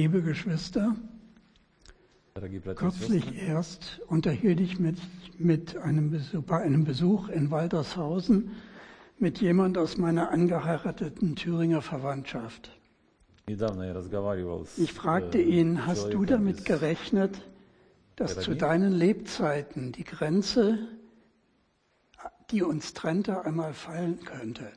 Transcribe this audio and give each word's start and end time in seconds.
Liebe 0.00 0.22
Geschwister, 0.22 0.96
kürzlich 2.74 3.36
erst 3.36 4.00
unterhielt 4.06 4.58
ich 4.58 4.78
mich 4.78 4.98
mit 5.36 5.76
einem 5.76 6.10
Besuch, 6.10 6.42
bei 6.42 6.62
einem 6.62 6.84
Besuch 6.84 7.28
in 7.28 7.50
Waltershausen 7.50 8.52
mit 9.18 9.42
jemand 9.42 9.76
aus 9.76 9.98
meiner 9.98 10.30
angeheirateten 10.30 11.36
Thüringer 11.36 11.82
Verwandtschaft. 11.82 12.70
Ich 13.46 14.92
fragte 14.94 15.38
ihn, 15.38 15.86
hast 15.86 16.14
du 16.14 16.24
damit 16.24 16.64
gerechnet, 16.64 17.42
dass 18.16 18.40
zu 18.40 18.56
deinen 18.56 18.94
Lebzeiten 18.94 19.92
die 19.92 20.04
Grenze, 20.04 20.78
die 22.50 22.62
uns 22.62 22.94
trennte, 22.94 23.44
einmal 23.44 23.74
fallen 23.74 24.18
könnte? 24.24 24.72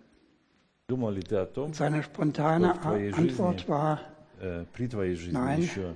Seine 1.72 2.04
spontane 2.04 2.82
Antwort 2.84 3.70
war, 3.70 4.13
при 4.73 4.87
твоей 4.89 5.15
жизни 5.15 5.39
Nein, 5.39 5.61
еще 5.63 5.95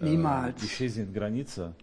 э, 0.00 0.04
niemals. 0.04 0.56
исчезнет 0.64 1.12
граница, 1.12 1.74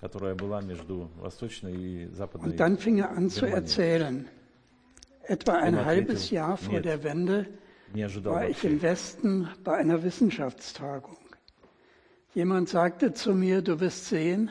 которая 0.00 0.34
была 0.34 0.60
между 0.60 1.10
Восточной 1.16 1.74
и 1.74 2.06
Западной 2.12 2.50
Und 2.52 2.56
dann 2.60 2.76
fing 2.78 2.98
er 2.98 3.10
an 3.10 3.28
zu 3.30 3.40
Germania. 3.46 3.56
erzählen. 3.56 4.28
Etwa 5.28 5.54
ein 5.58 5.74
Immer 5.74 5.84
halbes 5.84 6.22
Titel. 6.28 6.34
Jahr 6.36 6.56
vor 6.56 6.74
Нет. 6.74 6.84
der 6.84 7.02
Wende 7.02 7.46
Не 7.92 8.02
ожидал 8.04 8.34
war 8.34 8.48
ich 8.48 8.56
вообще. 8.62 8.68
im 8.68 8.82
Westen 8.82 9.48
bei 9.64 9.76
einer 9.76 10.02
Wissenschaftstagung. 10.02 11.16
Jemand 12.34 12.68
sagte 12.68 13.12
zu 13.14 13.34
mir, 13.34 13.62
du 13.62 13.80
wirst 13.80 14.06
sehen, 14.06 14.50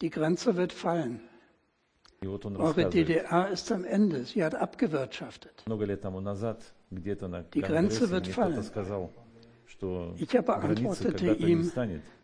die 0.00 0.10
Grenze 0.10 0.56
wird 0.56 0.72
fallen. 0.72 1.20
И 2.22 2.26
вот 2.26 2.46
он 2.46 2.56
Eure 2.56 2.68
рассказывает, 2.68 2.94
DDR 2.94 3.50
ist 3.50 3.70
am 3.70 3.84
Ende, 3.84 4.24
sie 4.24 4.42
hat 4.42 4.54
abgewirtschaftet. 4.54 5.62
много 5.66 5.84
лет 5.84 6.00
тому 6.00 6.20
назад, 6.20 6.62
где-то 6.90 7.28
на 7.28 7.42
Die 7.42 7.60
Grenze 7.60 8.00
конгрессе 8.06 8.10
wird 8.10 8.24
мне 8.24 8.32
fallen. 8.34 8.54
Ich 10.17 10.35
habe 10.35 10.55
antwortete 10.55 11.33
ihm, 11.33 11.71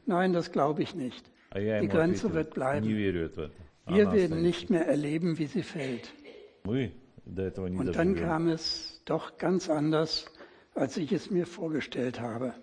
nein, 0.06 0.34
das 0.34 0.52
glaube 0.52 0.84
ich 0.84 0.96
nicht. 0.96 1.30
Die 1.56 1.88
Grenze 1.88 2.34
wird 2.34 2.54
bleiben. 2.54 2.86
Wir 2.88 4.12
werden 4.12 4.42
nicht 4.42 4.70
mehr 4.70 4.86
erleben, 4.86 5.38
wie 5.38 5.46
sie 5.46 5.64
fällt. 5.64 6.14
Und 6.66 7.96
dann 7.96 8.16
kam 8.16 8.48
es 8.48 9.02
doch 9.06 9.38
ganz 9.38 9.70
anders, 9.70 10.26
als 10.76 10.98
ich 10.98 11.12
es 11.12 11.32
mir 11.32 11.46
vorgestellt 11.46 12.20
habe. 12.20 12.54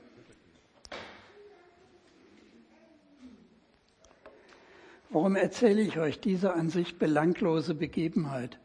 Warum 5.10 5.36
erzähle 5.36 5.80
ich 5.80 5.98
euch 5.98 6.20
diese 6.20 6.54
an 6.54 6.70
sich 6.70 6.98
belanglose 6.98 7.74
Begebenheit? 7.74 8.58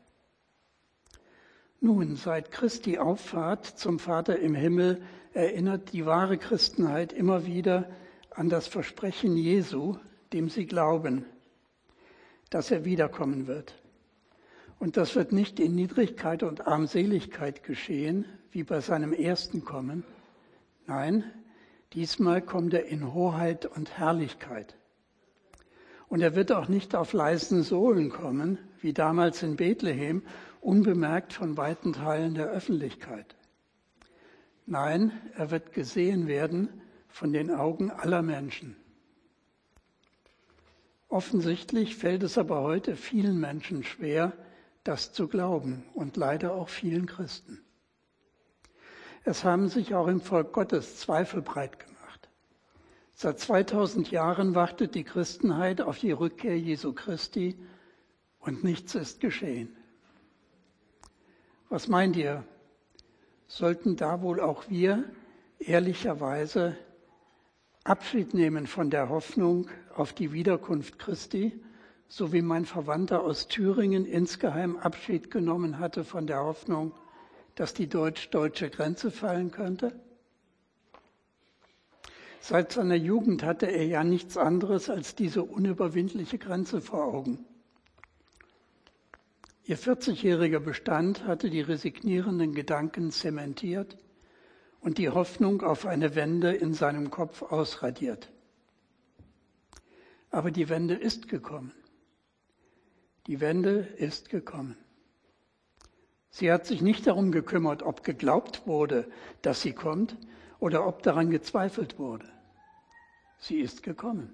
Nun, 1.80 2.16
seit 2.16 2.52
Christi 2.52 2.98
Auffahrt 2.98 3.66
zum 3.66 4.00
Vater 4.00 4.39
im 4.39 4.56
Himmel 4.56 5.02
erinnert 5.33 5.94
die 5.94 6.05
wahre 6.05 6.38
Christenheit 6.38 7.13
immer 7.13 7.45
wieder 7.45 7.89
an 8.31 8.49
das 8.49 8.67
Versprechen 8.67 9.36
Jesu, 9.36 9.97
dem 10.33 10.49
sie 10.49 10.66
glauben, 10.66 11.25
dass 12.49 12.71
er 12.71 12.86
wiederkommen 12.86 13.47
wird. 13.47 13.75
Und 14.80 14.95
das 14.95 15.16
wird 15.16 15.33
nicht 15.33 15.59
in 15.59 15.75
Niedrigkeit 15.75 16.41
und 16.41 16.67
Armseligkeit 16.67 17.63
geschehen, 17.63 18.25
wie 18.52 18.63
bei 18.63 18.80
seinem 18.80 19.13
ersten 19.13 19.66
Kommen. 19.66 20.03
Nein, 20.88 21.23
diesmal 21.93 22.41
kommt 22.41 22.73
er 22.73 22.86
in 22.86 23.14
Hoheit 23.14 23.66
und 23.66 23.97
Herrlichkeit. 23.97 24.75
Und 26.08 26.21
er 26.21 26.36
wird 26.36 26.52
auch 26.52 26.67
nicht 26.67 26.95
auf 26.95 27.14
leisen 27.14 27.61
Sohlen 27.61 28.09
kommen, 28.09 28.58
wie 28.81 28.93
damals 28.93 29.43
in 29.43 29.58
Bethlehem, 29.58 30.23
unbemerkt 30.61 31.33
von 31.33 31.58
weiten 31.58 31.93
Teilen 31.93 32.33
der 32.33 32.47
Öffentlichkeit. 32.47 33.36
Nein, 34.70 35.12
er 35.34 35.50
wird 35.50 35.73
gesehen 35.73 36.27
werden 36.27 36.70
von 37.08 37.33
den 37.33 37.49
Augen 37.49 37.89
aller 37.89 38.21
Menschen. 38.21 38.76
Offensichtlich 41.08 41.95
fällt 41.95 42.21
es 42.21 42.38
aber 42.38 42.61
heute 42.61 42.95
vielen 42.95 43.39
Menschen 43.39 43.83
schwer, 43.83 44.32
das 44.83 45.11
zu 45.11 45.27
glauben 45.27 45.86
und 45.95 46.17
leider 46.17 46.54
auch 46.54 46.70
vielen 46.70 47.08
Christen. 47.08 47.64
Es 49.23 49.43
haben 49.43 49.70
sich 49.70 49.95
auch 49.95 50.05
im 50.05 50.21
Volk 50.21 50.54
Gottes 50.54 50.98
Zweifel 50.99 51.42
breit 51.42 51.80
gemacht. 51.80 52.30
Seit 53.16 53.39
2000 53.39 54.11
Jahren 54.11 54.54
wartet 54.54 54.93
die 54.93 55.04
Christenheit 55.04 55.82
auf 55.82 55.98
die 55.98 56.11
Rückkehr 56.11 56.60
Jesu 56.60 56.93
Christi 56.93 57.58
und 58.38 58.64
nichts 58.64 58.93
ist 58.93 59.20
geschehen. 59.20 59.76
Was 61.70 61.88
meint 61.88 62.16
ihr? 62.16 62.45
Sollten 63.49 63.95
da 63.95 64.21
wohl 64.21 64.39
auch 64.39 64.70
wir 64.70 65.04
ehrlicherweise 65.58 66.77
Abschied 67.83 68.36
nehmen 68.36 68.67
von 68.67 68.92
der 68.92 69.10
Hoffnung 69.10 69.67
auf 69.95 70.14
die 70.14 70.32
Wiederkunft 70.32 70.99
Christi, 70.99 71.60
so 72.08 72.32
wie 72.32 72.43
mein 72.43 72.65
Verwandter 72.65 73.23
aus 73.23 73.48
Thüringen 73.48 74.05
insgeheim 74.05 74.77
Abschied 74.77 75.32
genommen 75.32 75.80
hatte 75.80 76.04
von 76.04 76.27
der 76.27 76.43
Hoffnung, 76.43 76.93
dass 77.55 77.73
die 77.73 77.89
deutsch-deutsche 77.89 78.70
Grenze 78.70 79.10
fallen 79.10 79.49
könnte? 79.49 79.99
Seit 82.42 82.71
seiner 82.71 82.95
Jugend 82.95 83.42
hatte 83.42 83.66
er 83.66 83.86
ja 83.86 84.04
nichts 84.04 84.37
anderes 84.37 84.92
als 84.92 85.16
diese 85.16 85.42
unüberwindliche 85.42 86.37
Grenze 86.37 86.81
vor 86.81 87.04
Augen. 87.04 87.45
Ihr 89.69 89.77
40-jähriger 89.77 90.59
Bestand 90.59 91.27
hatte 91.27 91.52
die 91.52 91.61
resignierenden 91.61 92.55
Gedanken 92.55 93.11
zementiert 93.11 93.99
und 94.81 94.97
die 94.97 95.09
Hoffnung 95.09 95.61
auf 95.61 95.85
eine 95.85 96.15
Wende 96.15 96.52
in 96.52 96.73
seinem 96.73 97.11
Kopf 97.11 97.43
ausradiert. 97.43 98.31
Aber 100.31 100.49
die 100.49 100.69
Wende 100.69 100.95
ist 100.95 101.27
gekommen. 101.27 101.71
Die 103.27 103.41
Wende 103.41 103.81
ist 103.97 104.31
gekommen. 104.31 104.75
Sie 106.31 106.51
hat 106.51 106.65
sich 106.65 106.81
nicht 106.81 107.05
darum 107.05 107.31
gekümmert, 107.31 107.83
ob 107.83 108.03
geglaubt 108.03 108.65
wurde, 108.65 109.07
dass 109.43 109.61
sie 109.61 109.73
kommt 109.73 110.17
oder 110.57 110.87
ob 110.87 111.03
daran 111.03 111.30
gezweifelt 111.30 111.99
wurde. 111.99 112.27
Sie 113.37 113.59
ist 113.59 113.83
gekommen. 113.83 114.33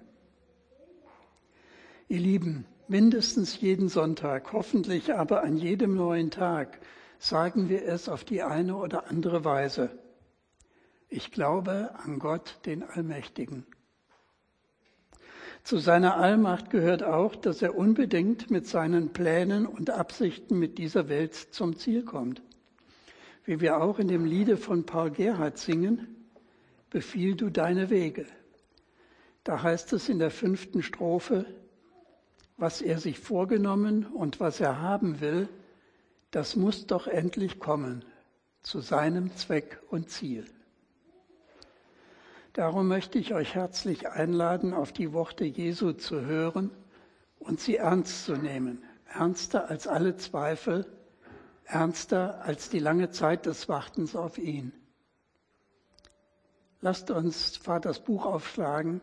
Ihr 2.08 2.20
Lieben, 2.20 2.64
mindestens 2.88 3.60
jeden 3.60 3.88
Sonntag, 3.88 4.52
hoffentlich 4.52 5.14
aber 5.14 5.42
an 5.42 5.56
jedem 5.56 5.94
neuen 5.94 6.30
Tag, 6.30 6.78
sagen 7.18 7.68
wir 7.68 7.84
es 7.84 8.08
auf 8.08 8.24
die 8.24 8.42
eine 8.42 8.76
oder 8.76 9.08
andere 9.08 9.44
Weise. 9.44 9.90
Ich 11.08 11.30
glaube 11.30 11.90
an 12.04 12.18
Gott, 12.18 12.58
den 12.66 12.82
Allmächtigen. 12.82 13.66
Zu 15.62 15.78
seiner 15.78 16.16
Allmacht 16.16 16.70
gehört 16.70 17.02
auch, 17.02 17.34
dass 17.34 17.62
er 17.62 17.76
unbedingt 17.76 18.50
mit 18.50 18.66
seinen 18.66 19.12
Plänen 19.12 19.66
und 19.66 19.90
Absichten 19.90 20.58
mit 20.58 20.78
dieser 20.78 21.08
Welt 21.08 21.34
zum 21.34 21.76
Ziel 21.76 22.04
kommt. 22.04 22.42
Wie 23.44 23.60
wir 23.60 23.80
auch 23.80 23.98
in 23.98 24.08
dem 24.08 24.24
Liede 24.24 24.56
von 24.56 24.86
Paul 24.86 25.10
Gerhardt 25.10 25.58
singen, 25.58 26.16
Befiehl 26.90 27.34
du 27.34 27.50
deine 27.50 27.90
Wege. 27.90 28.26
Da 29.42 29.62
heißt 29.62 29.92
es 29.92 30.08
in 30.08 30.18
der 30.18 30.30
fünften 30.30 30.82
Strophe, 30.82 31.46
was 32.56 32.80
er 32.80 32.98
sich 32.98 33.18
vorgenommen 33.18 34.06
und 34.06 34.40
was 34.40 34.60
er 34.60 34.80
haben 34.80 35.20
will, 35.20 35.48
das 36.30 36.56
muss 36.56 36.86
doch 36.86 37.06
endlich 37.06 37.58
kommen 37.58 38.04
zu 38.62 38.80
seinem 38.80 39.34
Zweck 39.36 39.80
und 39.90 40.10
Ziel. 40.10 40.46
Darum 42.52 42.88
möchte 42.88 43.18
ich 43.18 43.34
euch 43.34 43.54
herzlich 43.54 44.08
einladen, 44.08 44.72
auf 44.72 44.92
die 44.92 45.12
Worte 45.12 45.44
Jesu 45.44 45.92
zu 45.92 46.22
hören 46.22 46.70
und 47.38 47.60
sie 47.60 47.76
ernst 47.76 48.24
zu 48.24 48.34
nehmen. 48.36 48.82
Ernster 49.12 49.68
als 49.68 49.86
alle 49.86 50.16
Zweifel, 50.16 50.86
ernster 51.64 52.42
als 52.42 52.70
die 52.70 52.78
lange 52.78 53.10
Zeit 53.10 53.44
des 53.44 53.68
Wartens 53.68 54.16
auf 54.16 54.38
ihn. 54.38 54.72
Lasst 56.80 57.10
uns 57.10 57.56
Vaters 57.58 58.02
Buch 58.02 58.24
aufschlagen 58.24 59.00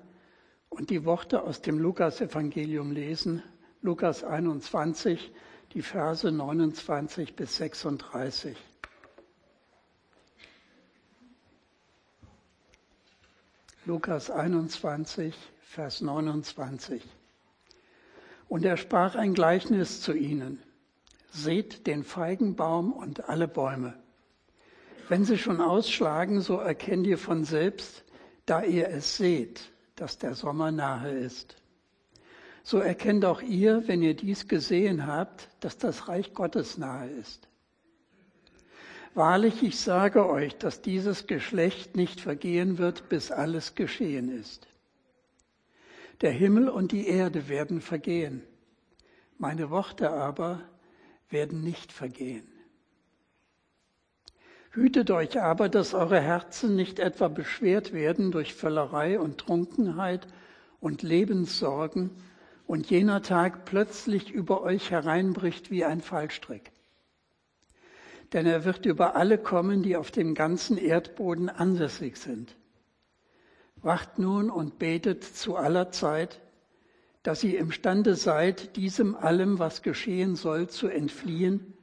und 0.69 0.89
die 0.89 1.06
Worte 1.06 1.44
aus 1.44 1.62
dem 1.62 1.77
Lukas-Evangelium 1.77 2.92
lesen. 2.92 3.44
Lukas 3.83 4.24
21, 4.24 5.33
die 5.74 5.81
Verse 5.81 6.31
29 6.31 7.35
bis 7.35 7.57
36. 7.57 8.56
Lukas 13.83 14.31
21, 14.31 15.35
Vers 15.59 16.00
29. 16.00 17.03
Und 18.47 18.63
er 18.63 18.77
sprach 18.77 19.15
ein 19.15 19.33
Gleichnis 19.33 20.00
zu 20.00 20.13
ihnen. 20.13 20.63
Seht 21.29 21.86
den 21.86 22.06
Feigenbaum 22.06 22.94
und 22.94 23.27
alle 23.27 23.50
Bäume. 23.50 24.01
Wenn 25.09 25.25
sie 25.25 25.38
schon 25.38 25.59
ausschlagen, 25.59 26.39
so 26.39 26.56
erkennt 26.56 27.06
ihr 27.06 27.18
von 27.18 27.44
selbst, 27.44 28.06
da 28.45 28.63
ihr 28.63 28.88
es 28.88 29.18
seht, 29.18 29.74
dass 29.97 30.18
der 30.18 30.36
Sommer 30.36 30.71
nahe 30.71 31.12
ist. 31.12 31.57
So 32.63 32.80
erkennt 32.80 33.25
auch 33.25 33.42
ihr, 33.42 33.88
wenn 33.88 34.01
ihr 34.01 34.15
dies 34.15 34.48
gesehen 34.48 35.06
habt, 35.06 35.50
dass 35.60 35.77
das 35.77 36.07
Reich 36.07 36.33
Gottes 36.33 36.77
nahe 36.77 37.10
ist. 37.10 37.50
Wahrlich, 39.13 39.62
ich 39.62 39.80
sage 39.80 40.27
euch, 40.27 40.57
dass 40.57 40.81
dieses 40.81 41.27
Geschlecht 41.27 41.95
nicht 41.95 42.21
vergehen 42.21 42.77
wird, 42.77 43.10
bis 43.10 43.31
alles 43.31 43.75
geschehen 43.75 44.30
ist. 44.30 44.68
Der 46.21 46.31
Himmel 46.31 46.69
und 46.69 46.94
die 46.94 47.07
Erde 47.07 47.50
werden 47.50 47.81
vergehen, 47.81 48.42
meine 49.38 49.69
Worte 49.69 50.10
aber 50.12 50.62
werden 51.30 51.63
nicht 51.63 51.92
vergehen. 51.92 52.48
Hütet 54.71 55.12
euch 55.12 55.39
aber, 55.39 55.69
dass 55.69 55.94
eure 55.94 56.19
Herzen 56.19 56.75
nicht 56.75 56.98
etwa 56.98 57.27
beschwert 57.27 57.94
werden 57.94 58.31
durch 58.31 58.56
Völlerei 58.56 59.19
und 59.19 59.38
Trunkenheit 59.38 60.27
und 60.80 61.04
Lebenssorgen 61.04 62.10
und 62.68 62.89
jener 62.89 63.21
Tag 63.21 63.65
plötzlich 63.65 64.31
über 64.31 64.62
euch 64.62 64.92
hereinbricht 64.92 65.71
wie 65.71 65.86
ein 65.86 66.01
Fallstrick 66.01 66.71
denn 68.33 68.48
er 68.48 68.65
wird 68.65 68.86
über 68.86 69.15
alle 69.15 69.38
kommen, 69.38 69.83
die 69.83 69.95
auf 69.95 70.10
dem 70.10 70.33
ganzen 70.33 70.77
Erdboden 70.77 71.50
ansässig 71.50 72.18
sind. 72.18 72.56
Wacht 73.75 74.18
nun 74.18 74.50
und 74.50 74.80
betet 74.80 75.24
zu 75.24 75.56
aller 75.56 75.92
Zeit, 75.92 76.42
dass 77.21 77.44
ihr 77.44 77.60
imstande 77.60 78.15
seid, 78.15 78.75
diesem 78.75 79.15
allem, 79.15 79.60
was 79.60 79.81
geschehen 79.81 80.36
soll, 80.36 80.68
zu 80.68 80.88
entfliehen 80.88 81.74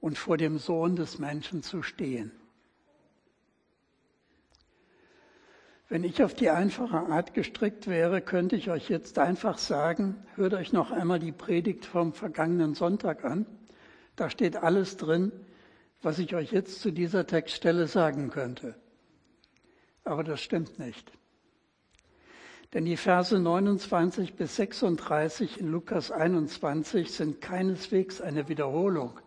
und 0.00 0.18
vor 0.18 0.36
dem 0.36 0.58
Sohn 0.58 0.96
des 0.96 1.18
Menschen 1.18 1.62
zu 1.62 1.82
stehen. 1.82 2.30
Wenn 5.88 6.02
ich 6.02 6.22
auf 6.24 6.34
die 6.34 6.50
einfache 6.50 6.96
Art 6.96 7.32
gestrickt 7.32 7.86
wäre, 7.86 8.20
könnte 8.20 8.56
ich 8.56 8.70
euch 8.70 8.88
jetzt 8.88 9.20
einfach 9.20 9.56
sagen, 9.56 10.16
hört 10.34 10.54
euch 10.54 10.72
noch 10.72 10.90
einmal 10.90 11.20
die 11.20 11.30
Predigt 11.30 11.86
vom 11.86 12.12
vergangenen 12.12 12.74
Sonntag 12.74 13.24
an. 13.24 13.46
Da 14.16 14.28
steht 14.28 14.56
alles 14.56 14.96
drin, 14.96 15.30
was 16.02 16.18
ich 16.18 16.34
euch 16.34 16.50
jetzt 16.50 16.80
zu 16.80 16.90
dieser 16.90 17.26
Textstelle 17.26 17.86
sagen 17.86 18.30
könnte. 18.30 18.74
Aber 20.02 20.24
das 20.24 20.40
stimmt 20.40 20.80
nicht. 20.80 21.12
Denn 22.74 22.84
die 22.84 22.96
Verse 22.96 23.38
29 23.38 24.34
bis 24.34 24.56
36 24.56 25.60
in 25.60 25.70
Lukas 25.70 26.10
21 26.10 27.12
sind 27.12 27.40
keineswegs 27.40 28.20
eine 28.20 28.48
Wiederholung 28.48 29.20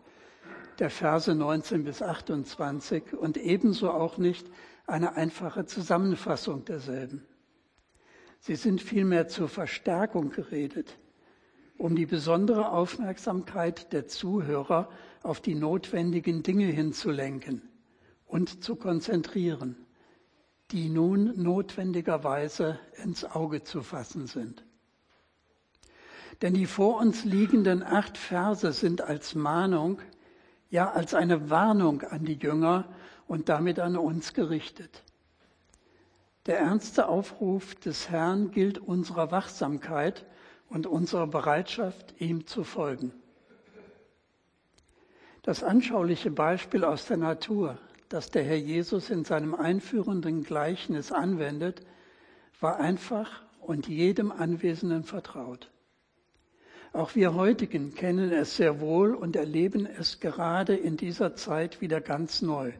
der 0.80 0.90
Verse 0.90 1.34
19 1.34 1.84
bis 1.84 2.00
28 2.00 3.14
und 3.14 3.36
ebenso 3.36 3.90
auch 3.90 4.16
nicht 4.16 4.46
eine 4.90 5.16
einfache 5.16 5.64
Zusammenfassung 5.66 6.64
derselben. 6.64 7.24
Sie 8.40 8.56
sind 8.56 8.80
vielmehr 8.82 9.28
zur 9.28 9.48
Verstärkung 9.48 10.30
geredet, 10.30 10.98
um 11.76 11.96
die 11.96 12.06
besondere 12.06 12.70
Aufmerksamkeit 12.70 13.92
der 13.92 14.06
Zuhörer 14.06 14.90
auf 15.22 15.40
die 15.40 15.54
notwendigen 15.54 16.42
Dinge 16.42 16.66
hinzulenken 16.66 17.62
und 18.26 18.64
zu 18.64 18.76
konzentrieren, 18.76 19.76
die 20.70 20.88
nun 20.88 21.42
notwendigerweise 21.42 22.78
ins 23.02 23.24
Auge 23.24 23.62
zu 23.62 23.82
fassen 23.82 24.26
sind. 24.26 24.64
Denn 26.42 26.54
die 26.54 26.66
vor 26.66 26.98
uns 26.98 27.24
liegenden 27.24 27.82
acht 27.82 28.16
Verse 28.16 28.72
sind 28.72 29.02
als 29.02 29.34
Mahnung, 29.34 30.00
ja 30.70 30.90
als 30.90 31.12
eine 31.12 31.50
Warnung 31.50 32.02
an 32.02 32.24
die 32.24 32.38
Jünger 32.38 32.88
und 33.30 33.48
damit 33.48 33.78
an 33.78 33.96
uns 33.96 34.34
gerichtet. 34.34 35.04
Der 36.46 36.58
ernste 36.58 37.06
Aufruf 37.06 37.76
des 37.76 38.10
Herrn 38.10 38.50
gilt 38.50 38.78
unserer 38.78 39.30
Wachsamkeit 39.30 40.26
und 40.68 40.88
unserer 40.88 41.28
Bereitschaft, 41.28 42.20
ihm 42.20 42.48
zu 42.48 42.64
folgen. 42.64 43.12
Das 45.42 45.62
anschauliche 45.62 46.32
Beispiel 46.32 46.82
aus 46.82 47.06
der 47.06 47.18
Natur, 47.18 47.78
das 48.08 48.32
der 48.32 48.42
Herr 48.42 48.56
Jesus 48.56 49.10
in 49.10 49.24
seinem 49.24 49.54
einführenden 49.54 50.42
Gleichnis 50.42 51.12
anwendet, 51.12 51.82
war 52.58 52.80
einfach 52.80 53.44
und 53.60 53.86
jedem 53.86 54.32
Anwesenden 54.32 55.04
vertraut. 55.04 55.70
Auch 56.92 57.14
wir 57.14 57.34
heutigen 57.34 57.94
kennen 57.94 58.32
es 58.32 58.56
sehr 58.56 58.80
wohl 58.80 59.14
und 59.14 59.36
erleben 59.36 59.86
es 59.86 60.18
gerade 60.18 60.74
in 60.74 60.96
dieser 60.96 61.36
Zeit 61.36 61.80
wieder 61.80 62.00
ganz 62.00 62.42
neu. 62.42 62.72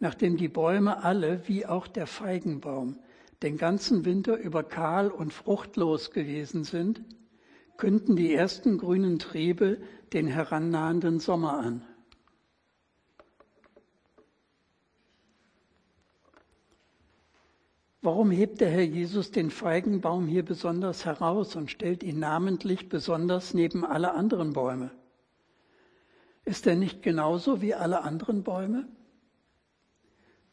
Nachdem 0.00 0.38
die 0.38 0.48
Bäume 0.48 1.04
alle, 1.04 1.46
wie 1.46 1.66
auch 1.66 1.86
der 1.86 2.06
Feigenbaum, 2.06 2.98
den 3.42 3.58
ganzen 3.58 4.06
Winter 4.06 4.38
über 4.38 4.62
kahl 4.62 5.08
und 5.10 5.32
fruchtlos 5.32 6.10
gewesen 6.10 6.64
sind, 6.64 7.02
künden 7.76 8.16
die 8.16 8.32
ersten 8.34 8.78
grünen 8.78 9.18
Triebe 9.18 9.78
den 10.14 10.26
herannahenden 10.26 11.20
Sommer 11.20 11.58
an. 11.58 11.84
Warum 18.02 18.30
hebt 18.30 18.62
der 18.62 18.70
Herr 18.70 18.84
Jesus 18.84 19.30
den 19.30 19.50
Feigenbaum 19.50 20.26
hier 20.26 20.42
besonders 20.42 21.04
heraus 21.04 21.54
und 21.56 21.70
stellt 21.70 22.02
ihn 22.02 22.18
namentlich 22.18 22.88
besonders 22.88 23.52
neben 23.52 23.84
alle 23.84 24.14
anderen 24.14 24.54
Bäume? 24.54 24.90
Ist 26.46 26.66
er 26.66 26.76
nicht 26.76 27.02
genauso 27.02 27.60
wie 27.60 27.74
alle 27.74 28.00
anderen 28.00 28.42
Bäume? 28.42 28.88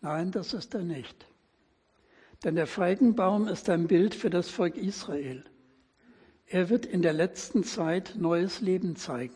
Nein, 0.08 0.32
das 0.32 0.54
ist 0.54 0.74
er 0.74 0.84
nicht. 0.84 1.28
Denn 2.46 2.56
der 2.56 2.66
Feigenbaum 2.66 3.50
ist 3.50 3.70
ein 3.70 3.88
Bild 3.88 4.16
für 4.16 4.30
das 4.30 4.50
Volk 4.50 4.78
Israel. 4.78 5.44
Er 6.46 6.70
wird 6.70 6.86
in 6.86 7.02
der 7.02 7.12
letzten 7.12 7.66
Zeit 7.66 8.14
neues 8.18 8.62
Leben 8.62 8.96
zeigen. 8.96 9.36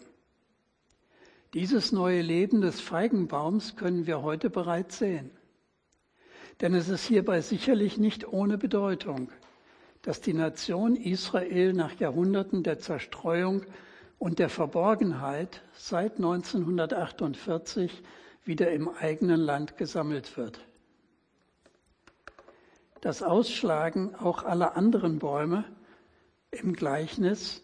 Dieses 1.54 1.92
neue 1.92 2.22
Leben 2.22 2.62
des 2.62 2.80
Feigenbaums 2.80 3.76
können 3.76 4.08
wir 4.08 4.22
heute 4.22 4.50
bereits 4.50 4.98
sehen. 4.98 5.32
Denn 6.62 6.74
es 6.74 6.88
ist 6.88 7.04
hierbei 7.06 7.42
sicherlich 7.42 7.98
nicht 7.98 8.26
ohne 8.32 8.58
Bedeutung, 8.58 9.30
dass 10.04 10.22
die 10.22 10.34
Nation 10.34 10.96
Israel 10.96 11.74
nach 11.74 12.00
Jahrhunderten 12.00 12.64
der 12.64 12.80
Zerstreuung 12.80 13.66
und 14.20 14.40
der 14.40 14.48
Verborgenheit 14.48 15.64
seit 15.74 16.16
1948 16.16 18.02
wieder 18.44 18.72
im 18.72 18.90
eigenen 18.90 19.40
Land 19.40 19.78
gesammelt 19.78 20.38
wird. 20.38 20.60
Das 23.02 23.24
Ausschlagen 23.24 24.16
auch 24.16 24.44
aller 24.44 24.76
anderen 24.76 25.20
Bäume 25.20 25.64
im 26.52 26.74
Gleichnis 26.74 27.64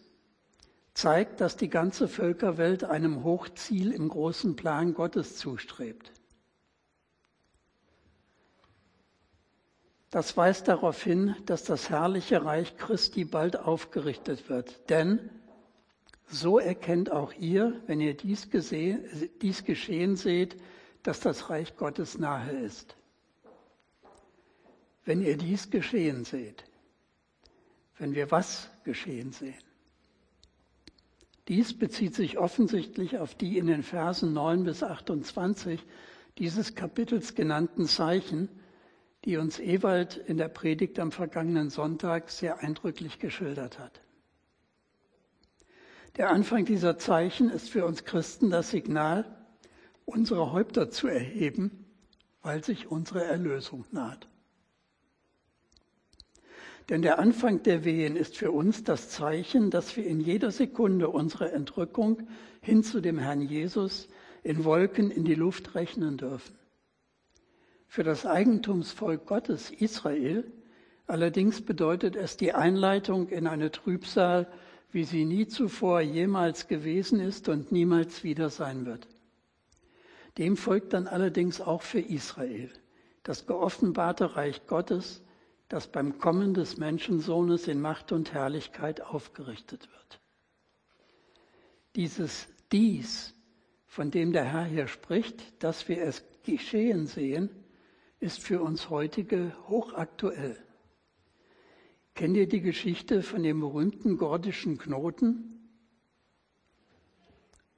zeigt, 0.94 1.40
dass 1.40 1.56
die 1.56 1.68
ganze 1.68 2.08
Völkerwelt 2.08 2.82
einem 2.82 3.22
Hochziel 3.22 3.92
im 3.92 4.08
großen 4.08 4.56
Plan 4.56 4.94
Gottes 4.94 5.36
zustrebt. 5.36 6.10
Das 10.10 10.36
weist 10.36 10.68
darauf 10.68 11.02
hin, 11.02 11.36
dass 11.44 11.64
das 11.64 11.90
herrliche 11.90 12.44
Reich 12.44 12.76
Christi 12.78 13.24
bald 13.24 13.56
aufgerichtet 13.56 14.48
wird. 14.48 14.88
Denn 14.88 15.30
so 16.28 16.58
erkennt 16.58 17.10
auch 17.10 17.32
ihr, 17.34 17.80
wenn 17.86 18.00
ihr 18.00 18.14
dies, 18.14 18.50
gesehen, 18.50 19.04
dies 19.40 19.64
geschehen 19.64 20.16
seht, 20.16 20.56
dass 21.02 21.20
das 21.20 21.48
Reich 21.50 21.76
Gottes 21.76 22.18
nahe 22.18 22.50
ist. 22.50 22.96
Wenn 25.04 25.22
ihr 25.22 25.36
dies 25.36 25.70
geschehen 25.70 26.24
seht. 26.24 26.64
Wenn 27.96 28.14
wir 28.14 28.30
was 28.30 28.70
geschehen 28.84 29.32
sehen. 29.32 29.54
Dies 31.48 31.76
bezieht 31.76 32.14
sich 32.14 32.36
offensichtlich 32.36 33.16
auf 33.18 33.34
die 33.34 33.56
in 33.56 33.66
den 33.66 33.82
Versen 33.82 34.34
9 34.34 34.64
bis 34.64 34.82
28 34.82 35.82
dieses 36.36 36.74
Kapitels 36.74 37.34
genannten 37.34 37.86
Zeichen, 37.86 38.50
die 39.24 39.38
uns 39.38 39.58
Ewald 39.58 40.16
in 40.16 40.36
der 40.36 40.48
Predigt 40.48 40.98
am 40.98 41.10
vergangenen 41.10 41.70
Sonntag 41.70 42.30
sehr 42.30 42.62
eindrücklich 42.62 43.18
geschildert 43.18 43.78
hat. 43.78 44.02
Der 46.18 46.30
Anfang 46.30 46.64
dieser 46.64 46.98
Zeichen 46.98 47.48
ist 47.48 47.70
für 47.70 47.86
uns 47.86 48.04
Christen 48.04 48.50
das 48.50 48.70
Signal, 48.70 49.24
unsere 50.04 50.50
Häupter 50.50 50.90
zu 50.90 51.06
erheben, 51.06 51.86
weil 52.42 52.64
sich 52.64 52.90
unsere 52.90 53.24
Erlösung 53.24 53.84
naht. 53.92 54.26
Denn 56.88 57.02
der 57.02 57.20
Anfang 57.20 57.62
der 57.62 57.84
Wehen 57.84 58.16
ist 58.16 58.36
für 58.36 58.50
uns 58.50 58.82
das 58.82 59.10
Zeichen, 59.10 59.70
dass 59.70 59.96
wir 59.96 60.06
in 60.06 60.18
jeder 60.18 60.50
Sekunde 60.50 61.08
unsere 61.08 61.52
Entrückung 61.52 62.26
hin 62.62 62.82
zu 62.82 63.00
dem 63.00 63.20
Herrn 63.20 63.42
Jesus 63.42 64.08
in 64.42 64.64
Wolken 64.64 65.12
in 65.12 65.24
die 65.24 65.36
Luft 65.36 65.76
rechnen 65.76 66.16
dürfen. 66.16 66.58
Für 67.86 68.02
das 68.02 68.26
Eigentumsvolk 68.26 69.24
Gottes 69.24 69.70
Israel 69.70 70.50
allerdings 71.06 71.60
bedeutet 71.60 72.16
es 72.16 72.36
die 72.36 72.54
Einleitung 72.54 73.28
in 73.28 73.46
eine 73.46 73.70
Trübsal, 73.70 74.48
wie 74.90 75.04
sie 75.04 75.24
nie 75.24 75.46
zuvor 75.46 76.00
jemals 76.00 76.68
gewesen 76.68 77.20
ist 77.20 77.48
und 77.48 77.72
niemals 77.72 78.24
wieder 78.24 78.50
sein 78.50 78.86
wird. 78.86 79.06
Dem 80.38 80.56
folgt 80.56 80.92
dann 80.92 81.06
allerdings 81.06 81.60
auch 81.60 81.82
für 81.82 82.00
Israel 82.00 82.70
das 83.28 83.46
geoffenbarte 83.46 84.36
Reich 84.36 84.66
Gottes, 84.66 85.22
das 85.68 85.86
beim 85.86 86.18
Kommen 86.18 86.54
des 86.54 86.78
Menschensohnes 86.78 87.68
in 87.68 87.78
Macht 87.78 88.10
und 88.12 88.32
Herrlichkeit 88.32 89.02
aufgerichtet 89.02 89.86
wird. 89.92 90.20
Dieses 91.94 92.48
Dies 92.72 93.34
von 93.84 94.10
dem 94.10 94.32
der 94.32 94.44
Herr 94.44 94.64
hier 94.64 94.86
spricht, 94.86 95.62
dass 95.62 95.88
wir 95.88 96.02
es 96.02 96.24
geschehen 96.44 97.06
sehen, 97.06 97.50
ist 98.20 98.40
für 98.42 98.62
uns 98.62 98.88
heutige 98.88 99.52
hochaktuell. 99.68 100.56
Kennt 102.18 102.36
ihr 102.36 102.48
die 102.48 102.62
Geschichte 102.62 103.22
von 103.22 103.44
dem 103.44 103.60
berühmten 103.60 104.16
gordischen 104.16 104.76
Knoten? 104.76 105.70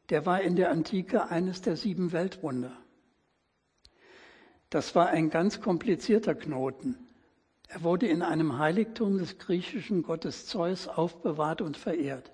Der 0.09 0.25
war 0.25 0.41
in 0.41 0.57
der 0.57 0.71
Antike 0.71 1.29
eines 1.29 1.61
der 1.61 1.77
sieben 1.77 2.13
Weltwunder. 2.13 2.75
Das 4.71 4.95
war 4.95 5.09
ein 5.09 5.29
ganz 5.29 5.61
komplizierter 5.61 6.35
Knoten. 6.35 6.97
Er 7.69 7.83
wurde 7.83 8.07
in 8.09 8.23
einem 8.23 8.57
Heiligtum 8.57 9.19
des 9.19 9.37
griechischen 9.37 10.03
Gottes 10.03 10.47
Zeus 10.47 10.89
aufbewahrt 10.89 11.61
und 11.61 11.77
verehrt. 11.77 12.33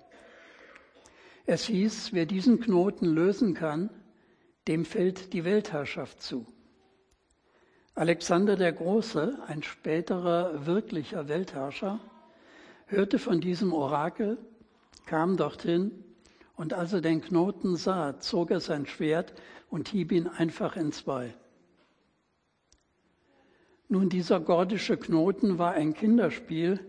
Es 1.45 1.65
hieß, 1.65 2.13
wer 2.13 2.25
diesen 2.25 2.61
Knoten 2.61 3.07
lösen 3.07 3.53
kann, 3.53 3.89
dem 4.69 4.85
fällt 4.85 5.33
die 5.33 5.43
Weltherrschaft 5.43 6.21
zu. 6.21 6.45
Alexander 7.97 8.55
der 8.55 8.73
Große, 8.73 9.39
ein 9.47 9.63
späterer 9.63 10.67
wirklicher 10.67 11.27
Weltherrscher, 11.27 11.99
hörte 12.85 13.17
von 13.17 13.41
diesem 13.41 13.73
Orakel, 13.73 14.37
kam 15.07 15.35
dorthin 15.35 16.03
und 16.55 16.75
als 16.75 16.93
er 16.93 17.01
den 17.01 17.21
Knoten 17.21 17.75
sah, 17.75 18.19
zog 18.19 18.51
er 18.51 18.59
sein 18.59 18.85
Schwert 18.85 19.33
und 19.71 19.87
hieb 19.87 20.11
ihn 20.11 20.27
einfach 20.27 20.75
in 20.75 20.91
zwei. 20.91 21.33
Nun, 23.89 24.09
dieser 24.09 24.41
gordische 24.41 24.97
Knoten 24.97 25.57
war 25.57 25.71
ein 25.71 25.95
Kinderspiel 25.95 26.79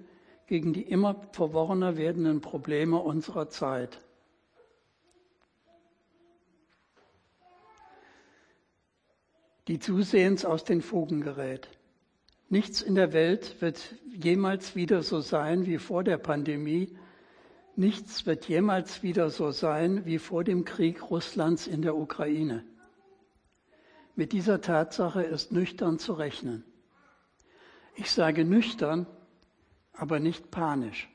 gegen 0.47 0.75
die 0.75 0.83
immer 0.83 1.17
verworrener 1.33 1.97
werdenden 1.97 2.43
Probleme 2.43 2.99
unserer 2.99 3.49
Zeit. 3.49 4.03
Die 9.69 9.79
zusehends 9.79 10.45
aus 10.45 10.65
den 10.65 10.83
Fugen 10.83 11.21
gerät. 11.21 11.69
Nichts 12.49 12.81
in 12.81 12.95
der 12.95 13.13
Welt 13.13 13.61
wird 13.61 13.95
jemals 14.11 14.75
wieder 14.75 15.03
so 15.03 15.21
sein 15.21 15.67
wie 15.67 15.77
vor 15.77 16.03
der 16.03 16.17
Pandemie. 16.17 16.97
Nichts 17.77 18.25
wird 18.25 18.49
jemals 18.49 19.03
wieder 19.03 19.29
so 19.29 19.51
sein 19.51 20.07
wie 20.07 20.19
vor 20.19 20.43
dem 20.43 20.65
Krieg 20.65 21.11
Russlands 21.11 21.67
in 21.67 21.83
der 21.83 21.97
Ukraine. 21.97 22.65
Mit 24.17 24.33
dieser 24.33 24.63
Tatsache 24.63 25.23
ist 25.23 25.53
nüchtern 25.53 25.99
zu 25.99 26.15
rechnen. 26.15 26.65
Ich 27.95 28.11
sage 28.11 28.45
nüchtern, 28.45 29.07
aber 29.93 30.19
nicht 30.19 30.51
panisch. 30.51 31.09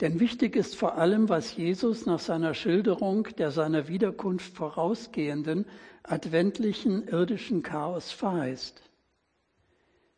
Denn 0.00 0.18
wichtig 0.18 0.56
ist 0.56 0.74
vor 0.76 0.96
allem, 0.96 1.28
was 1.28 1.56
Jesus 1.56 2.04
nach 2.04 2.18
seiner 2.18 2.54
Schilderung 2.54 3.28
der 3.38 3.50
seiner 3.50 3.88
Wiederkunft 3.88 4.54
vorausgehenden 4.54 5.66
adventlichen 6.02 7.06
irdischen 7.06 7.62
Chaos 7.62 8.10
verheißt. 8.12 8.82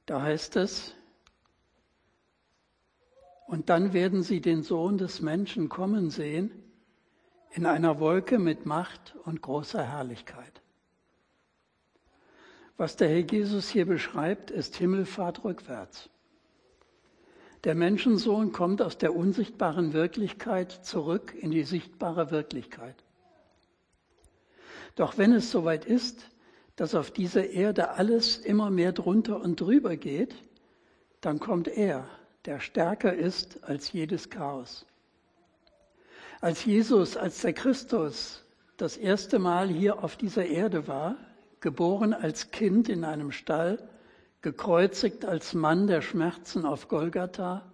Da 0.06 0.22
heißt 0.22 0.56
es, 0.56 0.94
und 3.46 3.68
dann 3.68 3.92
werden 3.92 4.22
sie 4.22 4.40
den 4.40 4.62
Sohn 4.62 4.98
des 4.98 5.20
Menschen 5.20 5.68
kommen 5.68 6.10
sehen 6.10 6.50
in 7.52 7.64
einer 7.64 8.00
Wolke 8.00 8.38
mit 8.38 8.66
Macht 8.66 9.14
und 9.24 9.40
großer 9.40 9.82
Herrlichkeit. 9.82 10.62
Was 12.76 12.96
der 12.96 13.08
Herr 13.08 13.20
Jesus 13.20 13.68
hier 13.68 13.86
beschreibt, 13.86 14.50
ist 14.50 14.76
Himmelfahrt 14.76 15.44
rückwärts. 15.44 16.10
Der 17.66 17.74
Menschensohn 17.74 18.52
kommt 18.52 18.80
aus 18.80 18.96
der 18.96 19.16
unsichtbaren 19.16 19.92
Wirklichkeit 19.92 20.70
zurück 20.70 21.34
in 21.34 21.50
die 21.50 21.64
sichtbare 21.64 22.30
Wirklichkeit. 22.30 22.94
Doch 24.94 25.18
wenn 25.18 25.32
es 25.32 25.50
soweit 25.50 25.84
ist, 25.84 26.30
dass 26.76 26.94
auf 26.94 27.10
dieser 27.10 27.50
Erde 27.50 27.90
alles 27.90 28.36
immer 28.36 28.70
mehr 28.70 28.92
drunter 28.92 29.40
und 29.40 29.60
drüber 29.60 29.96
geht, 29.96 30.36
dann 31.20 31.40
kommt 31.40 31.66
er, 31.66 32.08
der 32.44 32.60
stärker 32.60 33.12
ist 33.12 33.64
als 33.64 33.92
jedes 33.92 34.30
Chaos. 34.30 34.86
Als 36.40 36.64
Jesus, 36.64 37.16
als 37.16 37.40
der 37.40 37.52
Christus 37.52 38.44
das 38.76 38.96
erste 38.96 39.40
Mal 39.40 39.66
hier 39.66 40.04
auf 40.04 40.14
dieser 40.14 40.46
Erde 40.46 40.86
war, 40.86 41.16
geboren 41.58 42.14
als 42.14 42.52
Kind 42.52 42.88
in 42.88 43.02
einem 43.02 43.32
Stall, 43.32 43.88
gekreuzigt 44.46 45.24
als 45.24 45.54
Mann 45.54 45.88
der 45.88 46.02
Schmerzen 46.02 46.66
auf 46.66 46.86
Golgatha, 46.86 47.68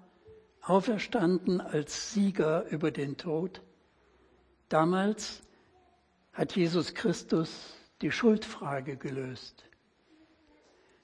auferstanden 0.63 1.61
als 1.61 2.15
Sieger 2.15 2.65
über 2.71 2.91
den 2.91 3.19
Tod, 3.19 3.61
damals 4.71 5.43
hat 6.33 6.57
Jesus 6.57 6.95
Christus 6.95 7.75
die 8.01 8.11
Schuldfrage 8.11 8.97
gelöst. 8.97 9.65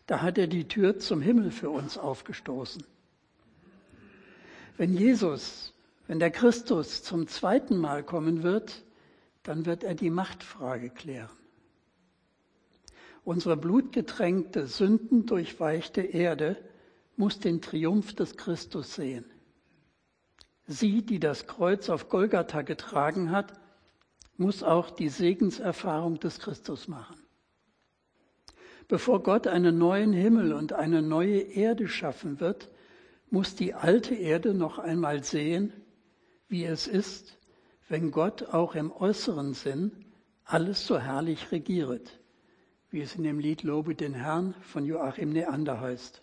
Da 0.07 0.23
hat 0.23 0.39
er 0.39 0.47
die 0.47 0.67
Tür 0.69 0.99
zum 1.01 1.21
Himmel 1.21 1.51
für 1.51 1.69
uns 1.69 1.99
aufgestoßen. 1.99 2.83
Wenn 4.79 4.95
Jesus, 4.95 5.75
wenn 6.07 6.19
der 6.19 6.31
Christus 6.31 7.03
zum 7.03 7.27
zweiten 7.27 7.77
Mal 7.77 8.03
kommen 8.03 8.43
wird, 8.43 8.87
dann 9.43 9.67
wird 9.67 9.85
er 9.85 9.95
die 9.95 10.09
Machtfrage 10.09 10.89
klären. 10.89 11.38
Unsere 13.29 13.59
blutgetränkte, 13.59 14.67
sündendurchweichte 14.67 16.01
Erde 16.01 16.57
muss 17.15 17.39
den 17.39 17.61
Triumph 17.61 18.15
des 18.15 18.39
Christus 18.39 18.95
sehen. 18.95 19.27
Sie, 20.67 21.03
die 21.03 21.21
das 21.21 21.47
Kreuz 21.47 21.91
auf 21.91 22.09
Golgatha 22.09 22.63
getragen 22.63 23.31
hat, 23.31 23.53
muss 24.39 24.63
auch 24.63 24.89
die 24.89 25.11
Segenserfahrung 25.11 26.19
des 26.19 26.39
Christus 26.39 26.89
machen. 26.89 27.23
Bevor 28.89 29.23
Gott 29.23 29.47
einen 29.47 29.77
neuen 29.77 30.15
Himmel 30.15 30.55
und 30.55 30.73
eine 30.73 31.03
neue 31.03 31.41
Erde 31.41 31.87
schaffen 31.87 32.41
wird, 32.41 32.71
muss 33.29 33.55
die 33.55 33.75
alte 33.75 34.15
Erde 34.15 34.55
noch 34.55 34.79
einmal 34.79 35.23
sehen, 35.23 35.75
wie 36.49 36.65
es 36.65 36.87
ist, 36.87 37.37
wenn 37.91 38.11
Gott 38.11 38.45
auch 38.55 38.75
im 38.75 38.91
äußeren 38.91 39.53
Sinn 39.53 40.07
alles 40.45 40.87
so 40.87 40.99
herrlich 40.99 41.53
regiert, 41.53 42.18
wie 42.91 43.01
es 43.01 43.17
in 43.17 43.23
dem 43.23 43.39
Lied 43.39 43.63
Lobe 43.63 43.95
den 43.95 44.15
Herrn 44.15 44.55
von 44.61 44.85
Joachim 44.85 45.31
Neander 45.31 45.81
heißt. 45.81 46.23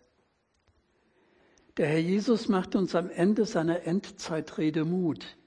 Der 1.77 1.87
Herr 1.87 1.99
Jesus 1.99 2.47
macht 2.47 2.75
uns 2.75 2.95
am 2.95 3.09
Ende 3.09 3.45
seiner 3.45 3.83
Endzeitrede 3.83 4.85
Mut, 4.85 5.37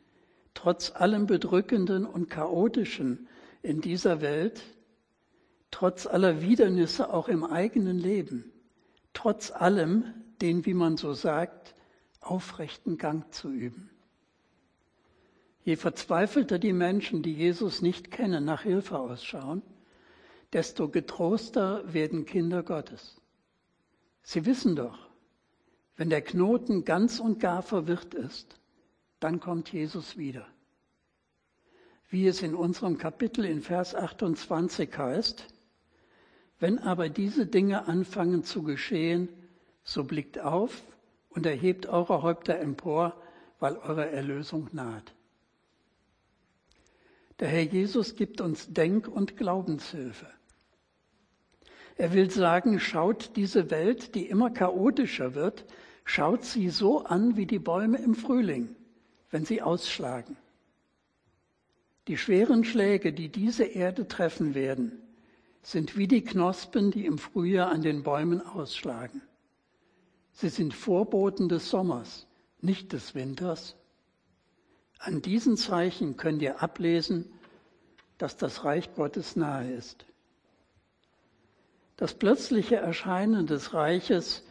trotz 0.55 0.93
allem 0.95 1.27
Bedrückenden 1.27 2.05
und 2.05 2.29
Chaotischen 2.29 3.29
in 3.63 3.81
dieser 3.81 4.21
Welt, 4.21 4.63
trotz 5.71 6.07
aller 6.07 6.43
Widernisse 6.43 7.13
auch 7.13 7.29
im 7.29 7.45
eigenen 7.45 7.99
Leben, 7.99 8.53
trotz 9.13 9.51
allem 9.51 10.05
den, 10.41 10.67
wie 10.67 10.75
man 10.75 10.97
so 10.97 11.15
sagt, 11.15 11.75
aufrechten 12.21 12.99
Gang 12.99 13.33
zu 13.33 13.51
üben. 13.51 13.91
Je 15.65 15.77
verzweifelter 15.77 16.59
die 16.59 16.73
Menschen, 16.73 17.23
die 17.23 17.35
Jesus 17.35 17.83
nicht 17.83 18.11
kennen, 18.11 18.45
nach 18.45 18.63
Hilfe 18.63 18.99
ausschauen, 18.99 19.63
desto 20.53 20.89
getroster 20.89 21.93
werden 21.93 22.25
Kinder 22.25 22.63
Gottes. 22.63 23.21
Sie 24.23 24.47
wissen 24.47 24.77
doch, 24.77 24.99
wenn 25.97 26.11
der 26.11 26.23
Knoten 26.23 26.85
ganz 26.85 27.21
und 27.21 27.41
gar 27.41 27.63
verwirrt 27.63 28.15
ist, 28.15 28.59
dann 29.21 29.41
kommt 29.41 29.73
Jesus 29.73 30.17
wieder. 30.17 30.47
Wie 32.09 32.27
es 32.27 32.43
in 32.43 32.55
unserem 32.55 32.99
Kapitel 32.99 33.45
in 33.45 33.61
Vers 33.61 33.95
28 33.95 34.97
heißt, 34.97 35.47
wenn 36.61 36.79
aber 36.79 37.09
diese 37.09 37.47
Dinge 37.47 37.87
anfangen 37.87 38.45
zu 38.45 38.63
geschehen, 38.63 39.29
so 39.83 40.05
blickt 40.05 40.39
auf 40.39 40.83
und 41.31 41.47
erhebt 41.47 41.87
eure 41.87 42.23
Häupter 42.23 42.59
empor, 42.59 43.15
weil 43.59 43.77
eure 43.77 44.11
Erlösung 44.11 44.69
naht. 44.73 45.15
Der 47.41 47.49
Herr 47.49 47.63
Jesus 47.63 48.17
gibt 48.17 48.41
uns 48.41 48.73
Denk- 48.73 49.09
und 49.09 49.37
Glaubenshilfe. 49.37 50.27
Er 51.99 52.15
will 52.15 52.31
sagen, 52.31 52.81
schaut 52.81 53.37
diese 53.37 53.71
Welt, 53.71 54.15
die 54.15 54.27
immer 54.27 54.51
chaotischer 54.51 55.35
wird, 55.35 55.67
schaut 56.05 56.45
sie 56.45 56.71
so 56.71 57.05
an 57.05 57.37
wie 57.37 57.47
die 57.47 57.59
Bäume 57.59 57.99
im 57.99 58.15
Frühling 58.15 58.75
wenn 59.31 59.45
sie 59.45 59.63
ausschlagen. 59.63 60.37
Die 62.07 62.17
schweren 62.17 62.65
Schläge, 62.65 63.13
die 63.13 63.29
diese 63.29 63.65
Erde 63.65 64.09
treffen 64.09 64.55
werden, 64.55 64.93
sind 65.63 65.97
wie 65.97 66.09
die 66.09 66.25
Knospen, 66.25 66.91
die 66.91 67.05
im 67.05 67.19
Frühjahr 67.19 67.71
an 67.71 67.83
den 67.83 68.03
Bäumen 68.03 68.41
ausschlagen. 68.41 69.21
Sie 70.33 70.49
sind 70.49 70.73
Vorboten 70.73 71.49
des 71.49 71.69
Sommers, 71.69 72.27
nicht 72.61 72.93
des 72.93 73.15
Winters. 73.15 73.77
An 74.99 75.21
diesen 75.21 75.57
Zeichen 75.57 76.17
könnt 76.17 76.41
ihr 76.41 76.63
ablesen, 76.63 77.31
dass 78.17 78.37
das 78.37 78.65
Reich 78.65 78.95
Gottes 78.95 79.37
nahe 79.37 79.71
ist. 79.73 80.07
Das 81.99 82.15
plötzliche 82.15 82.77
Erscheinen 82.77 83.47
des 83.47 83.75
Reiches 83.75 84.43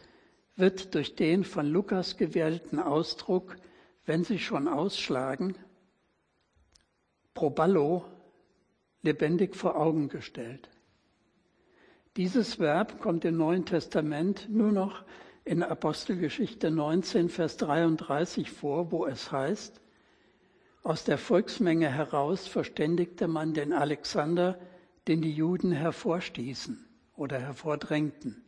wird 0.54 0.94
durch 0.94 1.16
den 1.16 1.42
von 1.42 1.66
Lukas 1.66 2.16
gewählten 2.16 2.78
Ausdruck 2.78 3.56
wenn 4.08 4.24
sie 4.24 4.38
schon 4.38 4.68
ausschlagen, 4.68 5.54
proballo, 7.34 8.04
lebendig 9.02 9.54
vor 9.54 9.76
Augen 9.76 10.08
gestellt. 10.08 10.70
Dieses 12.16 12.58
Verb 12.58 13.00
kommt 13.00 13.26
im 13.26 13.36
Neuen 13.36 13.66
Testament 13.66 14.48
nur 14.48 14.72
noch 14.72 15.04
in 15.44 15.62
Apostelgeschichte 15.62 16.70
19, 16.70 17.28
Vers 17.28 17.58
33 17.58 18.50
vor, 18.50 18.90
wo 18.90 19.04
es 19.04 19.30
heißt, 19.30 19.78
aus 20.82 21.04
der 21.04 21.18
Volksmenge 21.18 21.90
heraus 21.90 22.46
verständigte 22.46 23.28
man 23.28 23.52
den 23.52 23.74
Alexander, 23.74 24.58
den 25.06 25.20
die 25.20 25.32
Juden 25.32 25.70
hervorstießen 25.70 26.87
oder 27.18 27.38
hervordrängten. 27.38 28.42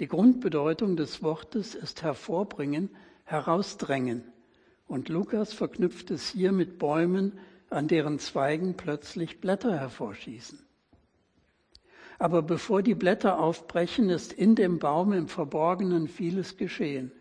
Die 0.00 0.08
Grundbedeutung 0.08 0.96
des 0.96 1.22
Wortes 1.22 1.74
ist 1.74 2.02
hervorbringen, 2.02 2.90
herausdrängen. 3.24 4.24
Und 4.88 5.08
Lukas 5.08 5.52
verknüpft 5.52 6.10
es 6.10 6.30
hier 6.30 6.50
mit 6.50 6.78
Bäumen, 6.78 7.38
an 7.70 7.88
deren 7.88 8.18
Zweigen 8.18 8.76
plötzlich 8.76 9.40
Blätter 9.40 9.78
hervorschießen. 9.78 10.58
Aber 12.18 12.42
bevor 12.42 12.82
die 12.82 12.94
Blätter 12.94 13.38
aufbrechen, 13.38 14.08
ist 14.10 14.32
in 14.32 14.54
dem 14.54 14.78
Baum 14.78 15.12
im 15.12 15.28
Verborgenen 15.28 16.08
vieles 16.08 16.56
geschehen. 16.56 17.12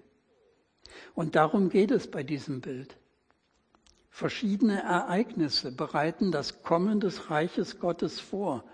Und 1.13 1.35
darum 1.35 1.69
geht 1.69 1.91
es 1.91 2.09
bei 2.09 2.23
diesem 2.23 2.61
Bild. 2.61 2.97
Verschiedene 4.09 4.81
Ereignisse 4.81 5.71
bereiten 5.71 6.31
das 6.31 6.63
Kommen 6.63 6.99
des 6.99 7.29
Reiches 7.29 7.79
Gottes 7.79 8.19
vor, 8.19 8.65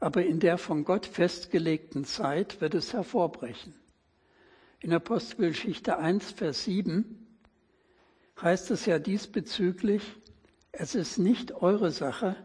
aber 0.00 0.24
in 0.24 0.40
der 0.40 0.58
von 0.58 0.84
Gott 0.84 1.06
festgelegten 1.06 2.04
Zeit 2.04 2.60
wird 2.60 2.74
es 2.74 2.92
hervorbrechen. 2.92 3.74
In 4.80 4.92
Apostelgeschichte 4.92 5.98
1, 5.98 6.32
Vers 6.32 6.64
7 6.64 7.26
heißt 8.40 8.70
es 8.70 8.86
ja 8.86 8.98
diesbezüglich, 8.98 10.02
es 10.70 10.94
ist 10.94 11.18
nicht 11.18 11.52
eure 11.52 11.90
Sache, 11.90 12.36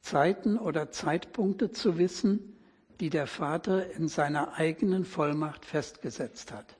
Zeiten 0.00 0.58
oder 0.58 0.90
Zeitpunkte 0.90 1.70
zu 1.70 1.98
wissen, 1.98 2.56
die 3.00 3.10
der 3.10 3.26
Vater 3.26 3.90
in 3.92 4.08
seiner 4.08 4.54
eigenen 4.54 5.04
Vollmacht 5.04 5.66
festgesetzt 5.66 6.52
hat. 6.52 6.76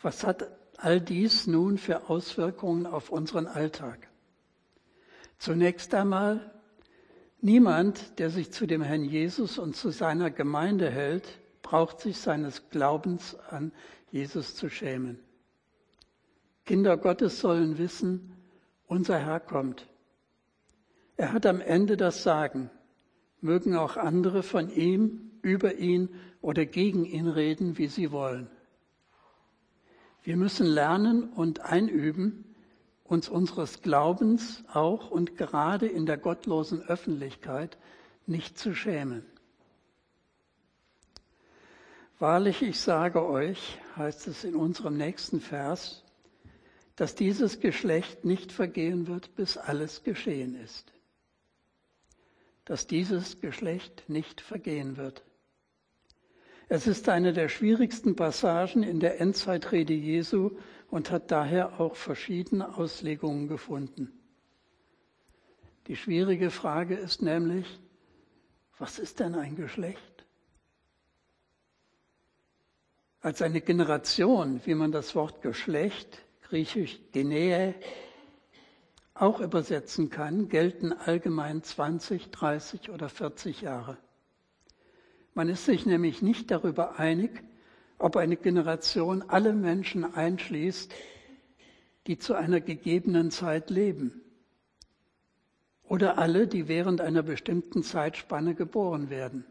Was 0.00 0.24
hat 0.24 0.48
all 0.78 1.00
dies 1.00 1.46
nun 1.46 1.76
für 1.76 2.08
Auswirkungen 2.08 2.86
auf 2.86 3.10
unseren 3.10 3.46
Alltag? 3.46 4.08
Zunächst 5.38 5.92
einmal, 5.94 6.53
niemand, 7.44 8.18
der 8.18 8.30
sich 8.30 8.50
zu 8.50 8.66
dem 8.66 8.82
Herrn 8.82 9.04
Jesus 9.04 9.58
und 9.58 9.76
zu 9.76 9.90
seiner 9.90 10.30
Gemeinde 10.30 10.90
hält, 10.90 11.38
braucht 11.62 12.00
sich 12.00 12.18
seines 12.18 12.70
Glaubens 12.70 13.36
an 13.50 13.72
Jesus 14.10 14.54
zu 14.56 14.68
schämen. 14.68 15.18
Kinder 16.64 16.96
Gottes 16.96 17.40
sollen 17.40 17.78
wissen, 17.78 18.32
unser 18.86 19.18
Herr 19.18 19.40
kommt. 19.40 19.86
Er 21.16 21.32
hat 21.32 21.46
am 21.46 21.60
Ende 21.60 21.96
das 21.96 22.22
Sagen. 22.22 22.70
Mögen 23.40 23.76
auch 23.76 23.96
andere 23.96 24.42
von 24.42 24.70
ihm, 24.70 25.30
über 25.42 25.74
ihn 25.74 26.08
oder 26.40 26.64
gegen 26.64 27.04
ihn 27.04 27.28
reden, 27.28 27.76
wie 27.76 27.88
sie 27.88 28.10
wollen. 28.10 28.48
Wir 30.22 30.38
müssen 30.38 30.66
lernen 30.66 31.24
und 31.24 31.60
einüben, 31.60 32.43
uns 33.14 33.28
unseres 33.28 33.80
Glaubens 33.80 34.64
auch 34.72 35.10
und 35.10 35.36
gerade 35.36 35.86
in 35.86 36.04
der 36.04 36.18
gottlosen 36.18 36.82
Öffentlichkeit 36.82 37.78
nicht 38.26 38.58
zu 38.58 38.74
schämen. 38.74 39.24
Wahrlich, 42.18 42.62
ich 42.62 42.80
sage 42.80 43.24
euch, 43.24 43.78
heißt 43.96 44.26
es 44.26 44.42
in 44.44 44.56
unserem 44.56 44.96
nächsten 44.96 45.40
Vers, 45.40 46.02
dass 46.96 47.14
dieses 47.14 47.60
Geschlecht 47.60 48.24
nicht 48.24 48.50
vergehen 48.50 49.06
wird, 49.06 49.34
bis 49.36 49.56
alles 49.56 50.02
geschehen 50.02 50.56
ist. 50.56 50.92
Dass 52.64 52.86
dieses 52.88 53.40
Geschlecht 53.40 54.08
nicht 54.08 54.40
vergehen 54.40 54.96
wird. 54.96 55.22
Es 56.68 56.86
ist 56.86 57.08
eine 57.08 57.32
der 57.32 57.48
schwierigsten 57.48 58.16
Passagen 58.16 58.82
in 58.82 58.98
der 58.98 59.20
Endzeitrede 59.20 59.92
Jesu 59.92 60.56
und 60.94 61.10
hat 61.10 61.32
daher 61.32 61.80
auch 61.80 61.96
verschiedene 61.96 62.76
Auslegungen 62.78 63.48
gefunden. 63.48 64.12
Die 65.88 65.96
schwierige 65.96 66.50
Frage 66.50 66.94
ist 66.94 67.20
nämlich, 67.20 67.66
was 68.78 69.00
ist 69.00 69.18
denn 69.18 69.34
ein 69.34 69.56
Geschlecht? 69.56 70.24
Als 73.20 73.42
eine 73.42 73.60
Generation, 73.60 74.60
wie 74.66 74.76
man 74.76 74.92
das 74.92 75.16
Wort 75.16 75.42
Geschlecht, 75.42 76.22
griechisch 76.42 77.00
Genee, 77.10 77.74
auch 79.14 79.40
übersetzen 79.40 80.10
kann, 80.10 80.48
gelten 80.48 80.92
allgemein 80.92 81.64
20, 81.64 82.30
30 82.30 82.90
oder 82.90 83.08
40 83.08 83.62
Jahre. 83.62 83.96
Man 85.34 85.48
ist 85.48 85.64
sich 85.64 85.86
nämlich 85.86 86.22
nicht 86.22 86.52
darüber 86.52 87.00
einig, 87.00 87.42
ob 87.98 88.16
eine 88.16 88.36
Generation 88.36 89.22
alle 89.28 89.52
Menschen 89.52 90.04
einschließt, 90.04 90.92
die 92.06 92.18
zu 92.18 92.34
einer 92.34 92.60
gegebenen 92.60 93.30
Zeit 93.30 93.70
leben. 93.70 94.20
Oder 95.84 96.18
alle, 96.18 96.46
die 96.46 96.68
während 96.68 97.00
einer 97.00 97.22
bestimmten 97.22 97.82
Zeitspanne 97.82 98.54
geboren 98.54 99.10
werden. 99.10 99.44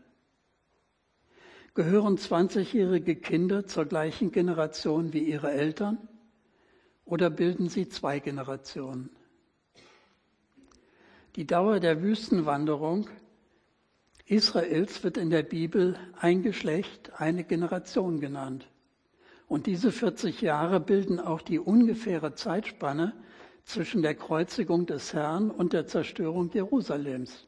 Gehören 1.75 2.17
20-jährige 2.17 3.15
Kinder 3.15 3.65
zur 3.65 3.85
gleichen 3.85 4.31
Generation 4.31 5.13
wie 5.13 5.23
ihre 5.23 5.51
Eltern? 5.51 5.97
Oder 7.05 7.29
bilden 7.29 7.69
sie 7.69 7.89
zwei 7.89 8.19
Generationen? 8.19 9.09
Die 11.35 11.47
Dauer 11.47 11.79
der 11.79 12.03
Wüstenwanderung 12.03 13.09
Israels 14.25 15.03
wird 15.03 15.17
in 15.17 15.29
der 15.29 15.43
Bibel 15.43 15.97
ein 16.19 16.43
Geschlecht, 16.43 17.11
eine 17.17 17.43
Generation 17.43 18.19
genannt. 18.19 18.67
Und 19.47 19.65
diese 19.65 19.91
40 19.91 20.41
Jahre 20.41 20.79
bilden 20.79 21.19
auch 21.19 21.41
die 21.41 21.59
ungefähre 21.59 22.33
Zeitspanne 22.33 23.13
zwischen 23.65 24.01
der 24.01 24.15
Kreuzigung 24.15 24.85
des 24.85 25.13
Herrn 25.13 25.51
und 25.51 25.73
der 25.73 25.87
Zerstörung 25.87 26.49
Jerusalems. 26.51 27.47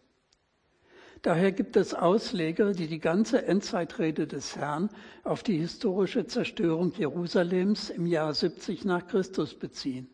Daher 1.21 1.51
gibt 1.51 1.75
es 1.75 1.93
Ausleger, 1.93 2.73
die 2.73 2.87
die 2.87 2.99
ganze 2.99 3.47
Endzeitrede 3.47 4.27
des 4.27 4.55
Herrn 4.55 4.89
auf 5.23 5.41
die 5.41 5.57
historische 5.57 6.27
Zerstörung 6.27 6.93
Jerusalems 6.95 7.89
im 7.89 8.05
Jahr 8.05 8.33
70 8.33 8.85
nach 8.85 9.07
Christus 9.07 9.55
beziehen. 9.55 10.07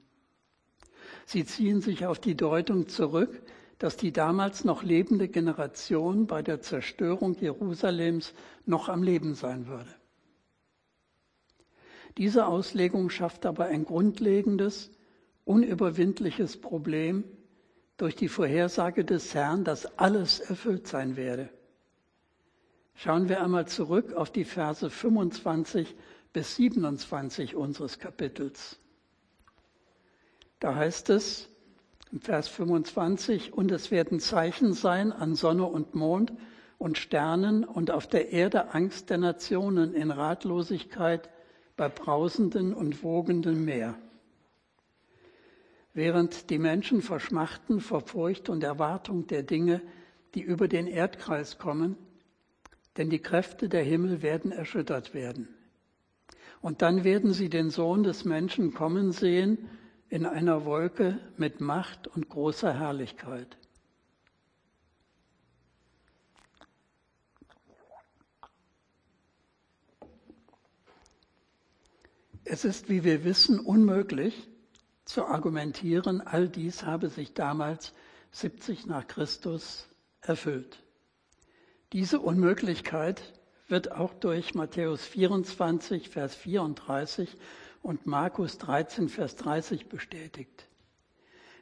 Sie 1.26 1.44
ziehen 1.44 1.82
sich 1.82 2.06
auf 2.06 2.20
die 2.20 2.36
Deutung 2.36 2.88
zurück, 2.88 3.42
dass 3.82 3.98
die 3.98 4.14
damals 4.14 4.64
noch 4.64 4.84
lebende 4.84 5.28
Generation 5.28 6.28
bei 6.28 6.44
der 6.44 6.62
Zerstörung 6.62 7.36
Jerusalems 7.40 8.32
noch 8.68 8.90
am 8.90 9.02
Leben 9.02 9.34
sein 9.34 9.66
würde. 9.66 9.90
Diese 12.20 12.46
Auslegung 12.46 13.10
schafft 13.10 13.44
aber 13.48 13.66
ein 13.66 13.84
grundlegendes, 13.86 14.92
unüberwindliches 15.46 16.62
Problem 16.62 17.24
durch 17.98 18.16
die 18.16 18.28
Vorhersage 18.28 19.04
des 19.04 19.34
Herrn, 19.34 19.64
dass 19.64 19.98
alles 19.98 20.40
erfüllt 20.42 20.88
sein 20.88 21.16
werde. 21.16 21.50
Schauen 22.94 23.30
wir 23.30 23.42
einmal 23.42 23.68
zurück 23.68 24.14
auf 24.14 24.30
die 24.30 24.46
Verse 24.46 24.88
25 24.92 25.96
bis 26.34 26.56
27 26.58 27.56
unseres 27.56 27.98
Kapitels. 27.98 28.78
Da 30.60 30.76
heißt 30.76 31.10
es, 31.10 31.51
Vers 32.20 32.50
25, 32.50 33.54
und 33.54 33.72
es 33.72 33.90
werden 33.90 34.20
Zeichen 34.20 34.74
sein 34.74 35.14
an 35.14 35.34
Sonne 35.34 35.66
und 35.66 35.96
Mond 35.96 36.34
und 36.78 36.98
Sternen 36.98 37.64
und 37.64 37.90
auf 37.90 38.06
der 38.06 38.34
Erde 38.34 38.74
Angst 38.74 39.10
der 39.10 39.18
Nationen 39.18 39.94
in 39.94 40.12
Ratlosigkeit 40.12 41.30
bei 41.78 41.88
brausenden 41.88 42.74
und 42.74 43.02
wogenden 43.02 43.64
Meer. 43.64 43.96
Während 45.94 46.50
die 46.50 46.60
Menschen 46.60 47.02
verschmachten 47.02 47.80
vor 47.80 48.02
Furcht 48.02 48.50
und 48.50 48.64
Erwartung 48.64 49.28
der 49.28 49.44
Dinge, 49.44 49.82
die 50.36 50.42
über 50.42 50.68
den 50.68 50.88
Erdkreis 50.88 51.60
kommen, 51.60 51.96
denn 52.98 53.10
die 53.10 53.20
Kräfte 53.20 53.70
der 53.70 53.84
Himmel 53.84 54.22
werden 54.22 54.52
erschüttert 54.52 55.14
werden. 55.14 55.48
Und 56.62 56.82
dann 56.82 57.06
werden 57.06 57.32
sie 57.32 57.50
den 57.50 57.70
Sohn 57.70 58.04
des 58.04 58.26
Menschen 58.26 58.74
kommen 58.74 59.14
sehen 59.14 59.70
in 60.12 60.26
einer 60.26 60.66
Wolke 60.66 61.18
mit 61.38 61.62
Macht 61.62 62.06
und 62.06 62.28
großer 62.28 62.78
Herrlichkeit. 62.78 63.58
Es 72.44 72.66
ist, 72.66 72.90
wie 72.90 73.06
wir 73.06 73.24
wissen, 73.24 73.58
unmöglich 73.62 74.50
zu 75.06 75.24
argumentieren, 75.24 76.20
all 76.20 76.50
dies 76.50 76.84
habe 76.84 77.08
sich 77.08 77.34
damals 77.34 77.94
70 78.32 78.88
nach 78.88 79.08
Christus 79.08 79.88
erfüllt. 80.20 80.84
Diese 81.94 82.20
Unmöglichkeit 82.20 83.40
wird 83.70 83.94
auch 83.94 84.14
durch 84.14 84.56
Matthäus 84.56 85.06
24, 85.06 86.10
Vers 86.10 86.36
34 86.36 87.38
und 87.82 88.06
Markus 88.06 88.58
13, 88.58 89.10
Vers 89.10 89.36
30 89.38 89.88
bestätigt. 89.88 90.68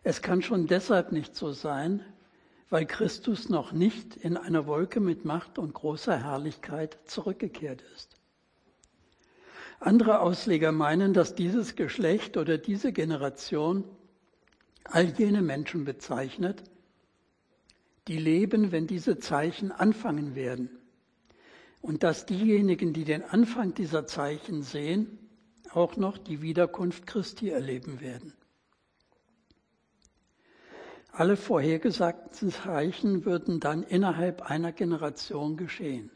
Es 0.03 0.21
kann 0.21 0.41
schon 0.41 0.67
deshalb 0.67 1.11
nicht 1.11 1.35
so 1.35 1.51
sein, 1.51 2.03
weil 2.69 2.85
Christus 2.85 3.49
noch 3.49 3.71
nicht 3.71 4.15
in 4.17 4.37
einer 4.37 4.67
Wolke 4.67 4.99
mit 4.99 5.25
Macht 5.25 5.57
und 5.57 5.73
großer 5.73 6.23
Herrlichkeit 6.23 6.97
zurückgekehrt 7.05 7.83
ist. 7.95 8.15
Andere 9.79 10.19
Ausleger 10.19 10.71
meinen, 10.71 11.13
dass 11.13 11.35
dieses 11.35 11.75
Geschlecht 11.75 12.37
oder 12.37 12.57
diese 12.57 12.91
Generation 12.91 13.85
all 14.83 15.05
jene 15.05 15.41
Menschen 15.41 15.85
bezeichnet, 15.85 16.63
die 18.07 18.17
leben, 18.17 18.71
wenn 18.71 18.87
diese 18.87 19.19
Zeichen 19.19 19.71
anfangen 19.71 20.35
werden. 20.35 20.69
Und 21.81 22.03
dass 22.03 22.25
diejenigen, 22.25 22.91
die 22.91 23.05
den 23.05 23.23
Anfang 23.23 23.73
dieser 23.73 24.05
Zeichen 24.05 24.63
sehen, 24.63 25.18
auch 25.73 25.97
noch 25.97 26.17
die 26.17 26.41
Wiederkunft 26.41 27.07
Christi 27.07 27.49
erleben 27.49 28.01
werden. 28.01 28.33
Alle 31.11 31.35
vorhergesagten 31.35 32.51
Zeichen 32.51 33.25
würden 33.25 33.59
dann 33.59 33.83
innerhalb 33.83 34.43
einer 34.43 34.71
Generation 34.71 35.57
geschehen. 35.57 36.11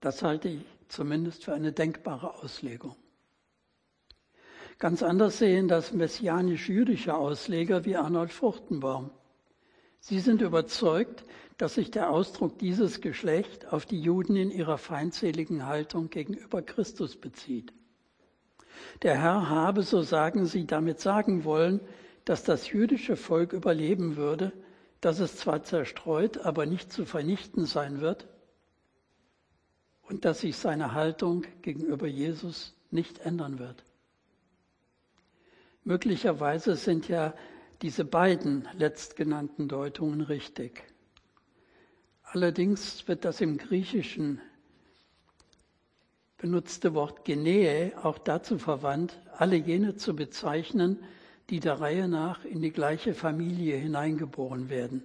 Das 0.00 0.22
halte 0.22 0.48
ich 0.48 0.64
zumindest 0.88 1.44
für 1.44 1.54
eine 1.54 1.72
denkbare 1.72 2.34
Auslegung. 2.42 2.96
Ganz 4.78 5.02
anders 5.02 5.38
sehen 5.38 5.66
das 5.66 5.92
messianisch-jüdische 5.92 7.16
Ausleger 7.16 7.84
wie 7.84 7.96
Arnold 7.96 8.32
Fruchtenbaum. 8.32 9.10
Sie 9.98 10.20
sind 10.20 10.40
überzeugt, 10.40 11.24
dass 11.56 11.74
sich 11.74 11.90
der 11.90 12.10
Ausdruck 12.10 12.58
dieses 12.58 13.00
Geschlecht 13.00 13.72
auf 13.72 13.84
die 13.84 14.00
Juden 14.00 14.36
in 14.36 14.52
ihrer 14.52 14.78
feindseligen 14.78 15.66
Haltung 15.66 16.08
gegenüber 16.08 16.62
Christus 16.62 17.16
bezieht. 17.16 17.72
Der 19.02 19.20
Herr 19.20 19.48
habe, 19.48 19.82
so 19.82 20.02
sagen 20.02 20.46
sie, 20.46 20.66
damit 20.66 21.00
sagen 21.00 21.44
wollen, 21.44 21.80
dass 22.24 22.44
das 22.44 22.70
jüdische 22.70 23.16
Volk 23.16 23.52
überleben 23.52 24.16
würde, 24.16 24.52
dass 25.00 25.20
es 25.20 25.36
zwar 25.36 25.62
zerstreut, 25.62 26.38
aber 26.38 26.66
nicht 26.66 26.92
zu 26.92 27.04
vernichten 27.04 27.64
sein 27.64 28.00
wird 28.00 28.26
und 30.02 30.24
dass 30.24 30.40
sich 30.40 30.56
seine 30.56 30.94
Haltung 30.94 31.44
gegenüber 31.62 32.06
Jesus 32.06 32.74
nicht 32.90 33.20
ändern 33.20 33.58
wird. 33.58 33.84
Möglicherweise 35.84 36.76
sind 36.76 37.08
ja 37.08 37.34
diese 37.82 38.04
beiden 38.04 38.68
letztgenannten 38.76 39.68
Deutungen 39.68 40.20
richtig. 40.20 40.82
Allerdings 42.24 43.08
wird 43.08 43.24
das 43.24 43.40
im 43.40 43.56
Griechischen 43.56 44.40
benutzte 46.38 46.94
Wort 46.94 47.24
Genee 47.24 47.92
auch 48.02 48.18
dazu 48.18 48.58
verwandt, 48.58 49.20
alle 49.36 49.56
jene 49.56 49.96
zu 49.96 50.14
bezeichnen, 50.14 51.02
die 51.50 51.60
der 51.60 51.80
Reihe 51.80 52.08
nach 52.08 52.44
in 52.44 52.62
die 52.62 52.72
gleiche 52.72 53.12
Familie 53.12 53.76
hineingeboren 53.76 54.68
werden. 54.68 55.02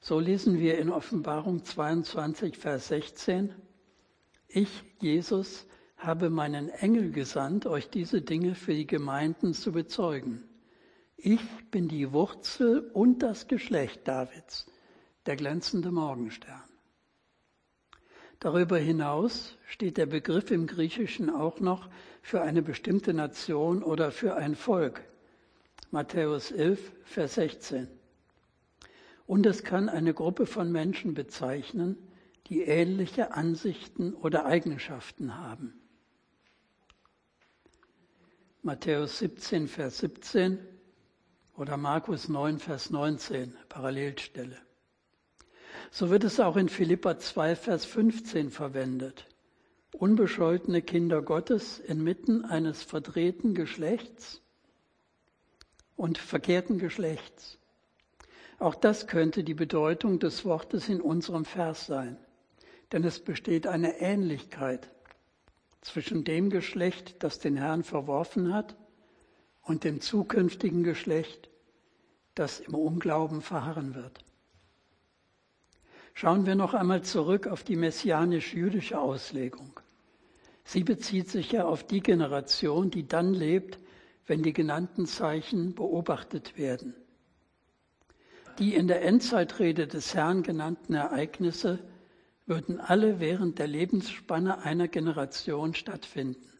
So 0.00 0.18
lesen 0.18 0.58
wir 0.58 0.78
in 0.78 0.90
Offenbarung 0.90 1.64
22, 1.64 2.58
Vers 2.58 2.88
16, 2.88 3.54
Ich, 4.48 4.82
Jesus, 5.00 5.66
habe 5.96 6.28
meinen 6.28 6.68
Engel 6.68 7.12
gesandt, 7.12 7.66
euch 7.66 7.88
diese 7.88 8.20
Dinge 8.20 8.56
für 8.56 8.74
die 8.74 8.86
Gemeinden 8.86 9.54
zu 9.54 9.70
bezeugen. 9.70 10.42
Ich 11.16 11.40
bin 11.70 11.86
die 11.86 12.12
Wurzel 12.12 12.90
und 12.92 13.20
das 13.20 13.46
Geschlecht 13.46 14.08
Davids, 14.08 14.66
der 15.26 15.36
glänzende 15.36 15.92
Morgenstern. 15.92 16.71
Darüber 18.42 18.76
hinaus 18.76 19.56
steht 19.68 19.98
der 19.98 20.06
Begriff 20.06 20.50
im 20.50 20.66
Griechischen 20.66 21.30
auch 21.30 21.60
noch 21.60 21.88
für 22.22 22.42
eine 22.42 22.60
bestimmte 22.60 23.14
Nation 23.14 23.84
oder 23.84 24.10
für 24.10 24.34
ein 24.34 24.56
Volk. 24.56 25.04
Matthäus 25.92 26.50
11, 26.50 26.92
Vers 27.04 27.34
16. 27.34 27.86
Und 29.28 29.46
es 29.46 29.62
kann 29.62 29.88
eine 29.88 30.12
Gruppe 30.12 30.46
von 30.46 30.72
Menschen 30.72 31.14
bezeichnen, 31.14 31.96
die 32.48 32.62
ähnliche 32.62 33.32
Ansichten 33.32 34.12
oder 34.12 34.44
Eigenschaften 34.44 35.38
haben. 35.38 35.80
Matthäus 38.62 39.20
17, 39.20 39.68
Vers 39.68 39.98
17 39.98 40.58
oder 41.56 41.76
Markus 41.76 42.28
9, 42.28 42.58
Vers 42.58 42.90
19, 42.90 43.56
Parallelstelle. 43.68 44.58
So 45.94 46.08
wird 46.08 46.24
es 46.24 46.40
auch 46.40 46.56
in 46.56 46.70
Philippa 46.70 47.18
2, 47.18 47.54
Vers 47.54 47.84
15 47.84 48.50
verwendet. 48.50 49.26
Unbescholtene 49.92 50.80
Kinder 50.80 51.20
Gottes 51.20 51.80
inmitten 51.80 52.46
eines 52.46 52.82
verdrehten 52.82 53.54
Geschlechts 53.54 54.40
und 55.94 56.16
verkehrten 56.16 56.78
Geschlechts. 56.78 57.58
Auch 58.58 58.74
das 58.74 59.06
könnte 59.06 59.44
die 59.44 59.52
Bedeutung 59.52 60.18
des 60.18 60.46
Wortes 60.46 60.88
in 60.88 61.02
unserem 61.02 61.44
Vers 61.44 61.84
sein, 61.84 62.16
denn 62.92 63.04
es 63.04 63.20
besteht 63.20 63.66
eine 63.66 64.00
Ähnlichkeit 64.00 64.88
zwischen 65.82 66.24
dem 66.24 66.48
Geschlecht, 66.48 67.22
das 67.22 67.38
den 67.38 67.58
Herrn 67.58 67.84
verworfen 67.84 68.54
hat, 68.54 68.76
und 69.60 69.84
dem 69.84 70.00
zukünftigen 70.00 70.84
Geschlecht, 70.84 71.50
das 72.34 72.60
im 72.60 72.74
Unglauben 72.74 73.42
verharren 73.42 73.94
wird. 73.94 74.24
Schauen 76.14 76.46
wir 76.46 76.54
noch 76.54 76.74
einmal 76.74 77.02
zurück 77.02 77.46
auf 77.46 77.64
die 77.64 77.76
messianisch-jüdische 77.76 79.00
Auslegung. 79.00 79.80
Sie 80.64 80.84
bezieht 80.84 81.28
sich 81.28 81.52
ja 81.52 81.64
auf 81.64 81.84
die 81.84 82.00
Generation, 82.00 82.90
die 82.90 83.06
dann 83.06 83.34
lebt, 83.34 83.78
wenn 84.26 84.42
die 84.42 84.52
genannten 84.52 85.06
Zeichen 85.06 85.74
beobachtet 85.74 86.56
werden. 86.56 86.94
Die 88.58 88.74
in 88.74 88.86
der 88.86 89.02
Endzeitrede 89.02 89.86
des 89.86 90.14
Herrn 90.14 90.42
genannten 90.42 90.94
Ereignisse 90.94 91.78
würden 92.46 92.80
alle 92.80 93.18
während 93.18 93.58
der 93.58 93.66
Lebensspanne 93.66 94.58
einer 94.58 94.88
Generation 94.88 95.74
stattfinden. 95.74 96.52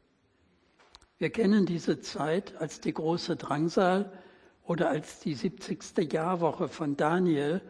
Wir 1.18 1.30
kennen 1.30 1.66
diese 1.66 2.00
Zeit 2.00 2.56
als 2.56 2.80
die 2.80 2.94
große 2.94 3.36
Drangsal 3.36 4.12
oder 4.64 4.88
als 4.88 5.20
die 5.20 5.34
70. 5.34 6.12
Jahrwoche 6.12 6.68
von 6.68 6.96
Daniel 6.96 7.60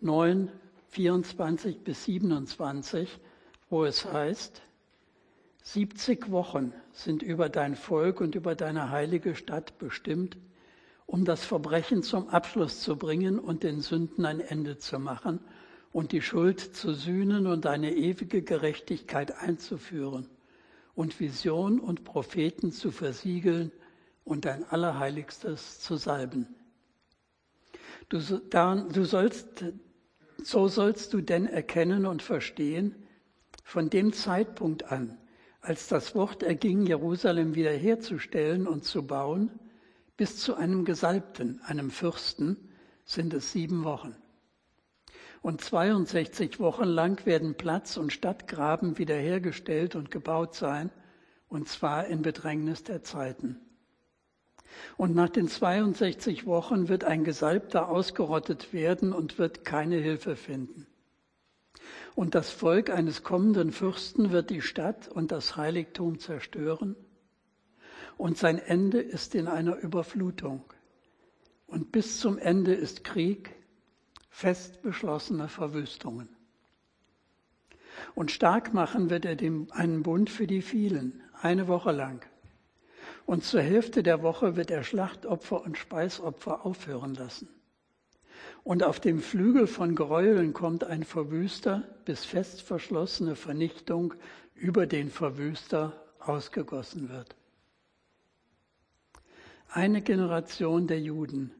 9, 0.00 0.50
24 0.90 1.80
bis 1.84 2.04
27, 2.04 3.20
wo 3.70 3.84
es 3.84 4.04
heißt, 4.04 4.62
70 5.62 6.30
Wochen 6.30 6.72
sind 6.92 7.22
über 7.22 7.48
dein 7.48 7.76
Volk 7.76 8.20
und 8.20 8.34
über 8.34 8.54
deine 8.54 8.90
heilige 8.90 9.34
Stadt 9.34 9.78
bestimmt, 9.78 10.38
um 11.04 11.24
das 11.24 11.44
Verbrechen 11.44 12.02
zum 12.02 12.28
Abschluss 12.28 12.80
zu 12.80 12.96
bringen 12.96 13.38
und 13.38 13.62
den 13.62 13.80
Sünden 13.80 14.24
ein 14.24 14.40
Ende 14.40 14.78
zu 14.78 14.98
machen 14.98 15.40
und 15.92 16.12
die 16.12 16.22
Schuld 16.22 16.60
zu 16.60 16.94
sühnen 16.94 17.46
und 17.46 17.66
eine 17.66 17.94
ewige 17.94 18.42
Gerechtigkeit 18.42 19.36
einzuführen 19.38 20.28
und 20.94 21.20
Vision 21.20 21.80
und 21.80 22.04
Propheten 22.04 22.72
zu 22.72 22.90
versiegeln 22.90 23.70
und 24.24 24.44
dein 24.44 24.64
Allerheiligstes 24.64 25.80
zu 25.80 25.96
salben. 25.96 26.46
Du, 28.08 28.18
du 28.18 29.04
sollst 29.04 29.64
so 30.42 30.68
sollst 30.68 31.12
du 31.12 31.20
denn 31.20 31.46
erkennen 31.46 32.06
und 32.06 32.22
verstehen, 32.22 32.94
von 33.64 33.90
dem 33.90 34.12
Zeitpunkt 34.12 34.90
an, 34.90 35.18
als 35.60 35.88
das 35.88 36.14
Wort 36.14 36.42
erging, 36.42 36.86
Jerusalem 36.86 37.54
wiederherzustellen 37.54 38.66
und 38.66 38.84
zu 38.84 39.06
bauen, 39.06 39.50
bis 40.16 40.38
zu 40.38 40.54
einem 40.54 40.84
Gesalbten, 40.84 41.60
einem 41.62 41.90
Fürsten, 41.90 42.56
sind 43.04 43.34
es 43.34 43.52
sieben 43.52 43.84
Wochen. 43.84 44.16
Und 45.42 45.60
62 45.60 46.58
Wochen 46.60 46.84
lang 46.84 47.24
werden 47.26 47.54
Platz 47.54 47.96
und 47.96 48.12
Stadtgraben 48.12 48.98
wiederhergestellt 48.98 49.94
und 49.94 50.10
gebaut 50.10 50.54
sein, 50.54 50.90
und 51.48 51.68
zwar 51.68 52.06
in 52.06 52.22
Bedrängnis 52.22 52.82
der 52.82 53.02
Zeiten. 53.02 53.60
Und 54.96 55.14
nach 55.14 55.28
den 55.28 55.48
62 55.48 56.46
Wochen 56.46 56.88
wird 56.88 57.04
ein 57.04 57.24
Gesalbter 57.24 57.88
ausgerottet 57.88 58.72
werden 58.72 59.12
und 59.12 59.38
wird 59.38 59.64
keine 59.64 59.96
Hilfe 59.96 60.36
finden. 60.36 60.86
Und 62.14 62.34
das 62.34 62.50
Volk 62.50 62.90
eines 62.90 63.22
kommenden 63.22 63.70
Fürsten 63.72 64.32
wird 64.32 64.50
die 64.50 64.62
Stadt 64.62 65.08
und 65.08 65.30
das 65.30 65.56
Heiligtum 65.56 66.18
zerstören. 66.18 66.96
Und 68.16 68.36
sein 68.36 68.58
Ende 68.58 69.00
ist 69.00 69.34
in 69.34 69.46
einer 69.46 69.76
Überflutung. 69.76 70.64
Und 71.68 71.92
bis 71.92 72.18
zum 72.18 72.38
Ende 72.38 72.74
ist 72.74 73.04
Krieg, 73.04 73.54
fest 74.30 74.82
beschlossene 74.82 75.48
Verwüstungen. 75.48 76.28
Und 78.14 78.30
stark 78.30 78.74
machen 78.74 79.10
wird 79.10 79.24
er 79.24 79.36
dem, 79.36 79.68
einen 79.70 80.02
Bund 80.02 80.30
für 80.30 80.46
die 80.46 80.62
vielen, 80.62 81.22
eine 81.40 81.68
Woche 81.68 81.92
lang. 81.92 82.26
Und 83.28 83.44
zur 83.44 83.60
Hälfte 83.60 84.02
der 84.02 84.22
Woche 84.22 84.56
wird 84.56 84.70
er 84.70 84.82
Schlachtopfer 84.82 85.62
und 85.62 85.76
Speisopfer 85.76 86.64
aufhören 86.64 87.14
lassen. 87.14 87.46
Und 88.64 88.82
auf 88.82 89.00
dem 89.00 89.20
Flügel 89.20 89.66
von 89.66 89.94
Gräueln 89.94 90.54
kommt 90.54 90.82
ein 90.82 91.02
Verwüster, 91.02 91.86
bis 92.06 92.24
fest 92.24 92.62
verschlossene 92.62 93.36
Vernichtung 93.36 94.14
über 94.54 94.86
den 94.86 95.10
Verwüster 95.10 95.92
ausgegossen 96.20 97.10
wird. 97.10 97.36
Eine 99.68 100.00
Generation 100.00 100.86
der 100.86 101.00
Juden 101.00 101.50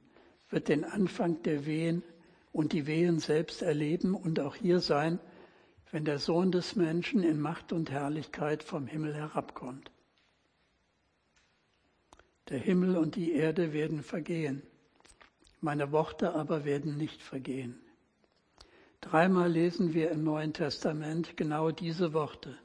wird 0.49 0.69
den 0.69 0.87
Anfang 0.87 1.43
der 1.43 1.67
Wehen 1.67 2.03
und 2.51 2.73
die 2.73 2.87
Wehen 2.87 3.19
selbst 3.19 3.61
erleben 3.61 4.15
und 4.15 4.41
auch 4.41 4.55
hier 4.55 4.81
sein, 4.81 5.21
wenn 5.91 6.07
der 6.07 6.19
Sohn 6.19 6.51
des 6.51 6.77
Menschen 6.77 7.23
in 7.23 7.39
Macht 7.39 7.75
und 7.75 7.91
Herrlichkeit 7.91 8.63
vom 8.63 8.87
Himmel 8.87 9.15
herabkommt. 9.15 9.91
Der 12.49 12.59
Himmel 12.59 12.97
und 12.97 13.15
die 13.17 13.33
Erde 13.33 13.75
werden 13.75 14.03
vergehen, 14.03 14.63
meine 15.61 15.93
Worte 15.93 16.35
aber 16.35 16.65
werden 16.65 16.97
nicht 16.97 17.21
vergehen. 17.21 17.79
Dreimal 19.03 19.51
lesen 19.51 19.93
wir 19.93 20.11
im 20.11 20.25
Neuen 20.25 20.55
Testament 20.55 21.37
genau 21.37 21.71
diese 21.71 22.15
Worte. 22.15 22.57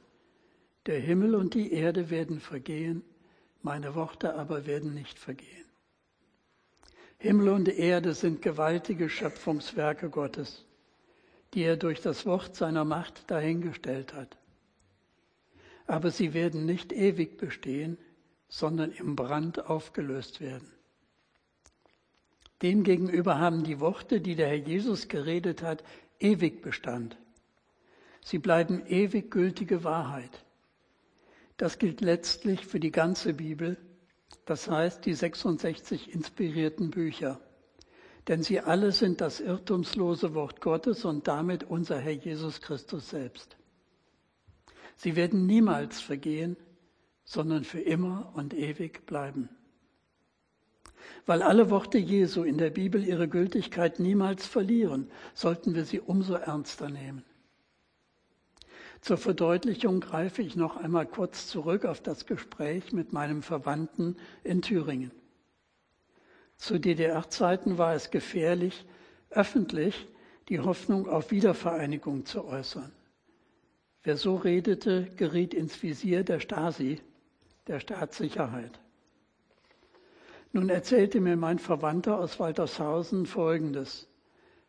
Der 0.86 1.00
Himmel 1.00 1.34
und 1.34 1.52
die 1.52 1.72
Erde 1.72 2.08
werden 2.08 2.40
vergehen, 2.40 3.02
meine 3.62 3.94
Worte 3.94 4.34
aber 4.34 4.66
werden 4.66 4.94
nicht 4.94 5.18
vergehen. 5.18 5.64
Himmel 7.18 7.50
und 7.50 7.68
Erde 7.68 8.14
sind 8.14 8.42
gewaltige 8.42 9.08
Schöpfungswerke 9.08 10.08
Gottes, 10.08 10.64
die 11.52 11.62
er 11.62 11.76
durch 11.76 12.00
das 12.00 12.24
Wort 12.26 12.56
seiner 12.56 12.84
Macht 12.84 13.30
dahingestellt 13.30 14.14
hat. 14.14 14.36
Aber 15.86 16.10
sie 16.10 16.32
werden 16.32 16.64
nicht 16.64 16.92
ewig 16.92 17.36
bestehen, 17.36 17.98
sondern 18.48 18.92
im 18.92 19.16
Brand 19.16 19.66
aufgelöst 19.66 20.40
werden. 20.40 20.68
Demgegenüber 22.62 23.38
haben 23.38 23.64
die 23.64 23.80
Worte, 23.80 24.20
die 24.20 24.36
der 24.36 24.48
Herr 24.48 24.54
Jesus 24.54 25.08
geredet 25.08 25.62
hat, 25.62 25.84
ewig 26.18 26.62
Bestand. 26.62 27.18
Sie 28.22 28.38
bleiben 28.38 28.86
ewig 28.86 29.30
gültige 29.30 29.84
Wahrheit. 29.84 30.44
Das 31.56 31.78
gilt 31.78 32.00
letztlich 32.00 32.66
für 32.66 32.80
die 32.80 32.90
ganze 32.90 33.34
Bibel, 33.34 33.76
das 34.46 34.68
heißt 34.68 35.04
die 35.04 35.14
66 35.14 36.12
inspirierten 36.12 36.90
Bücher. 36.90 37.40
Denn 38.28 38.42
sie 38.42 38.60
alle 38.60 38.92
sind 38.92 39.20
das 39.20 39.40
irrtumslose 39.40 40.34
Wort 40.34 40.62
Gottes 40.62 41.04
und 41.04 41.28
damit 41.28 41.64
unser 41.64 41.98
Herr 41.98 42.12
Jesus 42.12 42.60
Christus 42.62 43.10
selbst. 43.10 43.56
Sie 44.96 45.16
werden 45.16 45.46
niemals 45.46 46.00
vergehen, 46.00 46.56
sondern 47.24 47.64
für 47.64 47.80
immer 47.80 48.32
und 48.34 48.54
ewig 48.54 49.06
bleiben. 49.06 49.48
Weil 51.26 51.42
alle 51.42 51.70
Worte 51.70 51.98
Jesu 51.98 52.42
in 52.42 52.58
der 52.58 52.70
Bibel 52.70 53.04
ihre 53.04 53.28
Gültigkeit 53.28 53.98
niemals 53.98 54.46
verlieren, 54.46 55.10
sollten 55.34 55.74
wir 55.74 55.84
sie 55.84 56.00
umso 56.00 56.34
ernster 56.34 56.90
nehmen. 56.90 57.24
Zur 59.00 59.18
Verdeutlichung 59.18 60.00
greife 60.00 60.40
ich 60.40 60.56
noch 60.56 60.76
einmal 60.76 61.06
kurz 61.06 61.46
zurück 61.48 61.84
auf 61.84 62.00
das 62.00 62.24
Gespräch 62.24 62.92
mit 62.92 63.12
meinem 63.12 63.42
Verwandten 63.42 64.16
in 64.44 64.62
Thüringen. 64.62 65.10
Zu 66.56 66.78
DDR-Zeiten 66.78 67.76
war 67.76 67.94
es 67.94 68.10
gefährlich, 68.10 68.86
öffentlich 69.30 70.06
die 70.48 70.60
Hoffnung 70.60 71.08
auf 71.08 71.30
Wiedervereinigung 71.30 72.24
zu 72.24 72.46
äußern. 72.46 72.92
Wer 74.02 74.16
so 74.16 74.36
redete, 74.36 75.10
geriet 75.16 75.54
ins 75.54 75.82
Visier 75.82 76.24
der 76.24 76.40
Stasi 76.40 77.00
der 77.66 77.80
Staatssicherheit. 77.80 78.80
Nun 80.52 80.68
erzählte 80.68 81.20
mir 81.20 81.36
mein 81.36 81.58
Verwandter 81.58 82.18
aus 82.18 82.38
Waltershausen 82.38 83.26
Folgendes. 83.26 84.08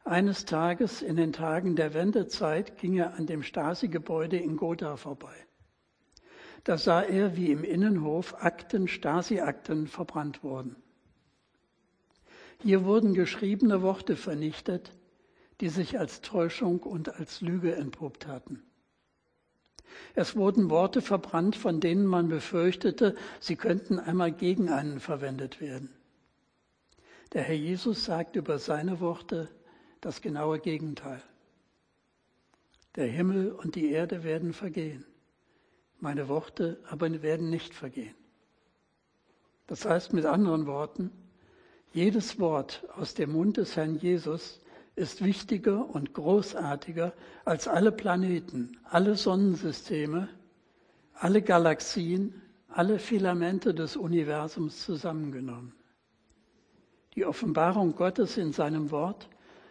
Eines 0.03 0.45
Tages 0.45 1.01
in 1.01 1.15
den 1.15 1.34
Tagen 1.34 1.75
der 1.75 1.93
Wendezeit 1.93 2.77
ging 2.77 2.95
er 2.95 3.13
an 3.15 3.27
dem 3.27 3.43
Stasi-Gebäude 3.43 4.38
in 4.38 4.58
Gotha 4.58 4.97
vorbei. 4.97 5.36
Da 6.63 6.79
sah 6.79 7.03
er, 7.03 7.38
wie 7.38 7.51
im 7.51 7.63
Innenhof 7.63 8.34
Akten, 8.43 8.88
Stasi-Akten 8.88 9.86
verbrannt 9.86 10.43
wurden. 10.43 10.75
Hier 12.63 12.84
wurden 12.84 13.13
geschriebene 13.13 13.84
Worte 13.84 14.15
vernichtet, 14.15 14.91
die 15.62 15.69
sich 15.69 15.99
als 15.99 16.21
Täuschung 16.21 16.79
und 16.79 17.13
als 17.13 17.41
Lüge 17.41 17.75
entpuppt 17.75 18.25
hatten. 18.25 18.64
Es 20.13 20.36
wurden 20.36 20.69
Worte 20.69 21.01
verbrannt, 21.01 21.55
von 21.55 21.79
denen 21.79 22.05
man 22.05 22.29
befürchtete, 22.29 23.15
sie 23.39 23.55
könnten 23.55 23.99
einmal 23.99 24.31
gegen 24.31 24.69
einen 24.69 24.99
verwendet 24.99 25.62
werden. 25.62 25.89
Der 27.34 27.43
Herr 27.43 27.55
Jesus 27.55 28.05
sagt 28.05 28.36
über 28.36 28.60
seine 28.60 28.99
Worte 28.99 29.49
das 30.01 30.21
genaue 30.21 30.60
Gegenteil. 30.60 31.21
Der 32.95 33.08
Himmel 33.08 33.51
und 33.51 33.75
die 33.75 33.91
Erde 33.91 34.23
werden 34.23 34.53
vergehen, 34.53 35.05
meine 35.99 36.29
Worte 36.29 36.79
aber 36.89 37.21
werden 37.21 37.49
nicht 37.49 37.73
vergehen. 37.73 38.15
Das 39.67 39.86
heißt 39.86 40.13
mit 40.13 40.25
anderen 40.25 40.67
Worten, 40.67 41.12
jedes 41.91 42.39
Wort 42.39 42.88
aus 42.95 43.13
dem 43.15 43.31
Mund 43.31 43.58
des 43.58 43.75
Herrn 43.75 43.95
Jesus 43.95 44.62
ist 44.95 45.23
wichtiger 45.23 45.89
und 45.89 46.13
großartiger 46.13 47.13
als 47.43 47.67
alle 47.67 47.91
Planeten, 47.91 48.77
alle 48.84 49.15
Sonnensysteme, 49.15 50.29
alle 51.13 51.41
Galaxien, 51.41 52.41
alle 52.69 52.99
Filamente 52.99 53.73
des 53.73 53.97
Universums 53.97 54.84
zusammengenommen. 54.84 55.73
Die 57.15 57.25
Offenbarung 57.25 57.95
Gottes 57.95 58.38
in 58.38 58.51
seinem 58.51 58.91
Wort 58.91 59.29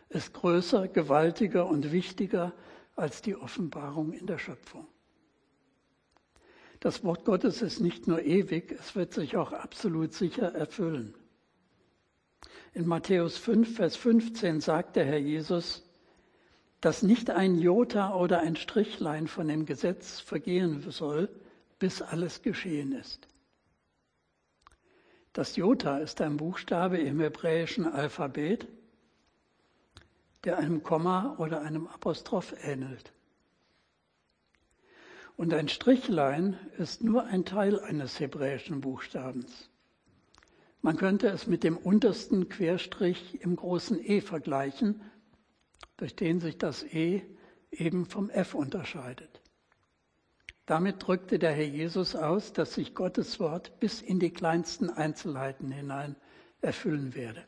ist 0.09 0.33
größer, 0.33 0.89
gewaltiger 0.89 1.67
und 1.67 1.93
wichtiger 1.93 2.53
als 2.97 3.23
die 3.23 3.37
Offenbarung 3.37 4.13
in 4.13 4.27
der 4.27 4.39
Schöpfung. 4.39 4.87
Das 6.81 7.03
Wort 7.03 7.25
Gottes 7.25 7.63
ist 7.63 7.81
nicht 7.81 8.07
nur 8.07 8.23
ewig, 8.23 8.73
es 8.73 8.95
wird 8.95 9.13
sich 9.15 9.37
auch 9.37 9.53
absolut 9.53 10.13
sicher 10.13 10.55
erfüllen. 10.55 11.15
In 12.73 12.87
Matthäus 12.87 13.37
5, 13.39 13.77
Vers 13.77 13.97
15 13.97 14.61
sagt 14.61 14.97
der 14.97 15.05
Herr 15.05 15.19
Jesus, 15.19 15.83
dass 16.81 17.03
nicht 17.03 17.31
ein 17.31 17.59
Jota 17.59 18.15
oder 18.15 18.41
ein 18.41 18.57
Strichlein 18.57 19.27
von 19.27 19.49
dem 19.49 19.65
Gesetz 19.65 20.21
vergehen 20.21 20.85
soll, 20.91 21.29
bis 21.79 22.03
alles 22.03 22.43
geschehen 22.43 22.93
ist. 22.93 23.27
Das 25.33 25.57
Jota 25.57 25.99
ist 25.99 26.21
ein 26.21 26.37
Buchstabe 26.37 26.99
im 26.99 27.21
hebräischen 27.21 27.87
Alphabet, 27.87 28.69
der 30.45 30.59
einem 30.59 30.83
Komma 30.83 31.35
oder 31.39 31.63
einem 31.63 31.87
Apostroph 31.87 32.55
ähnelt. 32.63 33.13
Und 35.37 35.53
ein 35.53 35.69
Strichlein 35.69 36.57
ist 36.79 37.03
nur 37.03 37.25
ein 37.25 37.45
Teil 37.45 37.81
eines 37.81 38.21
hebräischen 38.21 38.81
Buchstabens. 38.81 39.69
Man 40.85 40.99
könnte 40.99 41.29
es 41.29 41.47
mit 41.47 41.65
dem 41.65 41.79
untersten 41.79 42.51
Querstrich 42.51 43.41
im 43.41 43.57
großen 43.57 43.99
E 44.05 44.21
vergleichen, 44.21 45.01
durch 45.97 46.15
den 46.15 46.41
sich 46.41 46.59
das 46.59 46.83
E 46.83 47.23
eben 47.71 48.05
vom 48.05 48.29
F 48.29 48.53
unterscheidet. 48.53 49.41
Damit 50.67 50.97
drückte 51.07 51.39
der 51.39 51.53
Herr 51.53 51.65
Jesus 51.65 52.15
aus, 52.15 52.53
dass 52.53 52.75
sich 52.75 52.95
Gottes 52.95 53.41
Wort 53.41 53.81
bis 53.81 54.03
in 54.03 54.19
die 54.19 54.31
kleinsten 54.31 54.91
Einzelheiten 54.91 55.71
hinein 55.71 56.17
erfüllen 56.61 57.15
werde. 57.15 57.47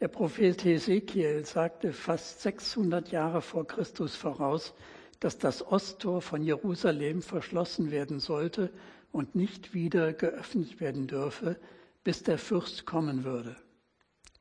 Der 0.00 0.08
Prophet 0.08 0.64
Hesekiel 0.64 1.44
sagte 1.44 1.92
fast 1.92 2.40
600 2.40 3.10
Jahre 3.10 3.42
vor 3.42 3.66
Christus 3.66 4.16
voraus, 4.16 4.72
dass 5.20 5.36
das 5.36 5.62
Osttor 5.62 6.22
von 6.22 6.42
Jerusalem 6.42 7.20
verschlossen 7.20 7.90
werden 7.90 8.20
sollte 8.20 8.72
und 9.12 9.34
nicht 9.34 9.74
wieder 9.74 10.12
geöffnet 10.12 10.80
werden 10.80 11.06
dürfe, 11.06 11.58
bis 12.04 12.22
der 12.22 12.38
Fürst 12.38 12.86
kommen 12.86 13.24
würde. 13.24 13.56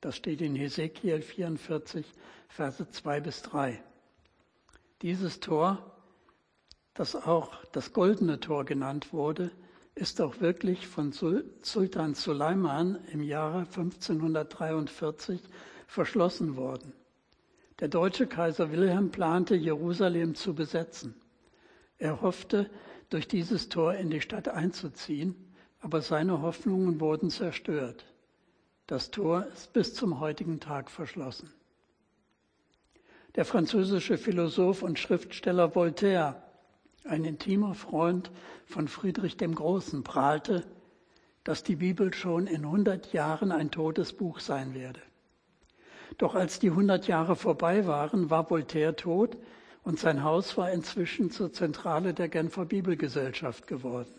Das 0.02 0.16
steht 0.16 0.42
in 0.42 0.56
Hesekiel 0.56 1.22
44, 1.22 2.06
Verse 2.48 2.90
2 2.90 3.22
bis 3.22 3.42
3. 3.42 3.84
Dieses 5.02 5.40
Tor, 5.40 5.96
das 6.94 7.16
auch 7.16 7.64
das 7.72 7.92
goldene 7.92 8.40
Tor 8.40 8.66
genannt 8.66 9.14
wurde, 9.14 9.52
ist 9.96 10.20
auch 10.22 10.42
wirklich 10.42 10.88
von 10.88 11.12
Sultan 11.14 12.14
Suleiman 12.14 13.00
im 13.12 13.24
Jahre 13.24 13.60
1543 13.60 15.42
verschlossen 15.88 16.56
worden. 16.58 16.94
Der 17.80 17.88
deutsche 17.88 18.28
Kaiser 18.28 18.72
Wilhelm 18.72 19.10
plante, 19.12 19.56
Jerusalem 19.56 20.36
zu 20.36 20.54
besetzen. 20.54 21.16
Er 21.98 22.22
hoffte, 22.22 22.70
durch 23.10 23.28
dieses 23.28 23.70
Tor 23.70 23.94
in 23.94 24.10
die 24.10 24.22
Stadt 24.22 24.48
einzuziehen, 24.48 25.36
aber 25.82 26.02
seine 26.02 26.42
Hoffnungen 26.42 27.00
wurden 27.00 27.30
zerstört. 27.30 28.06
Das 28.88 29.12
Tor 29.12 29.46
ist 29.48 29.74
bis 29.74 29.94
zum 29.94 30.20
heutigen 30.20 30.60
Tag 30.60 30.92
verschlossen. 30.92 31.52
Der 33.36 33.46
französische 33.46 34.18
Philosoph 34.18 34.82
und 34.82 34.98
Schriftsteller 34.98 35.76
Voltaire, 35.76 36.42
ein 37.04 37.26
intimer 37.26 37.74
Freund 37.74 38.32
von 38.66 38.88
Friedrich 38.88 39.38
dem 39.38 39.54
Großen, 39.54 40.04
prahlte, 40.04 40.64
dass 41.44 41.64
die 41.64 41.76
Bibel 41.76 42.14
schon 42.14 42.48
in 42.48 42.64
100 42.64 43.14
Jahren 43.14 43.52
ein 43.52 43.72
totes 43.72 44.14
Buch 44.14 44.40
sein 44.40 44.74
werde. 44.74 45.02
Doch 46.18 46.34
als 46.34 46.60
die 46.60 46.70
100 46.70 47.08
Jahre 47.08 47.36
vorbei 47.36 47.86
waren, 47.86 48.30
war 48.30 48.50
Voltaire 48.50 48.96
tot 48.96 49.38
und 49.86 50.00
sein 50.00 50.24
Haus 50.24 50.58
war 50.58 50.72
inzwischen 50.72 51.30
zur 51.30 51.54
Zentrale 51.54 52.16
der 52.16 52.28
Genfer 52.28 52.66
Bibelgesellschaft 52.66 53.68
geworden. 53.68 54.14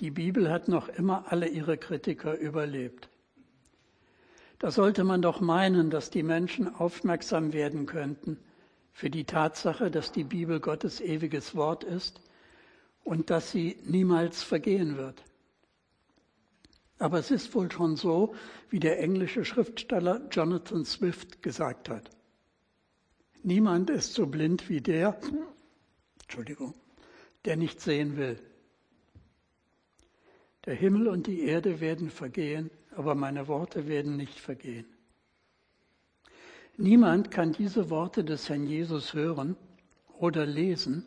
Die 0.00 0.10
Bibel 0.10 0.50
hat 0.50 0.68
noch 0.68 0.88
immer 0.90 1.24
alle 1.32 1.48
ihre 1.48 1.78
Kritiker 1.78 2.38
überlebt. 2.38 3.08
Da 4.58 4.70
sollte 4.70 5.04
man 5.04 5.22
doch 5.22 5.40
meinen, 5.40 5.88
dass 5.88 6.10
die 6.10 6.22
Menschen 6.22 6.72
aufmerksam 6.74 7.54
werden 7.54 7.86
könnten 7.86 8.38
für 8.92 9.08
die 9.08 9.24
Tatsache, 9.24 9.90
dass 9.90 10.12
die 10.12 10.24
Bibel 10.24 10.60
Gottes 10.60 11.00
ewiges 11.00 11.56
Wort 11.56 11.82
ist 11.82 12.20
und 13.04 13.30
dass 13.30 13.50
sie 13.50 13.78
niemals 13.84 14.42
vergehen 14.42 14.98
wird. 14.98 15.22
Aber 16.98 17.18
es 17.18 17.30
ist 17.30 17.54
wohl 17.54 17.72
schon 17.72 17.96
so, 17.96 18.34
wie 18.68 18.80
der 18.80 19.00
englische 19.00 19.46
Schriftsteller 19.46 20.20
Jonathan 20.30 20.84
Swift 20.84 21.42
gesagt 21.42 21.88
hat. 21.88 22.17
Niemand 23.42 23.90
ist 23.90 24.14
so 24.14 24.26
blind 24.26 24.68
wie 24.68 24.80
der, 24.80 25.18
Entschuldigung, 26.22 26.74
der 27.44 27.56
nicht 27.56 27.80
sehen 27.80 28.16
will. 28.16 28.40
Der 30.66 30.74
Himmel 30.74 31.08
und 31.08 31.26
die 31.26 31.42
Erde 31.42 31.80
werden 31.80 32.10
vergehen, 32.10 32.70
aber 32.94 33.14
meine 33.14 33.48
Worte 33.48 33.86
werden 33.86 34.16
nicht 34.16 34.38
vergehen. 34.38 34.86
Niemand 36.76 37.30
kann 37.30 37.52
diese 37.52 37.90
Worte 37.90 38.24
des 38.24 38.48
Herrn 38.48 38.66
Jesus 38.66 39.14
hören 39.14 39.56
oder 40.18 40.44
lesen, 40.46 41.06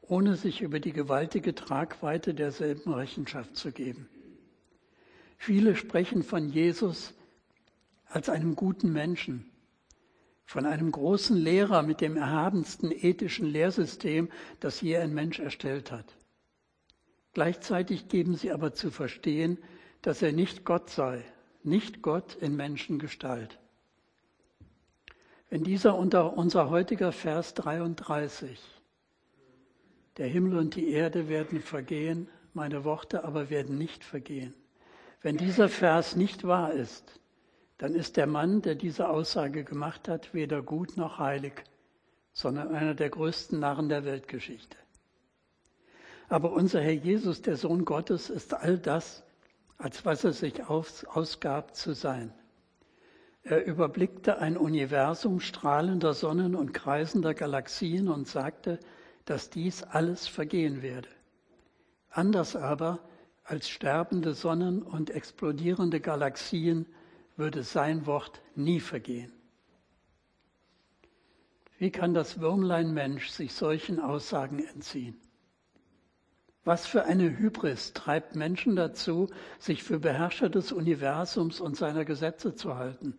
ohne 0.00 0.36
sich 0.36 0.62
über 0.62 0.80
die 0.80 0.92
gewaltige 0.92 1.54
Tragweite 1.54 2.32
derselben 2.32 2.92
Rechenschaft 2.92 3.56
zu 3.56 3.72
geben. 3.72 4.08
Viele 5.36 5.76
sprechen 5.76 6.22
von 6.22 6.48
Jesus 6.48 7.12
als 8.06 8.28
einem 8.28 8.56
guten 8.56 8.92
Menschen, 8.92 9.50
von 10.46 10.64
einem 10.64 10.92
großen 10.92 11.36
Lehrer 11.36 11.82
mit 11.82 12.00
dem 12.00 12.16
erhabensten 12.16 12.92
ethischen 12.92 13.46
Lehrsystem, 13.46 14.30
das 14.60 14.80
je 14.80 14.96
ein 14.96 15.12
Mensch 15.12 15.40
erstellt 15.40 15.90
hat. 15.90 16.16
Gleichzeitig 17.34 18.08
geben 18.08 18.36
sie 18.36 18.52
aber 18.52 18.72
zu 18.72 18.90
verstehen, 18.90 19.58
dass 20.02 20.22
er 20.22 20.32
nicht 20.32 20.64
Gott 20.64 20.88
sei, 20.88 21.22
nicht 21.64 22.00
Gott 22.00 22.36
in 22.36 22.54
Menschengestalt. 22.54 23.58
Wenn 25.50 25.64
dieser 25.64 25.98
unter 25.98 26.38
unser 26.38 26.70
heutiger 26.70 27.12
Vers 27.12 27.54
33, 27.54 28.58
der 30.16 30.28
Himmel 30.28 30.58
und 30.58 30.76
die 30.76 30.90
Erde 30.90 31.28
werden 31.28 31.60
vergehen, 31.60 32.28
meine 32.54 32.84
Worte 32.84 33.24
aber 33.24 33.50
werden 33.50 33.76
nicht 33.76 34.04
vergehen. 34.04 34.54
Wenn 35.22 35.36
dieser 35.36 35.68
Vers 35.68 36.14
nicht 36.14 36.44
wahr 36.44 36.72
ist, 36.72 37.20
dann 37.78 37.94
ist 37.94 38.16
der 38.16 38.26
Mann, 38.26 38.62
der 38.62 38.74
diese 38.74 39.08
Aussage 39.08 39.64
gemacht 39.64 40.08
hat, 40.08 40.32
weder 40.32 40.62
gut 40.62 40.96
noch 40.96 41.18
heilig, 41.18 41.52
sondern 42.32 42.74
einer 42.74 42.94
der 42.94 43.10
größten 43.10 43.58
Narren 43.58 43.88
der 43.88 44.04
Weltgeschichte. 44.04 44.76
Aber 46.28 46.52
unser 46.52 46.80
Herr 46.80 46.92
Jesus, 46.92 47.42
der 47.42 47.56
Sohn 47.56 47.84
Gottes, 47.84 48.30
ist 48.30 48.54
all 48.54 48.78
das, 48.78 49.22
als 49.78 50.04
was 50.04 50.24
er 50.24 50.32
sich 50.32 50.64
ausgab 50.64 51.76
zu 51.76 51.92
sein. 51.92 52.32
Er 53.42 53.64
überblickte 53.64 54.38
ein 54.38 54.56
Universum 54.56 55.38
strahlender 55.38 56.14
Sonnen 56.14 56.56
und 56.56 56.72
kreisender 56.72 57.32
Galaxien 57.32 58.08
und 58.08 58.26
sagte, 58.26 58.80
dass 59.24 59.50
dies 59.50 59.84
alles 59.84 60.26
vergehen 60.26 60.82
werde. 60.82 61.08
Anders 62.10 62.56
aber 62.56 62.98
als 63.44 63.68
sterbende 63.68 64.34
Sonnen 64.34 64.82
und 64.82 65.10
explodierende 65.10 66.00
Galaxien 66.00 66.86
würde 67.36 67.62
sein 67.62 68.06
Wort 68.06 68.42
nie 68.54 68.80
vergehen. 68.80 69.32
Wie 71.78 71.90
kann 71.90 72.14
das 72.14 72.40
Würmlein 72.40 72.94
Mensch 72.94 73.28
sich 73.28 73.52
solchen 73.52 74.00
Aussagen 74.00 74.64
entziehen? 74.64 75.20
Was 76.64 76.86
für 76.86 77.04
eine 77.04 77.38
Hybris 77.38 77.92
treibt 77.92 78.34
Menschen 78.34 78.74
dazu, 78.74 79.28
sich 79.58 79.84
für 79.84 80.00
Beherrscher 80.00 80.48
des 80.48 80.72
Universums 80.72 81.60
und 81.60 81.76
seiner 81.76 82.04
Gesetze 82.04 82.54
zu 82.54 82.76
halten? 82.76 83.16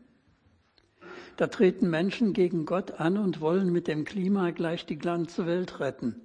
Da 1.38 1.48
treten 1.48 1.90
Menschen 1.90 2.34
gegen 2.34 2.66
Gott 2.66 3.00
an 3.00 3.18
und 3.18 3.40
wollen 3.40 3.72
mit 3.72 3.88
dem 3.88 4.06
Klima 4.06 4.50
gleich 4.50 4.88
die 4.88 4.98
ganze 4.98 5.46
Welt 5.46 5.80
retten, 5.80 6.20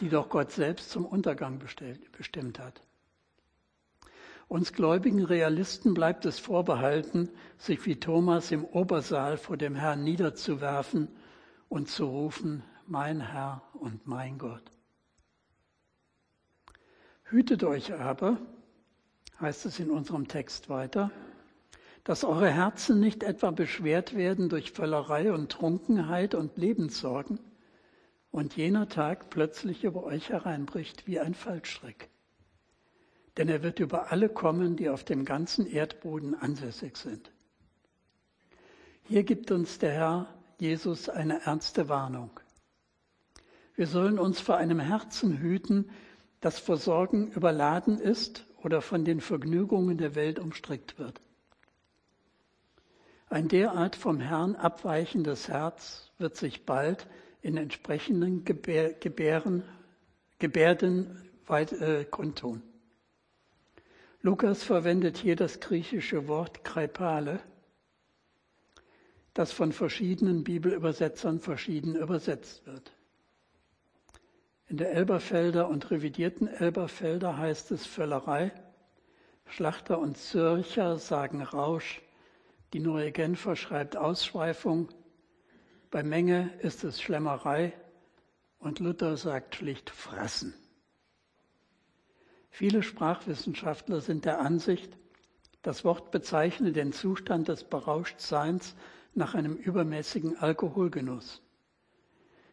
die 0.00 0.08
doch 0.08 0.30
Gott 0.30 0.50
selbst 0.50 0.90
zum 0.90 1.04
Untergang 1.04 1.60
bestimmt 2.16 2.58
hat. 2.58 2.85
Uns 4.48 4.72
gläubigen 4.72 5.24
Realisten 5.24 5.92
bleibt 5.92 6.24
es 6.24 6.38
vorbehalten, 6.38 7.30
sich 7.58 7.84
wie 7.84 7.98
Thomas 7.98 8.52
im 8.52 8.64
Obersaal 8.64 9.38
vor 9.38 9.56
dem 9.56 9.74
Herrn 9.74 10.04
niederzuwerfen 10.04 11.08
und 11.68 11.88
zu 11.88 12.06
rufen, 12.06 12.62
mein 12.86 13.20
Herr 13.20 13.62
und 13.72 14.06
mein 14.06 14.38
Gott. 14.38 14.62
Hütet 17.24 17.64
euch 17.64 17.92
aber, 17.92 18.38
heißt 19.40 19.66
es 19.66 19.80
in 19.80 19.90
unserem 19.90 20.28
Text 20.28 20.68
weiter, 20.68 21.10
dass 22.04 22.22
eure 22.22 22.48
Herzen 22.48 23.00
nicht 23.00 23.24
etwa 23.24 23.50
beschwert 23.50 24.14
werden 24.14 24.48
durch 24.48 24.70
Völlerei 24.70 25.32
und 25.32 25.50
Trunkenheit 25.50 26.36
und 26.36 26.56
Lebenssorgen 26.56 27.40
und 28.30 28.56
jener 28.56 28.88
Tag 28.88 29.28
plötzlich 29.28 29.82
über 29.82 30.04
euch 30.04 30.28
hereinbricht 30.28 31.08
wie 31.08 31.18
ein 31.18 31.34
Fallstrick. 31.34 32.10
Denn 33.36 33.48
er 33.48 33.62
wird 33.62 33.80
über 33.80 34.10
alle 34.10 34.28
kommen, 34.28 34.76
die 34.76 34.88
auf 34.88 35.04
dem 35.04 35.24
ganzen 35.24 35.66
Erdboden 35.66 36.34
ansässig 36.34 36.96
sind. 36.96 37.30
Hier 39.02 39.24
gibt 39.24 39.50
uns 39.50 39.78
der 39.78 39.92
Herr 39.92 40.34
Jesus 40.58 41.08
eine 41.08 41.42
ernste 41.42 41.88
Warnung. 41.88 42.30
Wir 43.74 43.86
sollen 43.86 44.18
uns 44.18 44.40
vor 44.40 44.56
einem 44.56 44.80
Herzen 44.80 45.38
hüten, 45.38 45.90
das 46.40 46.58
vor 46.58 46.78
Sorgen 46.78 47.30
überladen 47.32 47.98
ist 47.98 48.46
oder 48.62 48.80
von 48.80 49.04
den 49.04 49.20
Vergnügungen 49.20 49.98
der 49.98 50.14
Welt 50.14 50.38
umstrickt 50.38 50.98
wird. 50.98 51.20
Ein 53.28 53.48
derart 53.48 53.96
vom 53.96 54.18
Herrn 54.18 54.56
abweichendes 54.56 55.48
Herz 55.48 56.10
wird 56.18 56.36
sich 56.36 56.64
bald 56.64 57.06
in 57.42 57.56
entsprechenden 57.56 58.44
Gebär, 58.44 58.94
Gebären, 58.94 59.62
Gebärden 60.38 61.28
weit, 61.46 61.72
äh, 61.72 62.04
kundtun. 62.04 62.62
Lukas 64.26 64.64
verwendet 64.64 65.18
hier 65.18 65.36
das 65.36 65.60
griechische 65.60 66.26
Wort 66.26 66.64
Kreipale, 66.64 67.38
das 69.34 69.52
von 69.52 69.70
verschiedenen 69.70 70.42
Bibelübersetzern 70.42 71.38
verschieden 71.38 71.94
übersetzt 71.94 72.66
wird. 72.66 72.92
In 74.66 74.78
der 74.78 74.90
Elberfelder 74.94 75.68
und 75.68 75.92
revidierten 75.92 76.48
Elberfelder 76.48 77.38
heißt 77.38 77.70
es 77.70 77.86
Völlerei. 77.86 78.50
Schlachter 79.44 80.00
und 80.00 80.18
Zürcher 80.18 80.98
sagen 80.98 81.40
Rausch. 81.40 82.02
Die 82.72 82.80
Neue 82.80 83.12
Genfer 83.12 83.54
schreibt 83.54 83.96
Ausschweifung. 83.96 84.88
Bei 85.92 86.02
Menge 86.02 86.52
ist 86.62 86.82
es 86.82 87.00
Schlemmerei. 87.00 87.74
Und 88.58 88.80
Luther 88.80 89.16
sagt 89.16 89.54
schlicht 89.54 89.88
Fressen. 89.88 90.52
Viele 92.58 92.82
Sprachwissenschaftler 92.82 94.00
sind 94.00 94.24
der 94.24 94.40
Ansicht, 94.40 94.96
das 95.60 95.84
Wort 95.84 96.10
bezeichne 96.10 96.72
den 96.72 96.90
Zustand 96.90 97.48
des 97.48 97.64
Berauschtseins 97.64 98.74
nach 99.12 99.34
einem 99.34 99.56
übermäßigen 99.56 100.38
Alkoholgenuss. 100.38 101.42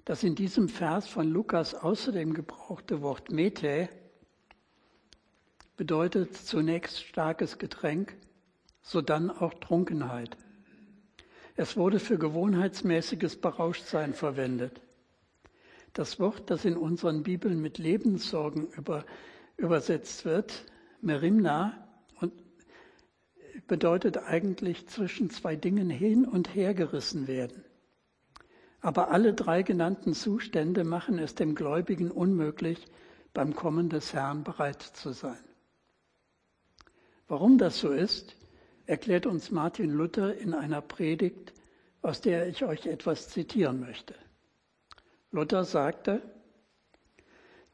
Das 0.04 0.22
in 0.24 0.36
diesem 0.36 0.68
Vers 0.68 1.08
von 1.08 1.30
Lukas 1.30 1.74
außerdem 1.74 2.34
gebrauchte 2.34 3.02
Wort 3.02 3.32
Mete 3.32 3.88
bedeutet 5.78 6.36
zunächst 6.36 7.02
starkes 7.02 7.58
Getränk, 7.58 8.14
sodann 8.82 9.32
auch 9.32 9.54
Trunkenheit. 9.54 10.36
Es 11.56 11.78
wurde 11.78 12.00
für 12.00 12.18
gewohnheitsmäßiges 12.18 13.40
Berauschtsein 13.40 14.14
verwendet. 14.14 14.82
Das 15.94 16.20
Wort, 16.20 16.50
das 16.50 16.66
in 16.66 16.76
unseren 16.76 17.24
Bibeln 17.24 17.62
mit 17.62 17.78
Lebenssorgen 17.78 18.68
über, 18.68 19.06
übersetzt 19.58 20.26
wird, 20.26 20.66
Merimna, 21.02 21.88
und 22.20 22.34
bedeutet 23.68 24.18
eigentlich 24.18 24.88
zwischen 24.88 25.30
zwei 25.30 25.56
Dingen 25.56 25.90
hin 25.90 26.26
und 26.26 26.56
her 26.56 26.74
gerissen 26.74 27.28
werden. 27.28 27.64
Aber 28.82 29.12
alle 29.12 29.34
drei 29.34 29.64
genannten 29.64 30.14
Zustände 30.14 30.84
machen 30.84 31.18
es 31.18 31.36
dem 31.36 31.56
Gläubigen 31.56 32.12
unmöglich, 32.12 32.86
beim 33.34 33.56
Kommen 33.56 33.90
des 33.90 34.14
Herrn 34.14 34.44
bereit 34.44 34.82
zu 34.82 35.12
sein. 35.12 35.44
Warum 37.28 37.58
das 37.58 37.80
so 37.80 37.90
ist, 37.90 38.36
erklärt 38.86 39.26
uns 39.26 39.50
Martin 39.52 39.90
Luther 39.90 40.38
in 40.38 40.54
einer 40.54 40.82
Predigt, 40.82 41.54
aus 42.02 42.22
der 42.22 42.48
ich 42.48 42.64
euch 42.66 42.86
etwas 42.86 43.30
zitieren 43.30 43.80
möchte. 43.80 44.14
Luther 45.32 45.64
sagte, 45.64 46.22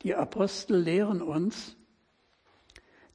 die 0.02 0.16
Apostel 0.16 0.78
lehren 0.78 1.22
uns, 1.22 1.76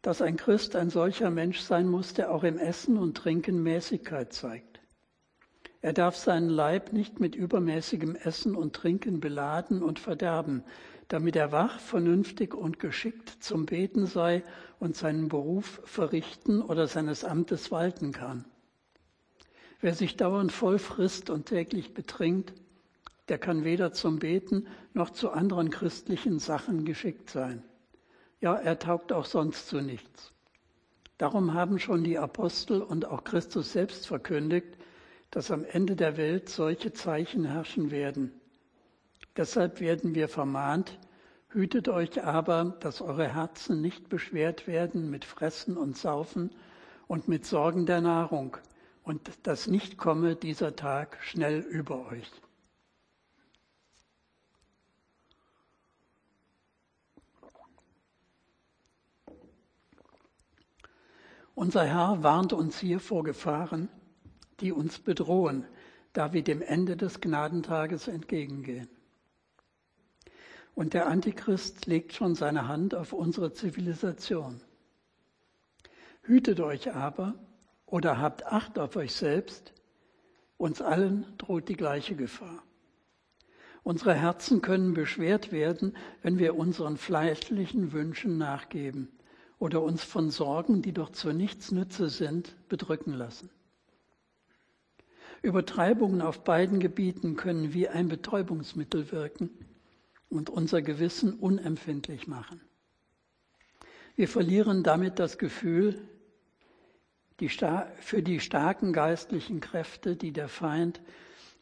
dass 0.03 0.21
ein 0.21 0.37
Christ 0.37 0.77
ein 0.77 0.91
solcher 0.91 1.31
Mensch 1.31 1.61
sein 1.61 1.89
muss, 1.89 2.13
der 2.13 2.31
auch 2.31 2.45
im 2.45 2.59
Essen 2.59 2.99
und 2.99 3.17
Trinken 3.17 3.63
Mäßigkeit 3.63 4.33
zeigt. 4.33 4.81
Er 5.81 5.93
darf 5.93 6.17
seinen 6.17 6.49
Leib 6.49 6.93
nicht 6.93 7.21
mit 7.21 7.35
übermäßigem 7.35 8.17
Essen 8.17 8.55
und 8.55 8.75
Trinken 8.75 9.21
beladen 9.21 9.83
und 9.83 9.99
verderben, 9.99 10.63
damit 11.09 11.37
er 11.37 11.53
wach, 11.53 11.79
vernünftig 11.79 12.55
und 12.55 12.79
geschickt 12.79 13.29
zum 13.41 13.67
Beten 13.67 14.07
sei 14.07 14.43
und 14.79 14.97
seinen 14.97 15.29
Beruf 15.29 15.83
verrichten 15.85 16.63
oder 16.63 16.87
seines 16.87 17.25
Amtes 17.25 17.71
walten 17.71 18.13
kann. 18.13 18.47
Wer 19.81 19.95
sich 19.95 20.17
dauernd 20.17 20.53
voll 20.53 20.79
frisst 20.79 21.29
und 21.29 21.47
täglich 21.47 21.93
betrinkt, 21.93 22.55
der 23.29 23.39
kann 23.39 23.65
weder 23.65 23.93
zum 23.93 24.19
Beten 24.19 24.67
noch 24.93 25.11
zu 25.11 25.31
anderen 25.31 25.71
christlichen 25.71 26.39
Sachen 26.39 26.85
geschickt 26.85 27.31
sein. 27.31 27.63
Ja, 28.41 28.55
er 28.55 28.79
taugt 28.79 29.13
auch 29.13 29.25
sonst 29.25 29.69
zu 29.69 29.81
nichts. 29.81 30.33
Darum 31.17 31.55
haben 31.55 31.79
schon 31.79 32.05
die 32.05 32.19
Apostel 32.19 32.83
und 32.83 33.07
auch 33.07 33.25
Christus 33.25 33.73
selbst 33.73 34.07
verkündigt, 34.07 34.77
dass 35.31 35.51
am 35.51 35.65
Ende 35.65 35.97
der 35.97 36.17
Welt 36.17 36.49
solche 36.49 36.93
Zeichen 36.93 37.45
herrschen 37.45 37.91
werden. 37.91 38.33
Deshalb 39.37 39.81
werden 39.81 40.15
wir 40.15 40.29
vermahnt, 40.29 40.99
hütet 41.49 41.89
euch 41.89 42.23
aber, 42.23 42.77
dass 42.81 43.01
eure 43.01 43.33
Herzen 43.33 43.81
nicht 43.81 44.09
beschwert 44.09 44.67
werden 44.67 45.11
mit 45.11 45.25
Fressen 45.25 45.77
und 45.77 45.97
Saufen 45.97 46.51
und 47.07 47.29
mit 47.29 47.47
Sorgen 47.47 47.87
der 47.87 48.01
Nahrung 48.01 48.57
und 49.03 49.31
dass 49.45 49.67
nicht 49.67 49.99
komme 49.99 50.37
dieser 50.37 50.77
Tag 50.77 51.19
schnell 51.23 51.61
über 51.61 52.07
euch. 52.07 52.31
Unser 61.55 61.85
Herr 61.85 62.25
warnt 62.25 62.53
uns 62.53 62.79
hier 62.81 62.99
vor 62.99 63.23
Gefahren, 63.23 63.89
die 64.59 64.73
uns 64.73 64.99
bedrohen, 64.99 65.65
da 66.13 66.33
wir 66.33 66.43
dem 66.43 66.63
Ende 66.63 66.97
des 66.97 67.21
Gnadentages 67.21 68.09
entgegengehen. 68.09 68.89
Und 70.75 70.95
der 70.95 71.07
Antichrist 71.07 71.87
legt 71.87 72.13
schon 72.13 72.35
seine 72.35 72.67
Hand 72.67 72.97
auf 72.97 73.13
unsere 73.13 73.53
Zivilisation. 73.53 74.61
Hütet 76.23 76.59
euch 76.59 76.93
aber 76.93 77.35
oder 77.87 78.19
habt 78.19 78.47
Acht 78.47 78.77
auf 78.79 78.97
euch 78.97 79.15
selbst, 79.15 79.73
uns 80.57 80.83
allen 80.83 81.27
droht 81.39 81.69
die 81.69 81.77
gleiche 81.77 82.17
Gefahr. 82.17 82.65
Unsere 83.85 84.15
Herzen 84.15 84.61
können 84.61 84.95
beschwert 84.95 85.53
werden, 85.53 85.97
wenn 86.23 86.39
wir 86.39 86.57
unseren 86.57 86.97
fleischlichen 86.97 87.93
Wünschen 87.93 88.39
nachgeben 88.39 89.09
oder 89.59 89.83
uns 89.83 90.03
von 90.03 90.31
Sorgen, 90.31 90.83
die 90.83 90.93
doch 90.93 91.11
zu 91.11 91.33
nichts 91.33 91.73
Nütze 91.73 92.09
sind, 92.09 92.55
bedrücken 92.69 93.15
lassen. 93.15 93.51
Übertreibungen 95.43 96.23
auf 96.23 96.43
beiden 96.43 96.81
Gebieten 96.81 97.37
können 97.37 97.75
wie 97.75 97.89
ein 97.89 98.09
Betäubungsmittel 98.09 99.13
wirken 99.13 99.51
und 100.31 100.51
unser 100.51 100.83
Gewissen 100.83 101.35
unempfindlich 101.35 102.27
machen. 102.27 102.61
Wir 104.17 104.29
verlieren 104.29 104.83
damit 104.83 105.19
das 105.19 105.39
Gefühl 105.39 106.01
die, 107.41 107.49
für 107.49 108.23
die 108.23 108.41
starken 108.41 108.93
geistlichen 108.93 109.61
Kräfte, 109.61 110.17
die 110.17 110.33
der 110.33 110.49
Feind 110.49 111.03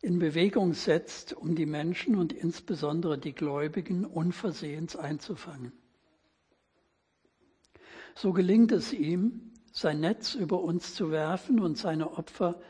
in 0.00 0.18
Bewegung 0.18 0.74
setzt, 0.74 1.32
um 1.32 1.54
die 1.54 1.66
Menschen 1.66 2.16
und 2.16 2.32
insbesondere 2.32 3.18
die 3.18 3.32
Gläubigen 3.32 4.04
unversehens 4.04 4.96
einzufangen. 4.96 5.72
So 8.14 8.32
gelingt 8.32 8.72
es 8.72 8.92
ihm, 8.92 9.52
sein 9.72 10.00
Netz 10.00 10.34
über 10.34 10.60
uns 10.60 10.94
zu 10.94 11.10
werfen 11.10 11.60
und 11.60 11.78
seine 11.78 12.12
Opfer, 12.18 12.60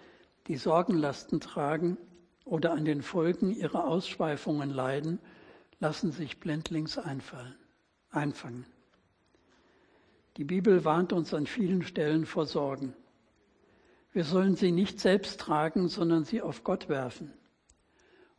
die 0.47 0.57
Sorgenlasten 0.57 1.40
tragen 1.40 1.99
oder 2.45 2.72
an 2.72 2.84
den 2.84 3.03
Folgen 3.03 3.51
ihrer 3.51 3.86
Ausschweifungen 3.86 4.70
leiden, 4.70 5.18
lassen 5.80 6.12
sich 6.12 6.38
blindlings 6.38 6.99
einfallen, 6.99 7.57
einfangen. 8.11 8.66
Die 10.36 10.45
Bibel 10.45 10.84
warnt 10.84 11.12
uns 11.12 11.34
an 11.34 11.47
vielen 11.47 11.82
Stellen 11.82 12.24
vor 12.24 12.47
Sorgen. 12.47 12.95
Wir 14.12 14.24
sollen 14.24 14.57
sie 14.57 14.72
nicht 14.72 15.01
selbst 15.01 15.40
tragen, 15.40 15.88
sondern 15.88 16.24
sie 16.24 16.40
auf 16.40 16.64
Gott 16.64 16.88
werfen. 16.88 17.32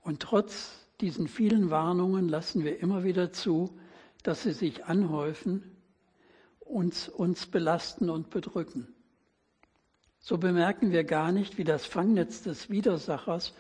Und 0.02 0.22
trotz 0.22 0.88
diesen 1.02 1.28
vielen 1.28 1.70
Warnungen 1.70 2.30
lassen 2.30 2.64
wir 2.64 2.80
immer 2.80 3.04
wieder 3.04 3.32
zu, 3.32 3.78
dass 4.24 4.44
sie 4.44 4.54
sich 4.54 4.86
anhäufen 4.86 5.73
uns, 6.74 7.08
uns 7.08 7.46
belasten 7.46 8.10
und 8.10 8.30
bedrücken. 8.30 8.94
So 10.20 10.38
bemerken 10.38 10.92
wir 10.92 11.04
gar 11.04 11.32
nicht, 11.32 11.58
wie 11.58 11.64
das 11.64 11.86
Fangnetz 11.86 12.42
des 12.42 12.70
Widersachers 12.70 13.54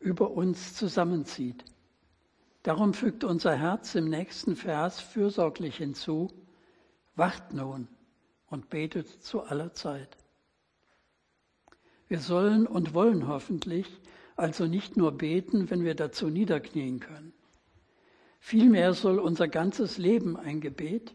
über 0.00 0.30
uns 0.30 0.74
zusammenzieht. 0.74 1.64
Darum 2.62 2.94
fügt 2.94 3.22
unser 3.22 3.54
Herz 3.54 3.94
im 3.94 4.08
nächsten 4.08 4.56
Vers 4.56 5.00
fürsorglich 5.00 5.76
hinzu, 5.76 6.32
wacht 7.14 7.52
nun 7.52 7.86
und 8.46 8.70
betet 8.70 9.08
zu 9.22 9.42
aller 9.42 9.72
Zeit. 9.72 10.16
Wir 12.08 12.20
sollen 12.20 12.66
und 12.66 12.94
wollen 12.94 13.28
hoffentlich 13.28 13.86
also 14.36 14.66
nicht 14.66 14.96
nur 14.96 15.12
beten, 15.12 15.70
wenn 15.70 15.84
wir 15.84 15.94
dazu 15.94 16.28
niederknien 16.28 17.00
können. 17.00 17.32
Vielmehr 18.38 18.92
soll 18.94 19.18
unser 19.18 19.48
ganzes 19.48 19.98
Leben 19.98 20.36
ein 20.36 20.60
Gebet, 20.60 21.14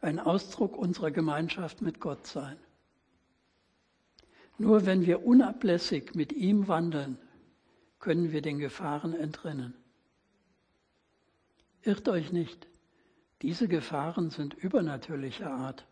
ein 0.00 0.18
Ausdruck 0.18 0.76
unserer 0.76 1.10
Gemeinschaft 1.10 1.82
mit 1.82 2.00
Gott 2.00 2.26
sein. 2.26 2.56
Nur 4.58 4.86
wenn 4.86 5.04
wir 5.06 5.26
unablässig 5.26 6.14
mit 6.14 6.32
ihm 6.32 6.68
wandeln, 6.68 7.18
können 7.98 8.32
wir 8.32 8.42
den 8.42 8.58
Gefahren 8.58 9.14
entrinnen. 9.14 9.74
Irrt 11.82 12.08
euch 12.08 12.32
nicht, 12.32 12.66
diese 13.42 13.68
Gefahren 13.68 14.30
sind 14.30 14.54
übernatürlicher 14.54 15.50
Art. 15.50 15.86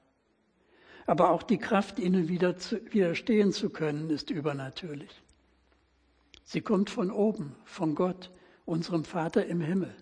Aber 1.07 1.31
auch 1.31 1.43
die 1.43 1.59
Kraft, 1.59 1.99
ihnen 1.99 2.29
widerstehen 2.29 3.53
zu 3.53 3.69
können, 3.69 4.09
ist 4.09 4.31
übernatürlich. 4.31 5.23
Sie 6.45 6.63
kommt 6.63 6.89
von 6.91 7.11
oben, 7.11 7.55
von 7.65 7.95
Gott, 7.95 8.31
unserem 8.65 9.05
Vater 9.05 9.45
im 9.47 9.61
Himmel. 9.61 9.95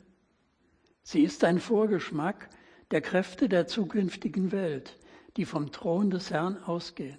Sie 1.03 1.22
ist 1.22 1.42
ein 1.42 1.59
Vorgeschmack 1.59 2.48
der 2.93 3.01
Kräfte 3.01 3.49
der 3.49 3.66
zukünftigen 3.66 4.53
Welt, 4.53 4.99
die 5.36 5.47
vom 5.47 5.72
Thron 5.72 6.11
des 6.11 6.30
Herrn 6.30 6.62
ausgehen. 6.62 7.18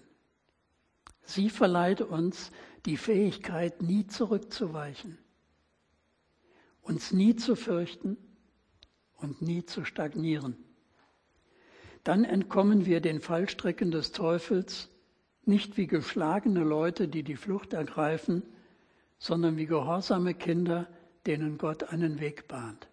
Sie 1.24 1.50
verleiht 1.50 2.02
uns 2.02 2.52
die 2.86 2.98
Fähigkeit, 2.98 3.82
nie 3.82 4.06
zurückzuweichen, 4.08 5.18
uns 6.82 7.12
nie 7.12 7.36
zu 7.36 7.56
fürchten 7.56 8.18
und 9.16 9.42
nie 9.42 9.66
zu 9.66 9.84
stagnieren. 9.84 10.56
Dann 12.04 12.26
entkommen 12.26 12.86
wir 12.86 13.00
den 13.00 13.22
Fallstricken 13.22 13.90
des 13.90 14.12
Teufels 14.12 14.90
nicht 15.46 15.78
wie 15.78 15.88
geschlagene 15.88 16.64
Leute, 16.64 17.08
die 17.08 17.24
die 17.24 17.38
Flucht 17.38 17.74
ergreifen, 17.74 18.44
sondern 19.18 19.58
wie 19.58 19.66
gehorsame 19.66 20.34
Kinder, 20.34 20.88
denen 21.26 21.58
Gott 21.58 21.84
einen 21.84 22.20
Weg 22.20 22.48
bahnt. 22.48 22.90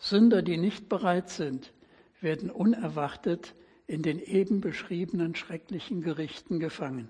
Sünder, 0.00 0.40
die 0.40 0.56
nicht 0.56 0.88
bereit 0.88 1.28
sind, 1.28 1.72
werden 2.20 2.50
unerwartet 2.50 3.54
in 3.86 4.02
den 4.02 4.18
eben 4.18 4.60
beschriebenen 4.60 5.34
schrecklichen 5.34 6.00
Gerichten 6.00 6.58
gefangen. 6.58 7.08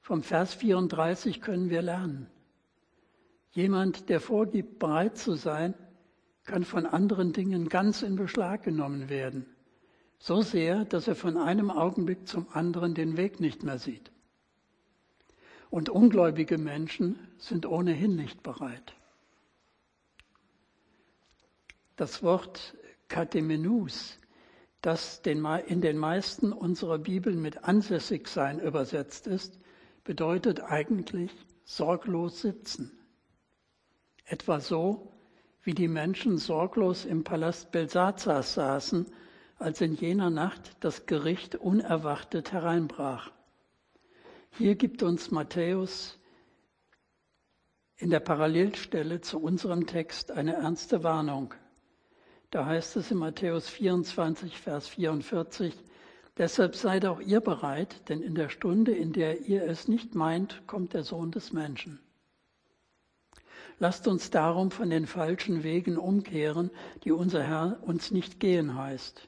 Vom 0.00 0.22
Vers 0.22 0.54
34 0.54 1.40
können 1.40 1.70
wir 1.70 1.82
lernen. 1.82 2.28
Jemand, 3.52 4.08
der 4.08 4.20
vorgibt, 4.20 4.78
bereit 4.78 5.18
zu 5.18 5.34
sein, 5.34 5.74
kann 6.44 6.64
von 6.64 6.86
anderen 6.86 7.32
Dingen 7.32 7.68
ganz 7.68 8.02
in 8.02 8.16
Beschlag 8.16 8.62
genommen 8.62 9.08
werden. 9.08 9.46
So 10.18 10.40
sehr, 10.40 10.86
dass 10.86 11.08
er 11.08 11.14
von 11.14 11.36
einem 11.36 11.70
Augenblick 11.70 12.26
zum 12.26 12.46
anderen 12.52 12.94
den 12.94 13.16
Weg 13.18 13.38
nicht 13.40 13.62
mehr 13.62 13.78
sieht. 13.78 14.10
Und 15.68 15.90
ungläubige 15.90 16.56
Menschen 16.56 17.18
sind 17.36 17.66
ohnehin 17.66 18.16
nicht 18.16 18.42
bereit. 18.42 18.94
Das 21.96 22.22
Wort 22.22 22.76
Katemenus, 23.08 24.18
das 24.80 25.20
in 25.24 25.80
den 25.80 25.98
meisten 25.98 26.52
unserer 26.52 26.98
Bibeln 26.98 27.40
mit 27.40 27.64
ansässig 27.64 28.28
sein 28.28 28.58
übersetzt 28.58 29.26
ist, 29.26 29.58
bedeutet 30.02 30.60
eigentlich 30.60 31.30
sorglos 31.64 32.40
sitzen. 32.40 32.98
Etwa 34.24 34.60
so, 34.60 35.12
wie 35.62 35.74
die 35.74 35.88
Menschen 35.88 36.36
sorglos 36.36 37.04
im 37.04 37.24
Palast 37.24 37.70
Belsazars 37.72 38.54
saßen, 38.54 39.06
als 39.56 39.80
in 39.80 39.94
jener 39.94 40.30
Nacht 40.30 40.76
das 40.80 41.06
Gericht 41.06 41.54
unerwartet 41.54 42.52
hereinbrach. 42.52 43.30
Hier 44.50 44.74
gibt 44.74 45.02
uns 45.02 45.30
Matthäus 45.30 46.18
in 47.96 48.10
der 48.10 48.20
Parallelstelle 48.20 49.20
zu 49.20 49.40
unserem 49.40 49.86
Text 49.86 50.30
eine 50.32 50.54
ernste 50.54 51.02
Warnung. 51.02 51.54
Da 52.54 52.66
heißt 52.66 52.94
es 52.94 53.10
in 53.10 53.18
Matthäus 53.18 53.68
24, 53.68 54.56
Vers 54.56 54.86
44, 54.86 55.74
Deshalb 56.38 56.76
seid 56.76 57.04
auch 57.04 57.18
ihr 57.18 57.40
bereit, 57.40 58.08
denn 58.08 58.22
in 58.22 58.36
der 58.36 58.48
Stunde, 58.48 58.92
in 58.92 59.12
der 59.12 59.40
ihr 59.40 59.64
es 59.64 59.88
nicht 59.88 60.14
meint, 60.14 60.64
kommt 60.68 60.94
der 60.94 61.02
Sohn 61.02 61.32
des 61.32 61.52
Menschen. 61.52 61.98
Lasst 63.80 64.06
uns 64.06 64.30
darum 64.30 64.70
von 64.70 64.88
den 64.88 65.08
falschen 65.08 65.64
Wegen 65.64 65.96
umkehren, 65.96 66.70
die 67.02 67.10
unser 67.10 67.42
Herr 67.42 67.80
uns 67.82 68.12
nicht 68.12 68.38
gehen 68.38 68.76
heißt. 68.76 69.26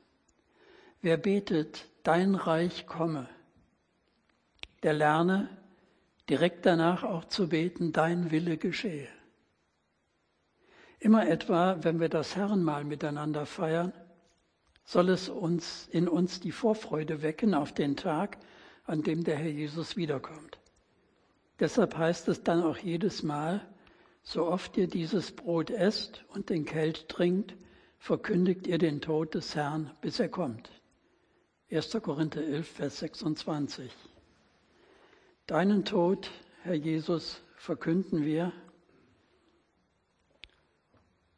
Wer 1.03 1.17
betet, 1.17 1.89
dein 2.05 2.37
Reich 2.37 2.87
komme, 2.87 3.29
der 4.85 4.93
lerne 4.93 5.49
direkt 6.31 6.65
danach 6.65 7.03
auch 7.03 7.25
zu 7.25 7.49
beten, 7.49 7.91
dein 7.91 8.31
Wille 8.31 8.57
geschehe. 8.57 9.09
Immer 10.99 11.29
etwa, 11.29 11.79
wenn 11.83 12.01
wir 12.01 12.09
das 12.09 12.37
Herrenmahl 12.37 12.85
miteinander 12.85 13.47
feiern, 13.47 13.93
soll 14.85 15.11
es 15.11 15.29
uns 15.29 15.89
in 15.91 16.09
uns 16.09 16.41
die 16.41 16.53
Vorfreude 16.53 17.23
wecken 17.23 17.55
auf 17.55 17.73
den 17.73 17.97
Tag, 17.97 18.39
an 18.85 19.03
dem 19.03 19.25
der 19.25 19.37
Herr 19.37 19.51
Jesus 19.51 19.97
wiederkommt. 19.97 20.59
Deshalb 21.59 21.97
heißt 21.97 22.29
es 22.29 22.43
dann 22.43 22.63
auch 22.63 22.79
jedes 22.79 23.23
Mal, 23.23 23.67
so 24.23 24.47
oft 24.47 24.77
ihr 24.77 24.89
dieses 24.89 25.33
Brot 25.33 25.71
esst 25.71 26.25
und 26.29 26.51
den 26.51 26.65
Kelch 26.65 27.07
trinkt, 27.07 27.57
verkündigt 27.99 28.67
ihr 28.67 28.79
den 28.79 29.01
Tod 29.01 29.35
des 29.35 29.55
Herrn, 29.55 29.91
bis 30.01 30.21
er 30.21 30.29
kommt. 30.29 30.71
1. 31.71 31.99
Korinther 32.03 32.43
11, 32.43 32.69
Vers 32.69 32.99
26. 32.99 33.91
Deinen 35.47 35.85
Tod, 35.85 36.31
Herr 36.63 36.75
Jesus, 36.75 37.43
verkünden 37.57 38.25
wir 38.25 38.53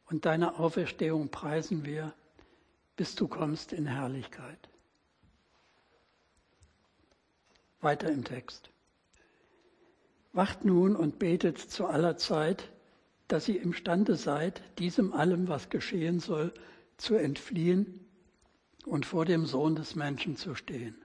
und 0.09 0.25
deine 0.25 0.59
Auferstehung 0.59 1.29
preisen 1.29 1.85
wir, 1.85 2.13
bis 2.95 3.15
du 3.15 3.27
kommst 3.27 3.73
in 3.73 3.85
Herrlichkeit. 3.85 4.69
Weiter 7.81 8.09
im 8.11 8.23
Text. 8.23 8.69
Wacht 10.33 10.65
nun 10.65 10.95
und 10.95 11.19
betet 11.19 11.57
zu 11.57 11.85
aller 11.85 12.17
Zeit, 12.17 12.69
dass 13.27 13.47
ihr 13.47 13.61
imstande 13.61 14.15
seid, 14.15 14.61
diesem 14.79 15.13
allem, 15.13 15.47
was 15.47 15.69
geschehen 15.69 16.19
soll, 16.19 16.53
zu 16.97 17.15
entfliehen 17.15 18.05
und 18.85 19.05
vor 19.05 19.25
dem 19.25 19.45
Sohn 19.45 19.75
des 19.75 19.95
Menschen 19.95 20.35
zu 20.35 20.55
stehen. 20.55 20.95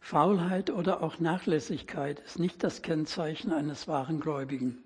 Faulheit 0.00 0.70
oder 0.70 1.02
auch 1.02 1.20
Nachlässigkeit 1.20 2.18
ist 2.20 2.38
nicht 2.38 2.64
das 2.64 2.82
Kennzeichen 2.82 3.52
eines 3.52 3.86
wahren 3.86 4.18
Gläubigen. 4.18 4.82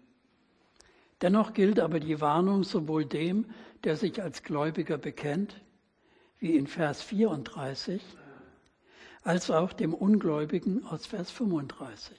Dennoch 1.22 1.54
gilt 1.54 1.80
aber 1.80 2.00
die 2.00 2.20
Warnung 2.20 2.62
sowohl 2.64 3.04
dem, 3.06 3.46
der 3.84 3.96
sich 3.96 4.22
als 4.22 4.42
Gläubiger 4.42 4.98
bekennt, 4.98 5.62
wie 6.38 6.56
in 6.56 6.66
Vers 6.66 7.02
34, 7.02 8.02
als 9.22 9.50
auch 9.50 9.72
dem 9.72 9.94
Ungläubigen 9.94 10.84
aus 10.84 11.06
Vers 11.06 11.30
35. 11.30 12.16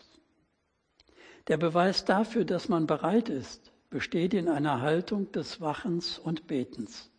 Der 1.48 1.58
Beweis 1.58 2.04
dafür, 2.06 2.44
dass 2.44 2.68
man 2.68 2.88
bereit 2.88 3.30
ist, 3.30 3.72
besteht 3.90 4.34
in 4.34 4.50
einer 4.50 4.82
Haltung 4.82 5.32
des 5.32 5.62
Wachens 5.62 6.20
und 6.20 6.48
Betens. 6.48 7.10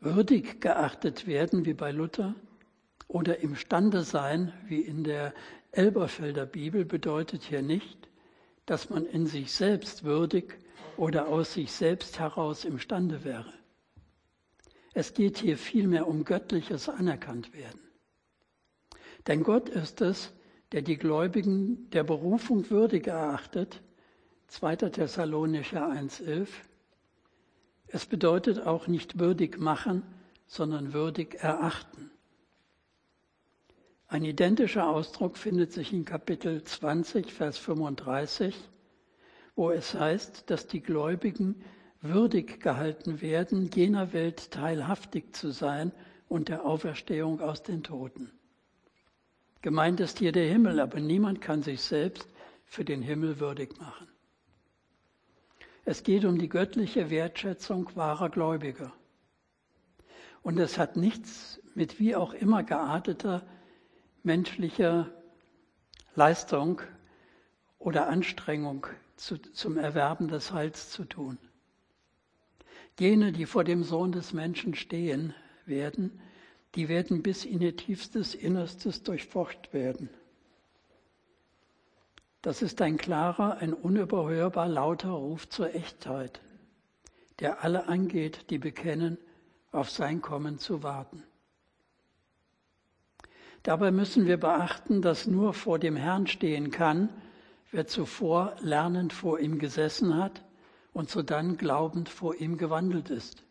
Würdig 0.00 0.60
geachtet 0.60 1.26
werden, 1.26 1.64
wie 1.64 1.72
bei 1.72 1.90
Luther, 1.90 2.34
oder 3.08 3.38
imstande 3.40 4.02
sein, 4.02 4.52
wie 4.66 4.80
in 4.80 5.04
der 5.04 5.32
Elberfelder 5.72 6.46
Bibel, 6.46 6.84
bedeutet 6.84 7.42
hier 7.42 7.62
nicht, 7.62 8.08
dass 8.66 8.90
man 8.90 9.06
in 9.06 9.26
sich 9.26 9.52
selbst 9.52 10.04
würdig 10.04 10.58
oder 10.96 11.28
aus 11.28 11.54
sich 11.54 11.72
selbst 11.72 12.18
heraus 12.18 12.64
imstande 12.64 13.24
wäre. 13.24 13.52
Es 14.94 15.12
geht 15.12 15.38
hier 15.38 15.58
vielmehr 15.58 16.06
um 16.06 16.24
göttliches 16.24 16.88
Anerkanntwerden. 16.88 17.80
Denn 19.26 19.42
Gott 19.42 19.68
ist 19.68 20.00
es, 20.00 20.32
der 20.72 20.82
die 20.82 20.96
Gläubigen 20.96 21.90
der 21.90 22.04
Berufung 22.04 22.70
würdig 22.70 23.06
erachtet, 23.06 23.82
2. 24.48 24.76
Thessalonicher 24.76 25.88
1.11. 25.88 26.48
Es 27.88 28.06
bedeutet 28.06 28.60
auch 28.66 28.86
nicht 28.86 29.18
würdig 29.18 29.58
machen, 29.58 30.02
sondern 30.46 30.92
würdig 30.92 31.34
erachten. 31.42 32.10
Ein 34.06 34.24
identischer 34.24 34.88
Ausdruck 34.88 35.38
findet 35.38 35.72
sich 35.72 35.92
in 35.92 36.04
Kapitel 36.04 36.62
20, 36.62 37.32
Vers 37.32 37.58
35, 37.58 38.54
wo 39.56 39.70
es 39.70 39.94
heißt, 39.94 40.50
dass 40.50 40.66
die 40.66 40.82
Gläubigen 40.82 41.64
würdig 42.00 42.60
gehalten 42.60 43.22
werden, 43.22 43.70
jener 43.74 44.12
Welt 44.12 44.50
teilhaftig 44.50 45.34
zu 45.34 45.50
sein 45.50 45.90
und 46.28 46.48
der 46.48 46.66
Auferstehung 46.66 47.40
aus 47.40 47.62
den 47.62 47.82
Toten. 47.82 48.30
Gemeint 49.62 50.00
ist 50.00 50.18
hier 50.18 50.32
der 50.32 50.48
Himmel, 50.48 50.80
aber 50.80 51.00
niemand 51.00 51.40
kann 51.40 51.62
sich 51.62 51.80
selbst 51.80 52.28
für 52.66 52.84
den 52.84 53.00
Himmel 53.00 53.40
würdig 53.40 53.78
machen. 53.78 54.08
Es 55.86 56.02
geht 56.02 56.26
um 56.26 56.38
die 56.38 56.48
göttliche 56.48 57.08
Wertschätzung 57.08 57.90
wahrer 57.94 58.28
Gläubiger. 58.28 58.92
Und 60.42 60.58
es 60.58 60.76
hat 60.76 60.96
nichts 60.96 61.60
mit 61.74 61.98
wie 61.98 62.14
auch 62.14 62.34
immer 62.34 62.62
gearteter 62.62 63.46
menschlicher 64.24 65.10
Leistung 66.14 66.80
oder 67.78 68.08
Anstrengung 68.08 68.86
zu, 69.16 69.38
zum 69.38 69.76
Erwerben 69.76 70.28
des 70.28 70.52
Heils 70.52 70.90
zu 70.90 71.04
tun. 71.04 71.38
Jene, 72.98 73.32
die 73.32 73.46
vor 73.46 73.64
dem 73.64 73.82
Sohn 73.82 74.12
des 74.12 74.32
Menschen 74.32 74.74
stehen 74.74 75.34
werden, 75.66 76.20
die 76.74 76.88
werden 76.88 77.22
bis 77.22 77.44
in 77.44 77.60
ihr 77.60 77.76
tiefstes 77.76 78.34
Innerstes 78.34 79.02
durchforscht 79.02 79.72
werden. 79.72 80.08
Das 82.42 82.62
ist 82.62 82.80
ein 82.82 82.96
klarer, 82.96 83.58
ein 83.58 83.72
unüberhörbar 83.72 84.68
lauter 84.68 85.10
Ruf 85.10 85.48
zur 85.48 85.74
Echtheit, 85.74 86.40
der 87.40 87.64
alle 87.64 87.88
angeht, 87.88 88.50
die 88.50 88.58
bekennen, 88.58 89.18
auf 89.72 89.90
sein 89.90 90.20
Kommen 90.20 90.58
zu 90.58 90.82
warten. 90.82 91.24
Dabei 93.64 93.90
müssen 93.90 94.26
wir 94.26 94.36
beachten, 94.36 95.00
dass 95.00 95.26
nur 95.26 95.54
vor 95.54 95.78
dem 95.78 95.96
Herrn 95.96 96.26
stehen 96.26 96.70
kann, 96.70 97.08
wer 97.72 97.86
zuvor 97.86 98.54
lernend 98.60 99.14
vor 99.14 99.40
ihm 99.40 99.58
gesessen 99.58 100.18
hat 100.18 100.44
und 100.92 101.08
sodann 101.08 101.56
glaubend 101.56 102.10
vor 102.10 102.34
ihm 102.34 102.58
gewandelt 102.58 103.08
ist. 103.08 103.42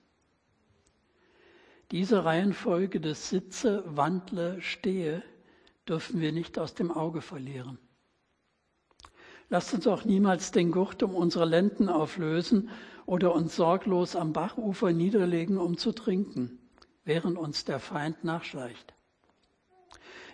Diese 1.90 2.26
Reihenfolge 2.26 3.02
des 3.02 3.30
Sitze, 3.30 3.84
Wandle, 3.88 4.62
Stehe 4.62 5.24
dürfen 5.88 6.22
wir 6.22 6.32
nicht 6.32 6.60
aus 6.60 6.76
dem 6.76 6.92
Auge 6.92 7.22
verlieren. 7.22 7.80
Lasst 9.50 9.74
uns 9.74 9.88
auch 9.88 10.06
niemals 10.06 10.52
den 10.52 10.70
Gurt 10.70 11.02
um 11.02 11.16
unsere 11.16 11.46
Lenden 11.46 11.90
auflösen 11.90 12.70
oder 13.08 13.34
uns 13.34 13.56
sorglos 13.56 14.16
am 14.16 14.32
Bachufer 14.32 14.94
niederlegen, 14.94 15.58
um 15.58 15.76
zu 15.76 15.92
trinken, 15.92 16.60
während 17.04 17.36
uns 17.36 17.66
der 17.66 17.80
Feind 17.80 18.24
nachschleicht. 18.24 18.94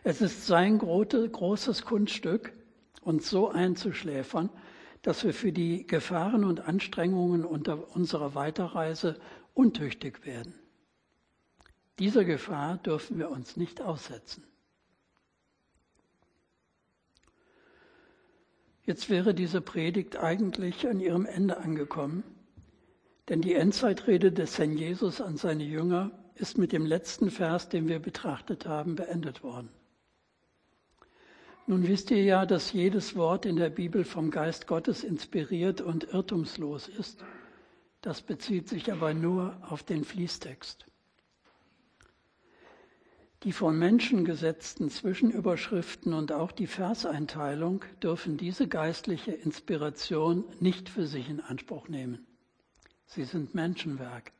Es 0.03 0.21
ist 0.21 0.47
sein 0.47 0.77
großes 0.77 1.83
Kunststück, 1.83 2.53
uns 3.01 3.29
so 3.29 3.49
einzuschläfern, 3.49 4.49
dass 5.01 5.23
wir 5.23 5.33
für 5.33 5.51
die 5.51 5.85
Gefahren 5.87 6.43
und 6.43 6.61
Anstrengungen 6.61 7.45
unserer 7.45 8.35
Weiterreise 8.35 9.19
untüchtig 9.53 10.25
werden. 10.25 10.53
Dieser 11.99 12.23
Gefahr 12.23 12.77
dürfen 12.77 13.17
wir 13.17 13.29
uns 13.29 13.57
nicht 13.57 13.81
aussetzen. 13.81 14.43
Jetzt 18.83 19.09
wäre 19.09 19.33
diese 19.33 19.61
Predigt 19.61 20.17
eigentlich 20.17 20.87
an 20.87 20.99
ihrem 20.99 21.25
Ende 21.25 21.57
angekommen, 21.57 22.23
denn 23.27 23.41
die 23.41 23.53
Endzeitrede 23.53 24.31
des 24.31 24.57
Herrn 24.57 24.75
Jesus 24.75 25.21
an 25.21 25.37
seine 25.37 25.63
Jünger 25.63 26.11
ist 26.35 26.57
mit 26.57 26.71
dem 26.71 26.85
letzten 26.85 27.29
Vers, 27.29 27.69
den 27.69 27.87
wir 27.87 27.99
betrachtet 27.99 28.65
haben, 28.65 28.95
beendet 28.95 29.43
worden. 29.43 29.69
Nun 31.69 31.87
wisst 31.87 32.09
ihr 32.09 32.23
ja, 32.23 32.47
dass 32.47 32.73
jedes 32.73 33.15
Wort 33.15 33.45
in 33.45 33.55
der 33.55 33.69
Bibel 33.69 34.03
vom 34.03 34.31
Geist 34.31 34.65
Gottes 34.65 35.03
inspiriert 35.03 35.81
und 35.81 36.03
irrtumslos 36.03 36.87
ist. 36.87 37.23
Das 38.01 38.23
bezieht 38.23 38.67
sich 38.67 38.91
aber 38.91 39.13
nur 39.13 39.55
auf 39.69 39.83
den 39.83 40.03
Fließtext. 40.03 40.87
Die 43.43 43.51
von 43.51 43.77
Menschen 43.77 44.25
gesetzten 44.25 44.89
Zwischenüberschriften 44.89 46.13
und 46.13 46.31
auch 46.31 46.51
die 46.51 46.65
Verseinteilung 46.65 47.85
dürfen 48.01 48.37
diese 48.37 48.67
geistliche 48.67 49.33
Inspiration 49.33 50.45
nicht 50.59 50.89
für 50.89 51.05
sich 51.05 51.29
in 51.29 51.39
Anspruch 51.39 51.87
nehmen. 51.87 52.25
Sie 53.05 53.25
sind 53.25 53.53
Menschenwerk. 53.53 54.31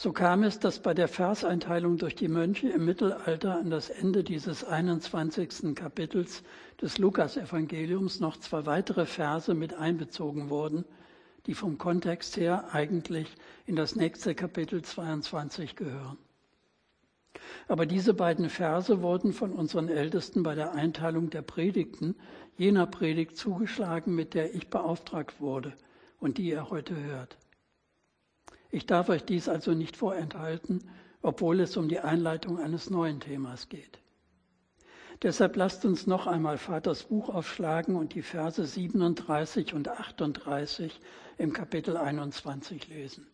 So 0.00 0.12
kam 0.12 0.44
es, 0.44 0.60
dass 0.60 0.78
bei 0.78 0.94
der 0.94 1.08
Verseinteilung 1.08 1.96
durch 1.96 2.14
die 2.14 2.28
Mönche 2.28 2.68
im 2.68 2.84
Mittelalter 2.84 3.58
an 3.58 3.68
das 3.68 3.90
Ende 3.90 4.22
dieses 4.22 4.62
21. 4.62 5.74
Kapitels 5.74 6.44
des 6.80 6.98
Lukasevangeliums 6.98 8.20
noch 8.20 8.36
zwei 8.36 8.64
weitere 8.64 9.06
Verse 9.06 9.52
mit 9.54 9.74
einbezogen 9.74 10.50
wurden, 10.50 10.84
die 11.46 11.54
vom 11.54 11.78
Kontext 11.78 12.36
her 12.36 12.68
eigentlich 12.70 13.26
in 13.66 13.74
das 13.74 13.96
nächste 13.96 14.36
Kapitel 14.36 14.82
22 14.82 15.74
gehören. 15.74 16.16
Aber 17.66 17.84
diese 17.84 18.14
beiden 18.14 18.50
Verse 18.50 19.02
wurden 19.02 19.32
von 19.32 19.50
unseren 19.50 19.88
Ältesten 19.88 20.44
bei 20.44 20.54
der 20.54 20.74
Einteilung 20.74 21.28
der 21.28 21.42
Predigten 21.42 22.14
jener 22.56 22.86
Predigt 22.86 23.36
zugeschlagen, 23.36 24.14
mit 24.14 24.34
der 24.34 24.54
ich 24.54 24.70
beauftragt 24.70 25.40
wurde 25.40 25.72
und 26.20 26.38
die 26.38 26.50
ihr 26.50 26.70
heute 26.70 26.94
hört. 26.94 27.36
Ich 28.70 28.86
darf 28.86 29.08
euch 29.08 29.24
dies 29.24 29.48
also 29.48 29.72
nicht 29.72 29.96
vorenthalten, 29.96 30.84
obwohl 31.22 31.60
es 31.60 31.76
um 31.76 31.88
die 31.88 32.00
Einleitung 32.00 32.58
eines 32.58 32.90
neuen 32.90 33.20
Themas 33.20 33.68
geht. 33.68 33.98
Deshalb 35.22 35.56
lasst 35.56 35.84
uns 35.84 36.06
noch 36.06 36.26
einmal 36.28 36.58
Vaters 36.58 37.04
Buch 37.04 37.28
aufschlagen 37.28 37.96
und 37.96 38.14
die 38.14 38.22
Verse 38.22 38.64
37 38.64 39.74
und 39.74 39.88
38 39.88 41.00
im 41.38 41.52
Kapitel 41.52 41.96
21 41.96 42.88
lesen. 42.88 43.26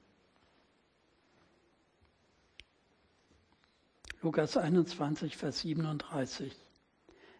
Lukas 4.23 4.57
21, 4.57 5.37
Vers 5.37 5.61
37. 5.61 6.57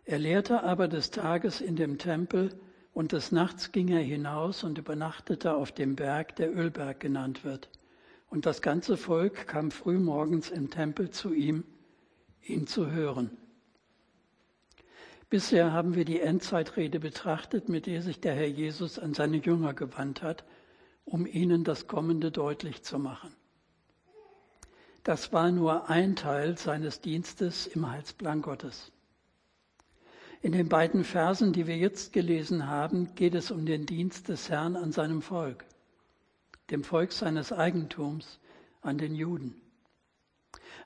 Er 0.05 0.19
lehrte 0.19 0.63
aber 0.63 0.89
des 0.89 1.11
Tages 1.11 1.63
in 1.63 1.77
dem 1.77 1.97
Tempel 1.97 2.51
und 2.93 3.13
des 3.13 3.33
Nachts 3.33 3.73
ging 3.73 3.89
er 3.89 4.03
hinaus 4.03 4.63
und 4.65 4.77
übernachtete 4.77 5.55
auf 5.55 5.73
dem 5.73 5.97
Berg, 5.97 6.37
der 6.37 6.55
Ölberg 6.55 7.01
genannt 7.01 7.45
wird. 7.45 7.71
Und 8.35 8.47
das 8.47 8.63
ganze 8.63 8.97
Volk 8.97 9.47
kam 9.47 9.71
frühmorgens 9.71 10.51
im 10.51 10.69
Tempel 10.69 11.09
zu 11.09 11.33
ihm, 11.33 11.63
ihn 12.43 12.67
zu 12.67 12.91
hören. 12.91 13.31
Bisher 15.31 15.71
haben 15.71 15.95
wir 15.95 16.05
die 16.05 16.19
Endzeitrede 16.19 16.99
betrachtet, 16.99 17.69
mit 17.69 17.87
der 17.87 18.03
sich 18.03 18.19
der 18.19 18.35
Herr 18.35 18.49
Jesus 18.49 18.99
an 18.99 19.15
seine 19.15 19.37
Jünger 19.37 19.73
gewandt 19.73 20.25
hat, 20.25 20.45
um 21.05 21.27
ihnen 21.27 21.63
das 21.63 21.87
Kommende 21.87 22.33
deutlich 22.33 22.83
zu 22.83 22.99
machen. 22.99 23.33
Das 25.05 25.33
war 25.33 25.53
nur 25.53 25.89
ein 25.89 26.17
Teil 26.17 26.59
seines 26.59 27.01
Dienstes 27.01 27.69
im 27.69 27.89
Heilsplan 27.89 28.43
Gottes. 28.43 28.91
In 30.43 30.51
den 30.51 30.69
beiden 30.69 31.05
Versen, 31.05 31.53
die 31.53 31.69
wir 31.69 31.77
jetzt 31.77 32.13
gelesen 32.13 32.67
haben, 32.67 33.15
geht 33.15 33.37
es 33.37 33.53
um 33.53 33.65
den 33.65 33.87
Dienst 33.87 34.29
des 34.29 34.51
Herrn 34.51 34.75
an 34.75 34.91
seinem 34.91 35.23
Volk, 35.23 35.65
dem 36.71 36.85
Volk 36.85 37.13
seines 37.13 37.53
Eigentums, 37.53 38.41
an 38.81 38.99
den 38.99 39.15
Juden. 39.15 39.61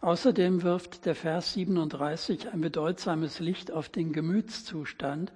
Außerdem 0.00 0.62
wirft 0.62 1.04
der 1.06 1.14
Vers 1.14 1.54
37 1.54 2.52
ein 2.52 2.60
bedeutsames 2.60 3.40
Licht 3.40 3.72
auf 3.72 3.88
den 3.88 4.12
Gemütszustand 4.12 5.32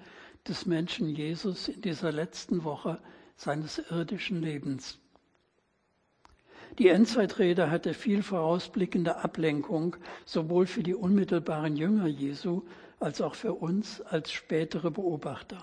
des 0.46 0.66
Menschen 0.66 1.08
Jesus 1.08 1.68
in 1.68 1.82
dieser 1.82 2.12
letzten 2.12 2.62
Woche 2.64 3.00
seines 3.36 3.78
irdischen 3.90 4.40
Lebens. 4.40 4.98
Die 6.78 6.88
Endzeitrede 6.88 7.70
hatte 7.70 7.92
viel 7.92 8.22
vorausblickende 8.22 9.16
Ablenkung, 9.16 9.96
sowohl 10.24 10.66
für 10.66 10.82
die 10.82 10.94
unmittelbaren 10.94 11.76
Jünger 11.76 12.06
Jesu 12.06 12.62
als 12.98 13.20
auch 13.20 13.34
für 13.34 13.54
uns 13.54 14.00
als 14.00 14.32
spätere 14.32 14.90
Beobachter. 14.90 15.62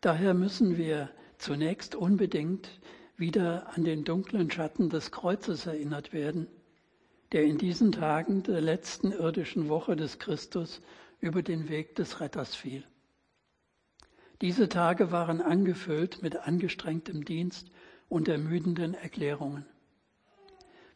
Daher 0.00 0.32
müssen 0.32 0.78
wir 0.78 1.10
zunächst 1.38 1.94
unbedingt 1.96 2.68
wieder 3.16 3.74
an 3.74 3.84
den 3.84 4.04
dunklen 4.04 4.50
Schatten 4.50 4.90
des 4.90 5.10
Kreuzes 5.10 5.66
erinnert 5.66 6.12
werden, 6.12 6.46
der 7.32 7.44
in 7.44 7.58
diesen 7.58 7.92
Tagen 7.92 8.42
der 8.42 8.60
letzten 8.60 9.12
irdischen 9.12 9.68
Woche 9.68 9.96
des 9.96 10.18
Christus 10.18 10.80
über 11.20 11.42
den 11.42 11.68
Weg 11.68 11.94
des 11.96 12.20
Retters 12.20 12.54
fiel. 12.54 12.84
Diese 14.40 14.68
Tage 14.68 15.10
waren 15.12 15.40
angefüllt 15.40 16.22
mit 16.22 16.36
angestrengtem 16.36 17.24
Dienst 17.24 17.70
und 18.08 18.28
ermüdenden 18.28 18.94
Erklärungen. 18.94 19.64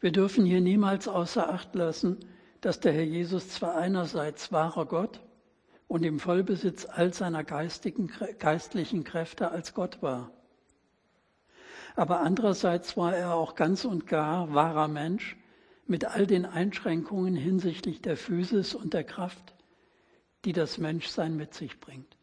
Wir 0.01 0.13
dürfen 0.13 0.45
hier 0.45 0.61
niemals 0.61 1.09
außer 1.09 1.49
Acht 1.49 1.75
lassen, 1.75 2.19
dass 2.61 2.81
der 2.81 2.93
Herr 2.93 3.05
Jesus 3.05 3.49
zwar 3.49 3.77
einerseits 3.77 4.53
wahrer 4.53 4.87
Gott 4.87 5.21
und 5.87 6.05
im 6.05 6.21
Vollbesitz 6.21 6.85
all 6.85 7.15
seiner 7.15 7.43
geistigen, 7.45 8.13
geistlichen 8.39 9.05
Kräfte 9.05 9.51
als 9.51 9.75
Gott 9.75 10.03
war, 10.03 10.31
aber 11.99 12.21
andererseits 12.21 12.97
war 12.97 13.17
er 13.17 13.35
auch 13.35 13.57
ganz 13.57 13.85
und 13.85 14.07
gar 14.07 14.55
wahrer 14.55 14.87
Mensch 14.87 15.37
mit 15.89 16.05
all 16.05 16.29
den 16.29 16.47
Einschränkungen 16.47 17.35
hinsichtlich 17.35 18.01
der 18.01 18.17
Physis 18.17 18.73
und 18.73 18.95
der 18.95 19.03
Kraft, 19.03 19.57
die 20.45 20.53
das 20.53 20.79
Menschsein 20.79 21.37
mit 21.37 21.55
sich 21.55 21.81
bringt. 21.81 22.17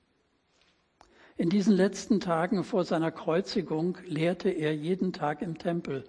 In 1.35 1.49
diesen 1.49 1.73
letzten 1.75 2.21
Tagen 2.21 2.63
vor 2.63 2.85
seiner 2.85 3.11
Kreuzigung 3.11 3.97
lehrte 4.05 4.49
er 4.49 4.73
jeden 4.73 5.11
Tag 5.11 5.41
im 5.41 5.57
Tempel, 5.57 6.05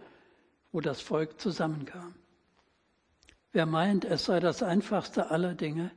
wo 0.70 0.80
das 0.80 1.00
Volk 1.00 1.40
zusammenkam. 1.40 2.14
Wer 3.50 3.66
meint, 3.66 4.04
es 4.04 4.26
sei 4.26 4.38
das 4.38 4.62
einfachste 4.62 5.32
aller 5.32 5.54
Dinge, 5.54 5.90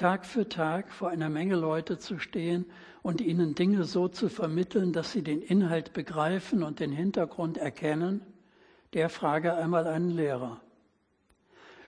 Tag 0.00 0.24
für 0.24 0.48
Tag 0.48 0.94
vor 0.94 1.10
einer 1.10 1.28
Menge 1.28 1.56
Leute 1.56 1.98
zu 1.98 2.18
stehen 2.18 2.64
und 3.02 3.20
ihnen 3.20 3.54
Dinge 3.54 3.84
so 3.84 4.08
zu 4.08 4.30
vermitteln, 4.30 4.94
dass 4.94 5.12
sie 5.12 5.22
den 5.22 5.42
Inhalt 5.42 5.92
begreifen 5.92 6.62
und 6.62 6.80
den 6.80 6.90
Hintergrund 6.90 7.58
erkennen, 7.58 8.22
der 8.94 9.10
frage 9.10 9.52
einmal 9.52 9.86
einen 9.86 10.08
Lehrer. 10.08 10.62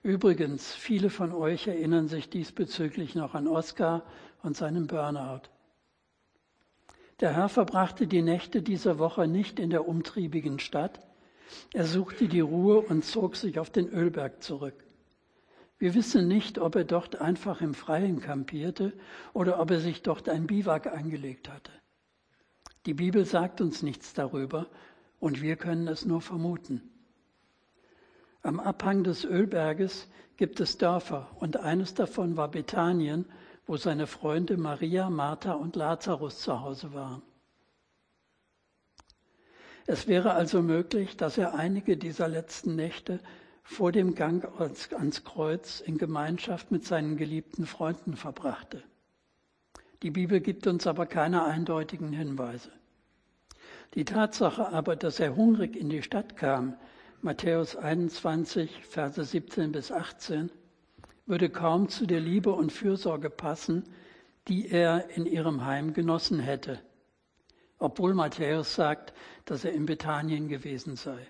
Übrigens, 0.02 0.74
viele 0.74 1.08
von 1.08 1.32
euch 1.32 1.66
erinnern 1.66 2.06
sich 2.06 2.28
diesbezüglich 2.28 3.14
noch 3.14 3.34
an 3.34 3.48
Oskar 3.48 4.04
und 4.42 4.58
seinen 4.58 4.88
Burnout. 4.88 5.48
Der 7.20 7.34
Herr 7.34 7.48
verbrachte 7.48 8.06
die 8.06 8.20
Nächte 8.20 8.60
dieser 8.60 8.98
Woche 8.98 9.26
nicht 9.26 9.58
in 9.58 9.70
der 9.70 9.88
umtriebigen 9.88 10.58
Stadt. 10.58 11.00
Er 11.72 11.86
suchte 11.86 12.28
die 12.28 12.40
Ruhe 12.40 12.82
und 12.82 13.06
zog 13.06 13.36
sich 13.36 13.58
auf 13.58 13.70
den 13.70 13.88
Ölberg 13.88 14.42
zurück. 14.42 14.84
Wir 15.82 15.94
wissen 15.94 16.28
nicht, 16.28 16.60
ob 16.60 16.76
er 16.76 16.84
dort 16.84 17.20
einfach 17.20 17.60
im 17.60 17.74
Freien 17.74 18.20
kampierte 18.20 18.92
oder 19.32 19.58
ob 19.58 19.72
er 19.72 19.80
sich 19.80 20.00
dort 20.00 20.28
ein 20.28 20.46
Biwak 20.46 20.86
angelegt 20.86 21.48
hatte. 21.48 21.72
Die 22.86 22.94
Bibel 22.94 23.24
sagt 23.24 23.60
uns 23.60 23.82
nichts 23.82 24.14
darüber 24.14 24.68
und 25.18 25.42
wir 25.42 25.56
können 25.56 25.88
es 25.88 26.04
nur 26.04 26.20
vermuten. 26.20 26.88
Am 28.42 28.60
Abhang 28.60 29.02
des 29.02 29.24
Ölberges 29.24 30.06
gibt 30.36 30.60
es 30.60 30.78
Dörfer 30.78 31.28
und 31.40 31.56
eines 31.56 31.94
davon 31.94 32.36
war 32.36 32.48
Bethanien, 32.48 33.26
wo 33.66 33.76
seine 33.76 34.06
Freunde 34.06 34.58
Maria, 34.58 35.10
Martha 35.10 35.54
und 35.54 35.74
Lazarus 35.74 36.38
zu 36.42 36.60
Hause 36.60 36.94
waren. 36.94 37.22
Es 39.88 40.06
wäre 40.06 40.34
also 40.34 40.62
möglich, 40.62 41.16
dass 41.16 41.38
er 41.38 41.56
einige 41.56 41.96
dieser 41.96 42.28
letzten 42.28 42.76
Nächte 42.76 43.18
vor 43.62 43.92
dem 43.92 44.14
Gang 44.14 44.44
ans 44.60 45.24
Kreuz 45.24 45.80
in 45.80 45.98
Gemeinschaft 45.98 46.70
mit 46.70 46.84
seinen 46.84 47.16
geliebten 47.16 47.66
Freunden 47.66 48.16
verbrachte. 48.16 48.82
Die 50.02 50.10
Bibel 50.10 50.40
gibt 50.40 50.66
uns 50.66 50.86
aber 50.86 51.06
keine 51.06 51.44
eindeutigen 51.44 52.12
Hinweise. 52.12 52.70
Die 53.94 54.04
Tatsache 54.04 54.68
aber, 54.68 54.96
dass 54.96 55.20
er 55.20 55.36
hungrig 55.36 55.76
in 55.76 55.88
die 55.88 56.02
Stadt 56.02 56.36
kam, 56.36 56.76
Matthäus 57.20 57.76
21, 57.76 58.84
Verse 58.84 59.22
17 59.22 59.70
bis 59.70 59.92
18, 59.92 60.50
würde 61.26 61.50
kaum 61.50 61.88
zu 61.88 62.06
der 62.06 62.20
Liebe 62.20 62.52
und 62.52 62.72
Fürsorge 62.72 63.30
passen, 63.30 63.84
die 64.48 64.68
er 64.68 65.10
in 65.10 65.26
ihrem 65.26 65.64
Heim 65.64 65.92
genossen 65.92 66.40
hätte, 66.40 66.80
obwohl 67.78 68.14
Matthäus 68.14 68.74
sagt, 68.74 69.12
dass 69.44 69.64
er 69.64 69.72
in 69.72 69.86
Bethanien 69.86 70.48
gewesen 70.48 70.96
sei. 70.96 71.26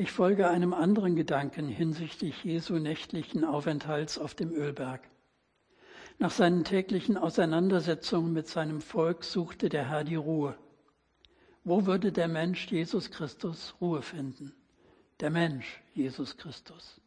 Ich 0.00 0.12
folge 0.12 0.48
einem 0.48 0.74
anderen 0.74 1.16
Gedanken 1.16 1.66
hinsichtlich 1.66 2.44
Jesu 2.44 2.78
nächtlichen 2.78 3.44
Aufenthalts 3.44 4.16
auf 4.16 4.32
dem 4.32 4.52
Ölberg. 4.52 5.00
Nach 6.20 6.30
seinen 6.30 6.62
täglichen 6.62 7.16
Auseinandersetzungen 7.16 8.32
mit 8.32 8.46
seinem 8.46 8.80
Volk 8.80 9.24
suchte 9.24 9.68
der 9.68 9.88
Herr 9.88 10.04
die 10.04 10.14
Ruhe. 10.14 10.56
Wo 11.64 11.84
würde 11.84 12.12
der 12.12 12.28
Mensch 12.28 12.68
Jesus 12.68 13.10
Christus 13.10 13.74
Ruhe 13.80 14.02
finden? 14.02 14.54
Der 15.18 15.30
Mensch 15.30 15.82
Jesus 15.94 16.36
Christus. 16.36 17.00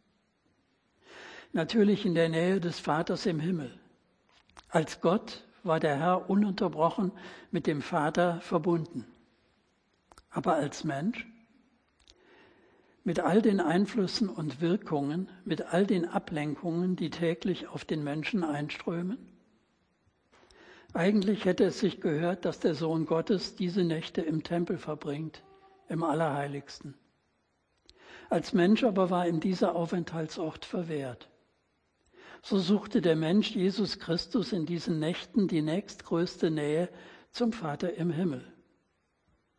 Natürlich 1.54 2.06
in 2.06 2.14
der 2.14 2.28
Nähe 2.28 2.60
des 2.60 2.82
Vaters 2.82 3.26
im 3.26 3.40
Himmel. 3.40 3.72
Als 4.68 5.00
Gott 5.00 5.48
war 5.64 5.80
der 5.80 5.98
Herr 5.98 6.30
ununterbrochen 6.30 7.14
mit 7.52 7.68
dem 7.68 7.82
Vater 7.82 8.42
verbunden. 8.42 9.06
Aber 10.30 10.56
als 10.56 10.84
Mensch, 10.84 11.26
mit 13.04 13.20
all 13.20 13.42
den 13.42 13.60
Einflüssen 13.60 14.30
und 14.30 14.62
Wirkungen, 14.62 15.30
mit 15.44 15.74
all 15.74 15.86
den 15.86 16.08
Ablenkungen, 16.08 16.96
die 16.96 17.10
täglich 17.10 17.68
auf 17.68 17.86
den 17.86 18.04
Menschen 18.04 18.44
einströmen, 18.44 19.18
eigentlich 20.94 21.46
hätte 21.46 21.64
es 21.64 21.80
sich 21.80 22.02
gehört, 22.02 22.44
dass 22.44 22.60
der 22.60 22.76
Sohn 22.76 23.06
Gottes 23.06 23.56
diese 23.56 23.84
Nächte 23.84 24.22
im 24.22 24.44
Tempel 24.44 24.78
verbringt, 24.78 25.42
im 25.88 26.04
Allerheiligsten. 26.04 26.96
Als 28.30 28.54
Mensch 28.54 28.84
aber 28.84 29.10
war 29.10 29.28
ihm 29.28 29.40
dieser 29.40 29.76
Aufenthaltsort 29.76 30.66
verwehrt. 30.66 31.30
So 32.44 32.58
suchte 32.58 33.02
der 33.02 33.16
Mensch 33.16 33.52
Jesus 33.52 34.00
Christus 34.00 34.52
in 34.52 34.66
diesen 34.66 35.00
Nächten 35.00 35.48
die 35.48 35.62
nächstgrößte 35.62 36.52
Nähe 36.52 36.90
zum 37.32 37.54
Vater 37.54 37.94
im 37.94 38.12
Himmel. 38.12 38.44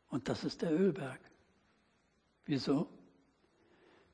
Und 0.09 0.29
das 0.29 0.45
ist 0.45 0.63
der 0.63 0.73
Ölberg. 0.73 1.21
Wieso? 2.45 2.89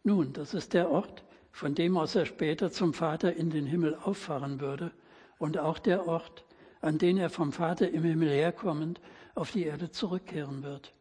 Nun, 0.03 0.32
das 0.32 0.55
ist 0.55 0.74
der 0.74 0.90
Ort, 0.90 1.24
von 1.51 1.74
dem 1.74 1.96
aus 1.96 2.14
er 2.14 2.26
später 2.26 2.70
zum 2.70 2.94
Vater 2.94 3.34
in 3.34 3.51
den 3.51 3.66
Himmel 3.66 3.96
auffahren 3.96 4.61
würde, 4.61 4.92
und 5.38 5.59
auch 5.59 5.78
der 5.78 6.07
Ort, 6.07 6.44
an 6.80 6.99
den 6.99 7.16
er 7.16 7.30
vom 7.30 7.53
Vater 7.53 7.90
im 7.90 8.05
Himmel 8.05 8.30
herkommend 8.30 9.01
auf 9.34 9.53
die 9.53 9.64
Erde 9.64 9.90
zurückkehren 9.90 10.62
wird, 10.62 10.92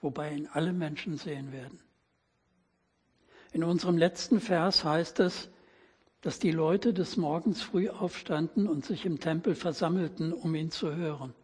wobei 0.00 0.32
ihn 0.32 0.48
alle 0.52 0.72
Menschen 0.72 1.16
sehen 1.16 1.52
werden. 1.52 1.80
In 3.52 3.64
unserem 3.64 3.98
letzten 3.98 4.40
Vers 4.40 4.84
heißt 4.84 5.20
es, 5.20 5.50
dass 6.20 6.38
die 6.38 6.52
Leute 6.52 6.92
des 6.92 7.16
Morgens 7.16 7.62
früh 7.62 7.88
aufstanden 7.88 8.68
und 8.68 8.84
sich 8.84 9.06
im 9.06 9.18
Tempel 9.18 9.54
versammelten, 9.54 10.32
um 10.32 10.54
ihn 10.54 10.70
zu 10.70 10.94
hören. 10.94 11.34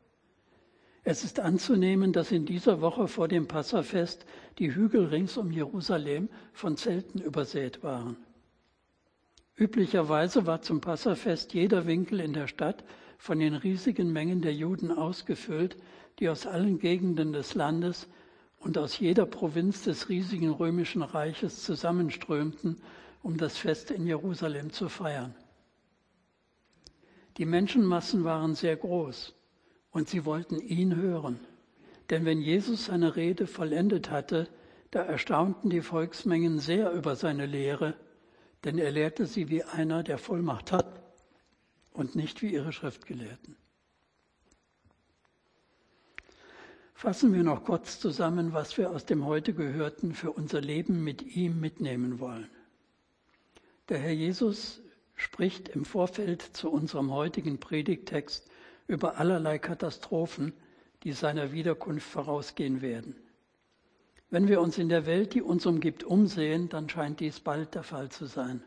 Es 1.09 1.23
ist 1.23 1.39
anzunehmen, 1.39 2.13
dass 2.13 2.33
in 2.33 2.47
dieser 2.47 2.81
Woche 2.81 3.07
vor 3.07 3.29
dem 3.29 3.47
Passafest 3.47 4.27
die 4.59 4.75
Hügel 4.75 5.05
rings 5.05 5.37
um 5.37 5.53
Jerusalem 5.53 6.29
von 6.53 6.77
Zelten 6.77 7.21
übersät 7.21 7.85
waren. 7.85 8.17
Üblicherweise 9.55 10.47
war 10.47 10.63
zum 10.63 10.81
Passafest 10.81 11.55
jeder 11.55 11.87
Winkel 11.87 12.19
in 12.19 12.33
der 12.33 12.49
Stadt 12.49 12.83
von 13.19 13.39
den 13.39 13.55
riesigen 13.55 14.13
Mengen 14.13 14.43
der 14.43 14.53
Juden 14.53 14.91
ausgefüllt, 14.91 15.77
die 16.19 16.29
aus 16.29 16.45
allen 16.45 16.81
Gegenden 16.81 17.33
des 17.33 17.55
Landes 17.55 18.09
und 18.59 18.77
aus 18.77 18.99
jeder 18.99 19.27
Provinz 19.27 19.85
des 19.85 20.09
riesigen 20.09 20.51
römischen 20.51 21.03
Reiches 21.03 21.63
zusammenströmten, 21.63 22.81
um 23.23 23.37
das 23.37 23.57
Fest 23.57 23.93
in 23.93 24.09
Jerusalem 24.09 24.73
zu 24.73 24.89
feiern. 24.89 25.37
Die 27.37 27.47
Menschenmassen 27.47 28.25
waren 28.25 28.57
sehr 28.57 28.75
groß 28.75 29.37
und 29.97 30.11
sie 30.11 30.27
wollten 30.27 30.61
ihn 30.61 30.95
hören. 30.95 31.41
Denn 32.11 32.27
wenn 32.27 32.43
Jesus 32.43 32.85
seine 32.85 33.17
Rede 33.17 33.47
vollendet 33.47 34.11
hatte, 34.11 34.47
da 34.91 35.01
erstaunten 35.01 35.71
die 35.71 35.81
Volksmengen 35.81 36.59
sehr 36.59 36.93
über 36.93 37.17
seine 37.17 37.47
Lehre, 37.47 37.97
denn 38.63 38.77
er 38.77 38.91
lehrte 38.91 39.25
sie 39.25 39.49
wie 39.49 39.63
einer, 39.63 40.03
der 40.03 40.19
Vollmacht 40.19 40.71
hat 40.71 41.03
und 41.95 42.15
nicht 42.15 42.43
wie 42.43 42.53
ihre 42.53 42.73
Schriftgelehrten. 42.73 43.57
Fassen 46.93 47.33
wir 47.33 47.43
noch 47.43 47.65
kurz 47.65 47.99
zusammen, 47.99 48.53
was 48.53 48.77
wir 48.77 48.91
aus 48.91 49.07
dem 49.07 49.25
heute 49.25 49.55
Gehörten 49.55 50.13
für 50.13 50.31
unser 50.31 50.61
Leben 50.61 51.05
mit 51.05 51.23
ihm 51.23 51.59
mitnehmen 51.59 52.21
wollen. 52.21 52.51
Der 53.89 53.97
Herr 53.97 54.13
Jesus 54.13 54.83
spricht 55.15 55.71
im 55.71 55.87
Vorfeld 55.87 56.43
zu 56.43 56.71
unserem 56.71 57.13
heutigen 57.13 57.59
Predigtext 57.59 58.51
über 58.87 59.19
allerlei 59.19 59.59
Katastrophen, 59.59 60.53
die 61.03 61.13
seiner 61.13 61.53
Wiederkunft 61.53 62.09
vorausgehen 62.09 62.83
werden. 62.83 63.17
Wenn 64.31 64.49
wir 64.49 64.61
uns 64.61 64.79
in 64.79 64.89
der 64.89 65.07
Welt, 65.07 65.35
die 65.35 65.43
uns 65.43 65.67
umgibt, 65.67 66.05
umsehen, 66.05 66.69
dann 66.69 66.89
scheint 66.89 67.21
dies 67.21 67.41
bald 67.41 67.75
der 67.75 67.83
Fall 67.83 68.09
zu 68.11 68.27
sein. 68.27 68.63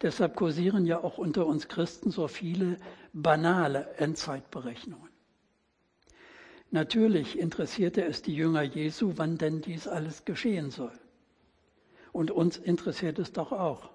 Deshalb 0.00 0.34
kursieren 0.34 0.86
ja 0.86 1.04
auch 1.04 1.18
unter 1.18 1.46
uns 1.46 1.68
Christen 1.68 2.10
so 2.10 2.26
viele 2.26 2.78
banale 3.12 3.86
Endzeitberechnungen. 3.98 5.10
Natürlich 6.70 7.38
interessierte 7.38 8.04
es 8.04 8.22
die 8.22 8.34
Jünger 8.34 8.62
Jesu, 8.62 9.14
wann 9.16 9.36
denn 9.36 9.60
dies 9.60 9.88
alles 9.88 10.24
geschehen 10.24 10.70
soll. 10.70 10.98
Und 12.12 12.30
uns 12.30 12.56
interessiert 12.56 13.18
es 13.18 13.32
doch 13.32 13.52
auch. 13.52 13.90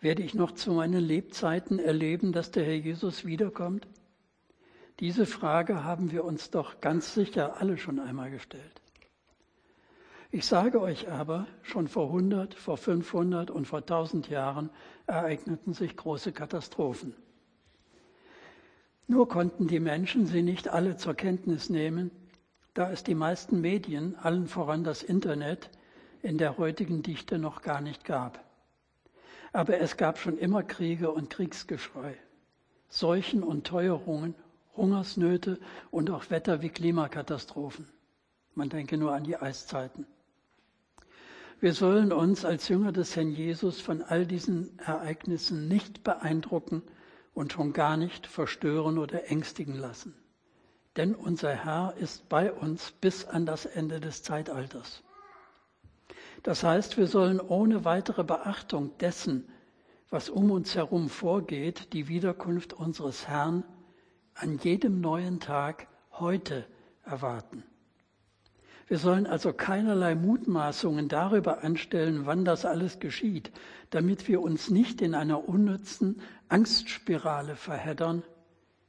Werde 0.00 0.22
ich 0.22 0.34
noch 0.34 0.52
zu 0.52 0.72
meinen 0.72 1.02
Lebzeiten 1.02 1.78
erleben, 1.78 2.32
dass 2.32 2.50
der 2.50 2.64
Herr 2.64 2.76
Jesus 2.76 3.24
wiederkommt? 3.26 3.86
Diese 4.98 5.26
Frage 5.26 5.84
haben 5.84 6.10
wir 6.10 6.24
uns 6.24 6.50
doch 6.50 6.80
ganz 6.80 7.14
sicher 7.14 7.60
alle 7.60 7.76
schon 7.76 7.98
einmal 7.98 8.30
gestellt. 8.30 8.80
Ich 10.30 10.46
sage 10.46 10.80
euch 10.80 11.10
aber, 11.10 11.46
schon 11.62 11.88
vor 11.88 12.06
100, 12.06 12.54
vor 12.54 12.76
500 12.76 13.50
und 13.50 13.66
vor 13.66 13.80
1000 13.80 14.28
Jahren 14.28 14.70
ereigneten 15.06 15.72
sich 15.72 15.96
große 15.96 16.32
Katastrophen. 16.32 17.14
Nur 19.06 19.28
konnten 19.28 19.66
die 19.66 19.80
Menschen 19.80 20.26
sie 20.26 20.42
nicht 20.42 20.68
alle 20.68 20.96
zur 20.96 21.14
Kenntnis 21.14 21.68
nehmen, 21.68 22.10
da 22.74 22.92
es 22.92 23.02
die 23.02 23.16
meisten 23.16 23.60
Medien, 23.60 24.14
allen 24.14 24.46
voran 24.46 24.84
das 24.84 25.02
Internet, 25.02 25.68
in 26.22 26.38
der 26.38 26.58
heutigen 26.58 27.02
Dichte 27.02 27.38
noch 27.38 27.60
gar 27.62 27.80
nicht 27.80 28.04
gab. 28.04 28.49
Aber 29.52 29.78
es 29.78 29.96
gab 29.96 30.18
schon 30.18 30.38
immer 30.38 30.62
Kriege 30.62 31.10
und 31.10 31.30
Kriegsgeschrei, 31.30 32.16
Seuchen 32.88 33.42
und 33.42 33.66
Teuerungen, 33.66 34.34
Hungersnöte 34.76 35.58
und 35.90 36.10
auch 36.10 36.30
Wetter 36.30 36.62
wie 36.62 36.68
Klimakatastrophen. 36.68 37.88
Man 38.54 38.68
denke 38.68 38.96
nur 38.96 39.12
an 39.12 39.24
die 39.24 39.36
Eiszeiten. 39.36 40.06
Wir 41.60 41.74
sollen 41.74 42.12
uns 42.12 42.44
als 42.44 42.68
Jünger 42.68 42.90
des 42.90 43.16
Herrn 43.16 43.32
Jesus 43.32 43.80
von 43.80 44.02
all 44.02 44.24
diesen 44.24 44.78
Ereignissen 44.78 45.68
nicht 45.68 46.02
beeindrucken 46.04 46.82
und 47.34 47.52
schon 47.52 47.72
gar 47.72 47.96
nicht 47.96 48.26
verstören 48.26 48.96
oder 48.96 49.30
ängstigen 49.30 49.74
lassen. 49.74 50.14
Denn 50.96 51.14
unser 51.14 51.54
Herr 51.54 51.94
ist 51.98 52.28
bei 52.28 52.52
uns 52.52 52.92
bis 52.92 53.26
an 53.26 53.46
das 53.46 53.66
Ende 53.66 54.00
des 54.00 54.22
Zeitalters. 54.22 55.02
Das 56.42 56.64
heißt, 56.64 56.96
wir 56.96 57.06
sollen 57.06 57.40
ohne 57.40 57.84
weitere 57.84 58.24
Beachtung 58.24 58.96
dessen, 58.98 59.48
was 60.08 60.28
um 60.28 60.50
uns 60.50 60.74
herum 60.74 61.08
vorgeht, 61.08 61.92
die 61.92 62.08
Wiederkunft 62.08 62.72
unseres 62.72 63.28
Herrn 63.28 63.64
an 64.34 64.58
jedem 64.58 65.00
neuen 65.00 65.40
Tag 65.40 65.86
heute 66.12 66.66
erwarten. 67.04 67.62
Wir 68.88 68.98
sollen 68.98 69.26
also 69.26 69.52
keinerlei 69.52 70.16
Mutmaßungen 70.16 71.08
darüber 71.08 71.62
anstellen, 71.62 72.26
wann 72.26 72.44
das 72.44 72.64
alles 72.64 72.98
geschieht, 72.98 73.52
damit 73.90 74.26
wir 74.26 74.40
uns 74.40 74.68
nicht 74.68 75.00
in 75.00 75.14
einer 75.14 75.48
unnützen 75.48 76.20
Angstspirale 76.48 77.54
verheddern, 77.54 78.24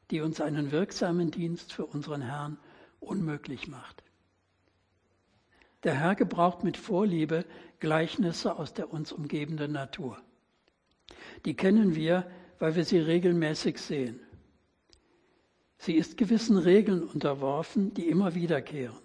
die 0.09 0.21
uns 0.21 0.41
einen 0.41 0.71
wirksamen 0.71 1.29
Dienst 1.29 1.71
für 1.71 1.85
unseren 1.85 2.23
Herrn 2.23 2.57
unmöglich 2.99 3.67
macht. 3.67 4.03
Der 5.83 5.95
Herr 5.95 6.15
gebraucht 6.15 6.63
mit 6.63 6.77
Vorliebe 6.77 7.45
Gleichnisse 7.79 8.57
aus 8.57 8.73
der 8.73 8.93
uns 8.93 9.11
umgebenden 9.11 9.71
Natur. 9.71 10.17
Die 11.45 11.55
kennen 11.55 11.95
wir, 11.95 12.29
weil 12.59 12.75
wir 12.75 12.85
sie 12.85 12.99
regelmäßig 12.99 13.79
sehen. 13.79 14.19
Sie 15.79 15.95
ist 15.95 16.17
gewissen 16.17 16.57
Regeln 16.57 17.03
unterworfen, 17.03 17.93
die 17.95 18.07
immer 18.07 18.35
wiederkehren. 18.35 18.99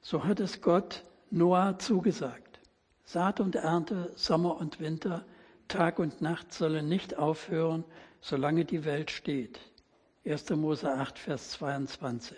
So 0.00 0.24
hat 0.24 0.40
es 0.40 0.62
Gott 0.62 1.04
Noah 1.30 1.78
zugesagt. 1.78 2.60
Saat 3.04 3.40
und 3.40 3.54
Ernte, 3.54 4.12
Sommer 4.16 4.56
und 4.56 4.80
Winter, 4.80 5.26
Tag 5.68 5.98
und 5.98 6.22
Nacht 6.22 6.54
sollen 6.54 6.88
nicht 6.88 7.18
aufhören, 7.18 7.84
solange 8.22 8.64
die 8.64 8.86
Welt 8.86 9.10
steht. 9.10 9.60
1. 10.24 10.48
Mose 10.50 10.90
8, 10.90 11.18
Vers 11.18 11.50
22. 11.50 12.36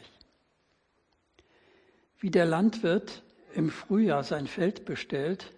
Wie 2.20 2.30
der 2.30 2.44
Landwirt 2.44 3.22
im 3.54 3.70
Frühjahr 3.70 4.22
sein 4.24 4.46
Feld 4.46 4.84
bestellt 4.84 5.52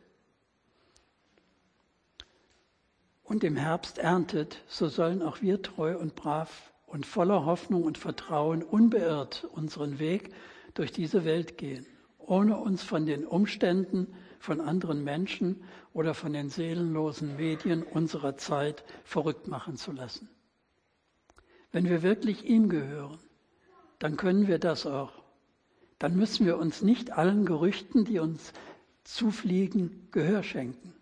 und 3.25 3.43
im 3.43 3.57
Herbst 3.57 3.99
erntet, 3.99 4.63
so 4.69 4.89
sollen 4.89 5.23
auch 5.23 5.43
wir 5.43 5.61
treu 5.61 5.99
und 5.99 6.15
brav 6.15 6.73
und 6.87 7.05
voller 7.05 7.45
Hoffnung 7.45 7.83
und 7.83 7.99
Vertrauen 7.99 8.63
unbeirrt 8.63 9.45
unseren 9.53 9.99
Weg 9.99 10.33
durch 10.75 10.93
diese 10.93 11.25
Welt 11.25 11.59
gehen, 11.59 11.85
ohne 12.19 12.57
uns 12.57 12.83
von 12.83 13.07
den 13.07 13.27
Umständen, 13.27 14.15
von 14.39 14.61
anderen 14.61 15.03
Menschen 15.03 15.65
oder 15.93 16.15
von 16.15 16.33
den 16.33 16.49
seelenlosen 16.49 17.37
Medien 17.37 17.83
unserer 17.83 18.37
Zeit 18.37 18.85
verrückt 19.05 19.49
machen 19.49 19.77
zu 19.77 19.93
lassen. 19.93 20.29
Wenn 21.73 21.89
wir 21.89 22.03
wirklich 22.03 22.45
ihm 22.45 22.69
gehören, 22.69 23.19
dann 23.99 24.17
können 24.17 24.47
wir 24.47 24.59
das 24.59 24.87
auch 24.87 25.22
dann 26.03 26.16
müssen 26.16 26.46
wir 26.46 26.59
uns 26.59 26.82
nicht 26.82 27.12
allen 27.12 27.46
Gerüchten, 27.46 28.05
die 28.05 28.18
uns 28.18 28.53
zufliegen, 29.05 30.09
Gehör 30.11 30.42
schenken. 30.42 30.94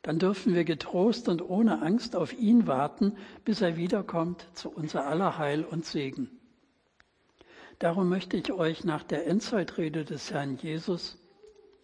Dann 0.00 0.18
dürfen 0.18 0.54
wir 0.54 0.64
getrost 0.64 1.28
und 1.28 1.42
ohne 1.42 1.82
Angst 1.82 2.16
auf 2.16 2.32
ihn 2.32 2.66
warten, 2.66 3.12
bis 3.44 3.60
er 3.60 3.76
wiederkommt 3.76 4.48
zu 4.54 4.70
unser 4.70 5.06
aller 5.06 5.36
Heil 5.36 5.64
und 5.64 5.84
Segen. 5.84 6.30
Darum 7.78 8.08
möchte 8.08 8.38
ich 8.38 8.50
euch 8.52 8.84
nach 8.84 9.02
der 9.02 9.26
Endzeitrede 9.26 10.06
des 10.06 10.30
Herrn 10.30 10.56
Jesus 10.56 11.18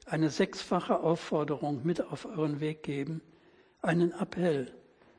eine 0.06 0.30
sechsfache 0.30 1.00
Aufforderung 1.00 1.82
mit 1.84 2.00
auf 2.00 2.24
euren 2.24 2.60
Weg 2.60 2.82
geben, 2.82 3.20
einen 3.82 4.10
Appell, 4.10 4.72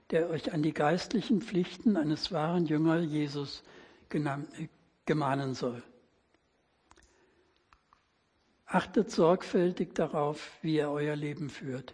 der 0.09 0.31
euch 0.31 0.51
an 0.51 0.63
die 0.63 0.73
geistlichen 0.73 1.43
Pflichten 1.43 1.95
eines 1.95 2.31
wahren 2.31 2.65
Jünger 2.65 3.01
Jesus 3.01 3.61
gemahnen 4.09 5.53
soll. 5.53 5.83
Achtet 8.73 9.11
sorgfältig 9.11 9.93
darauf, 9.93 10.49
wie 10.63 10.77
ihr 10.77 10.89
euer 10.89 11.15
Leben 11.15 11.51
führt. 11.51 11.93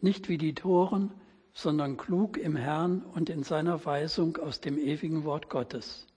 Nicht 0.00 0.28
wie 0.28 0.36
die 0.36 0.52
Toren, 0.52 1.12
sondern 1.52 1.96
klug 1.96 2.38
im 2.38 2.56
Herrn 2.56 3.02
und 3.02 3.30
in 3.30 3.44
seiner 3.44 3.84
Weisung 3.84 4.36
aus 4.36 4.60
dem 4.60 4.78
ewigen 4.78 5.22
Wort 5.22 5.48
Gottes. 5.48 6.08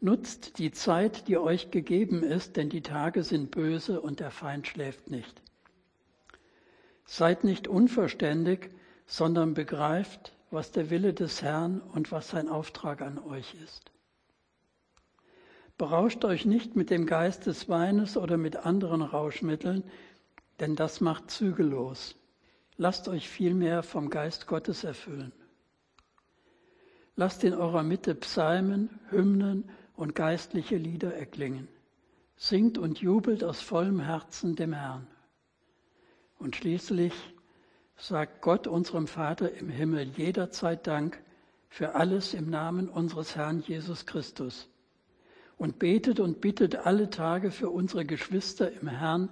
Nutzt 0.00 0.60
die 0.60 0.70
Zeit, 0.70 1.26
die 1.26 1.38
euch 1.38 1.72
gegeben 1.72 2.22
ist, 2.22 2.56
denn 2.56 2.68
die 2.68 2.82
Tage 2.82 3.24
sind 3.24 3.50
böse 3.50 4.00
und 4.00 4.20
der 4.20 4.30
Feind 4.30 4.68
schläft 4.68 5.10
nicht. 5.10 5.42
Seid 7.04 7.42
nicht 7.42 7.66
unverständig, 7.66 8.70
sondern 9.06 9.54
begreift, 9.54 10.36
was 10.52 10.70
der 10.70 10.90
Wille 10.90 11.14
des 11.14 11.42
Herrn 11.42 11.80
und 11.80 12.12
was 12.12 12.28
sein 12.28 12.48
Auftrag 12.48 13.02
an 13.02 13.18
euch 13.18 13.56
ist. 13.64 13.90
Berauscht 15.78 16.24
euch 16.24 16.46
nicht 16.46 16.74
mit 16.74 16.88
dem 16.88 17.04
Geist 17.04 17.44
des 17.44 17.68
Weines 17.68 18.16
oder 18.16 18.38
mit 18.38 18.56
anderen 18.56 19.02
Rauschmitteln, 19.02 19.84
denn 20.58 20.74
das 20.74 21.02
macht 21.02 21.30
zügellos. 21.30 22.16
Lasst 22.78 23.08
euch 23.08 23.28
vielmehr 23.28 23.82
vom 23.82 24.08
Geist 24.08 24.46
Gottes 24.46 24.84
erfüllen. 24.84 25.32
Lasst 27.14 27.44
in 27.44 27.52
eurer 27.52 27.82
Mitte 27.82 28.14
Psalmen, 28.14 28.88
Hymnen 29.10 29.68
und 29.96 30.14
geistliche 30.14 30.76
Lieder 30.76 31.14
erklingen. 31.14 31.68
Singt 32.36 32.78
und 32.78 33.00
jubelt 33.00 33.44
aus 33.44 33.60
vollem 33.60 34.00
Herzen 34.00 34.56
dem 34.56 34.72
Herrn. 34.72 35.06
Und 36.38 36.56
schließlich 36.56 37.12
sagt 37.96 38.40
Gott 38.40 38.66
unserem 38.66 39.06
Vater 39.06 39.52
im 39.52 39.68
Himmel 39.68 40.08
jederzeit 40.16 40.86
Dank 40.86 41.22
für 41.68 41.94
alles 41.94 42.32
im 42.32 42.48
Namen 42.48 42.88
unseres 42.88 43.36
Herrn 43.36 43.60
Jesus 43.60 44.06
Christus 44.06 44.68
und 45.56 45.78
betet 45.78 46.20
und 46.20 46.40
bittet 46.40 46.76
alle 46.76 47.10
Tage 47.10 47.50
für 47.50 47.70
unsere 47.70 48.04
Geschwister 48.04 48.70
im 48.72 48.88
Herrn, 48.88 49.30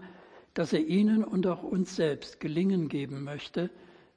dass 0.54 0.72
er 0.72 0.80
ihnen 0.80 1.24
und 1.24 1.46
auch 1.46 1.62
uns 1.62 1.96
selbst 1.96 2.40
gelingen 2.40 2.88
geben 2.88 3.24
möchte 3.24 3.70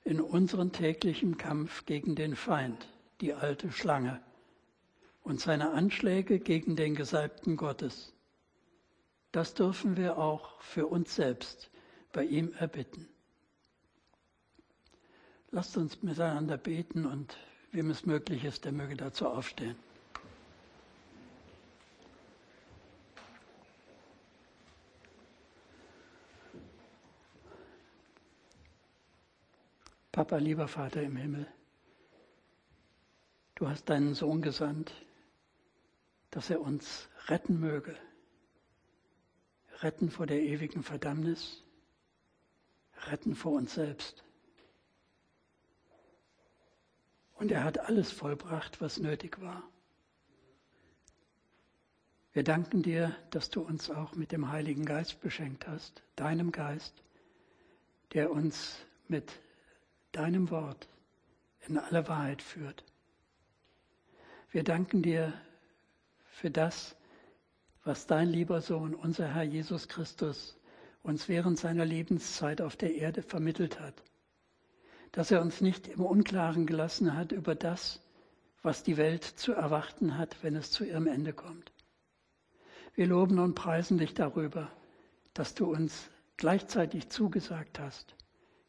in 0.03 0.22
unserem 0.22 0.72
täglichen 0.72 1.38
Kampf 1.38 1.86
gegen 1.86 2.16
den 2.16 2.36
Feind, 2.36 2.88
die 3.20 3.34
alte 3.34 3.72
Schlange, 3.72 4.22
und 5.22 5.41
seine 5.41 5.72
Anschläge 5.72 6.39
gegen 6.39 6.78
den 6.78 6.95
Gesalbten 6.95 7.58
Gottes. 7.58 8.14
Das 9.34 9.53
dürfen 9.53 9.97
wir 9.97 10.18
auch 10.18 10.62
für 10.62 10.88
uns 10.88 11.14
selbst 11.14 11.70
bei 12.14 12.24
ihm 12.24 12.53
erbitten. 12.58 13.10
Lasst 15.51 15.76
uns 15.76 16.01
miteinander 16.01 16.58
beten 16.58 17.05
und 17.05 17.38
wem 17.72 17.89
es 17.89 18.05
möglich 18.05 18.45
ist, 18.45 18.64
der 18.64 18.72
möge 18.72 18.95
dazu 18.95 19.28
aufstehen. 19.28 19.76
Papa, 30.18 30.38
lieber 30.38 30.68
Vater 30.68 31.03
im 31.03 31.15
Himmel, 31.15 31.45
du 33.53 33.70
hast 33.70 33.88
deinen 33.88 34.15
Sohn 34.15 34.41
gesandt, 34.41 34.91
dass 36.32 36.49
er 36.49 36.59
uns 36.59 37.07
retten 37.28 37.59
möge, 37.59 37.95
retten 39.84 40.09
vor 40.09 40.26
der 40.26 40.41
ewigen 40.41 40.82
Verdammnis, 40.82 41.63
retten 43.05 43.36
vor 43.36 43.51
uns 43.51 43.76
selbst. 43.76 44.24
Und 47.36 47.51
er 47.51 47.63
hat 47.63 47.78
alles 47.78 48.11
vollbracht, 48.11 48.82
was 48.82 48.97
nötig 48.97 49.39
war. 49.39 49.61
Wir 52.34 52.43
danken 52.43 52.82
dir, 52.82 53.15
dass 53.30 53.51
du 53.51 53.61
uns 53.61 53.91
auch 53.91 54.15
mit 54.15 54.32
dem 54.32 54.49
Heiligen 54.49 54.86
Geist 54.86 55.22
beschenkt 55.22 55.68
hast, 55.68 56.01
deinem 56.15 56.51
Geist, 56.51 57.03
der 58.13 58.32
uns 58.32 58.80
mit 59.07 59.32
deinem 60.18 60.49
Wort 60.49 60.89
in 61.68 61.78
alle 61.78 62.07
Wahrheit 62.07 62.41
führt. 62.41 62.84
Wir 64.49 64.63
danken 64.63 65.03
dir 65.03 65.34
für 66.32 66.49
das, 66.49 66.95
was 67.84 68.07
dein 68.07 68.28
lieber 68.28 68.61
Sohn, 68.61 68.95
unser 68.95 69.28
Herr 69.28 69.43
Jesus 69.43 69.88
Christus, 69.88 70.57
uns 71.03 71.30
während 71.30 71.59
seiner 71.59 71.86
Lebenszeit 71.86 72.61
auf 72.61 72.76
der 72.76 72.95
Erde 72.95 73.22
vermittelt 73.22 73.80
hat, 73.80 73.93
dass 75.11 75.30
er 75.30 75.41
uns 75.41 75.61
nicht 75.61 75.88
im 75.88 76.03
Unklaren 76.03 76.65
gelassen 76.65 77.15
hat 77.15 77.32
über 77.32 77.53
das, 77.53 78.01
was 78.63 78.84
die 78.84 78.97
Welt 78.97 79.24
zu 79.24 79.53
erwarten 79.53 80.18
hat, 80.18 80.38
wenn 80.41 80.55
es 80.55 80.72
zu 80.72 80.84
ihrem 80.84 81.07
Ende 81.07 81.32
kommt. 81.32 81.72
Wir 82.95 83.05
loben 83.05 83.38
und 83.38 83.53
preisen 83.53 83.99
dich 83.99 84.15
darüber, 84.15 84.72
dass 85.36 85.53
du 85.53 85.72
uns 85.72 86.09
gleichzeitig 86.38 87.09
zugesagt 87.09 87.80
hast, 87.80 88.16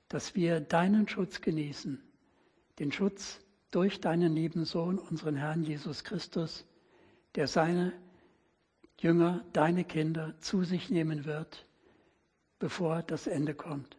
dass 0.09 0.35
wir 0.35 0.61
deinen 0.61 1.09
Schutz 1.09 1.41
genießen, 1.41 2.03
den 2.79 2.93
Schutz 2.93 3.41
durch 3.71 4.01
deinen 4.01 4.35
lieben 4.35 4.65
Sohn, 4.65 4.99
unseren 4.99 5.37
Herrn 5.37 5.63
Jesus 5.63 6.05
Christus, 6.05 6.65
der 7.35 7.47
seine 7.47 7.93
Jünger, 8.99 9.45
deine 9.53 9.85
Kinder 9.85 10.35
zu 10.41 10.65
sich 10.65 10.91
nehmen 10.91 11.25
wird, 11.25 11.67
bevor 12.59 13.03
das 13.03 13.27
Ende 13.27 13.55
kommt. 13.55 13.97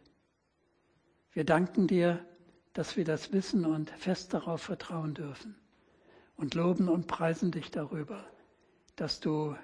Wir 1.32 1.44
danken 1.44 1.86
dir, 1.86 2.24
dass 2.72 2.96
wir 2.96 3.04
das 3.04 3.32
wissen 3.32 3.64
und 3.64 3.90
fest 3.90 4.34
darauf 4.34 4.62
vertrauen 4.62 5.14
dürfen 5.14 5.56
und 6.36 6.54
loben 6.54 6.88
und 6.88 7.06
preisen 7.06 7.52
dich 7.52 7.70
darüber, 7.70 8.24
dass 8.96 9.20
du 9.20 9.56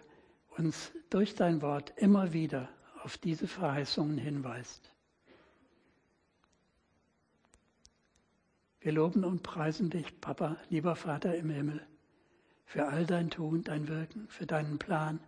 uns 0.57 0.92
durch 1.11 1.34
dein 1.34 1.61
Wort 1.61 1.92
immer 1.97 2.32
wieder 2.32 2.68
auf 3.03 3.18
diese 3.18 3.47
Verheißungen 3.47 4.16
hinweist. 4.16 4.92
Wir 8.87 8.93
loben 8.93 9.24
und 9.24 9.43
preisen 9.43 9.91
dich, 9.91 10.20
Papa, 10.20 10.59
lieber 10.68 10.95
Vater 10.95 11.34
im 11.34 11.51
Himmel, 11.51 11.84
für 12.66 12.87
all 12.87 13.05
dein 13.05 13.30
Tun, 13.30 13.64
dein 13.64 13.89
Wirken, 13.89 14.28
für 14.28 14.47
deinen 14.47 14.78
Plan, 14.78 15.18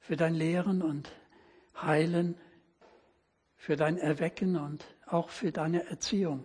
für 0.00 0.16
dein 0.16 0.34
Lehren 0.34 0.82
und 0.82 1.12
Heilen, 1.80 2.34
für 3.54 3.76
dein 3.76 3.96
Erwecken 3.96 4.56
und 4.56 4.84
auch 5.06 5.28
für 5.28 5.52
deine 5.52 5.86
Erziehung, 5.86 6.42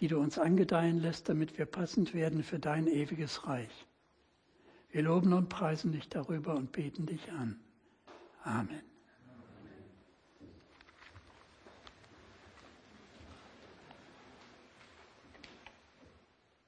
die 0.00 0.08
du 0.08 0.18
uns 0.18 0.38
angedeihen 0.38 0.98
lässt, 0.98 1.28
damit 1.28 1.58
wir 1.58 1.66
passend 1.66 2.14
werden 2.14 2.42
für 2.42 2.58
dein 2.58 2.86
ewiges 2.86 3.46
Reich. 3.46 3.86
Wir 4.88 5.02
loben 5.02 5.34
und 5.34 5.50
preisen 5.50 5.92
dich 5.92 6.08
darüber 6.08 6.54
und 6.54 6.72
beten 6.72 7.04
dich 7.04 7.30
an. 7.32 7.60
Amen. 8.44 8.95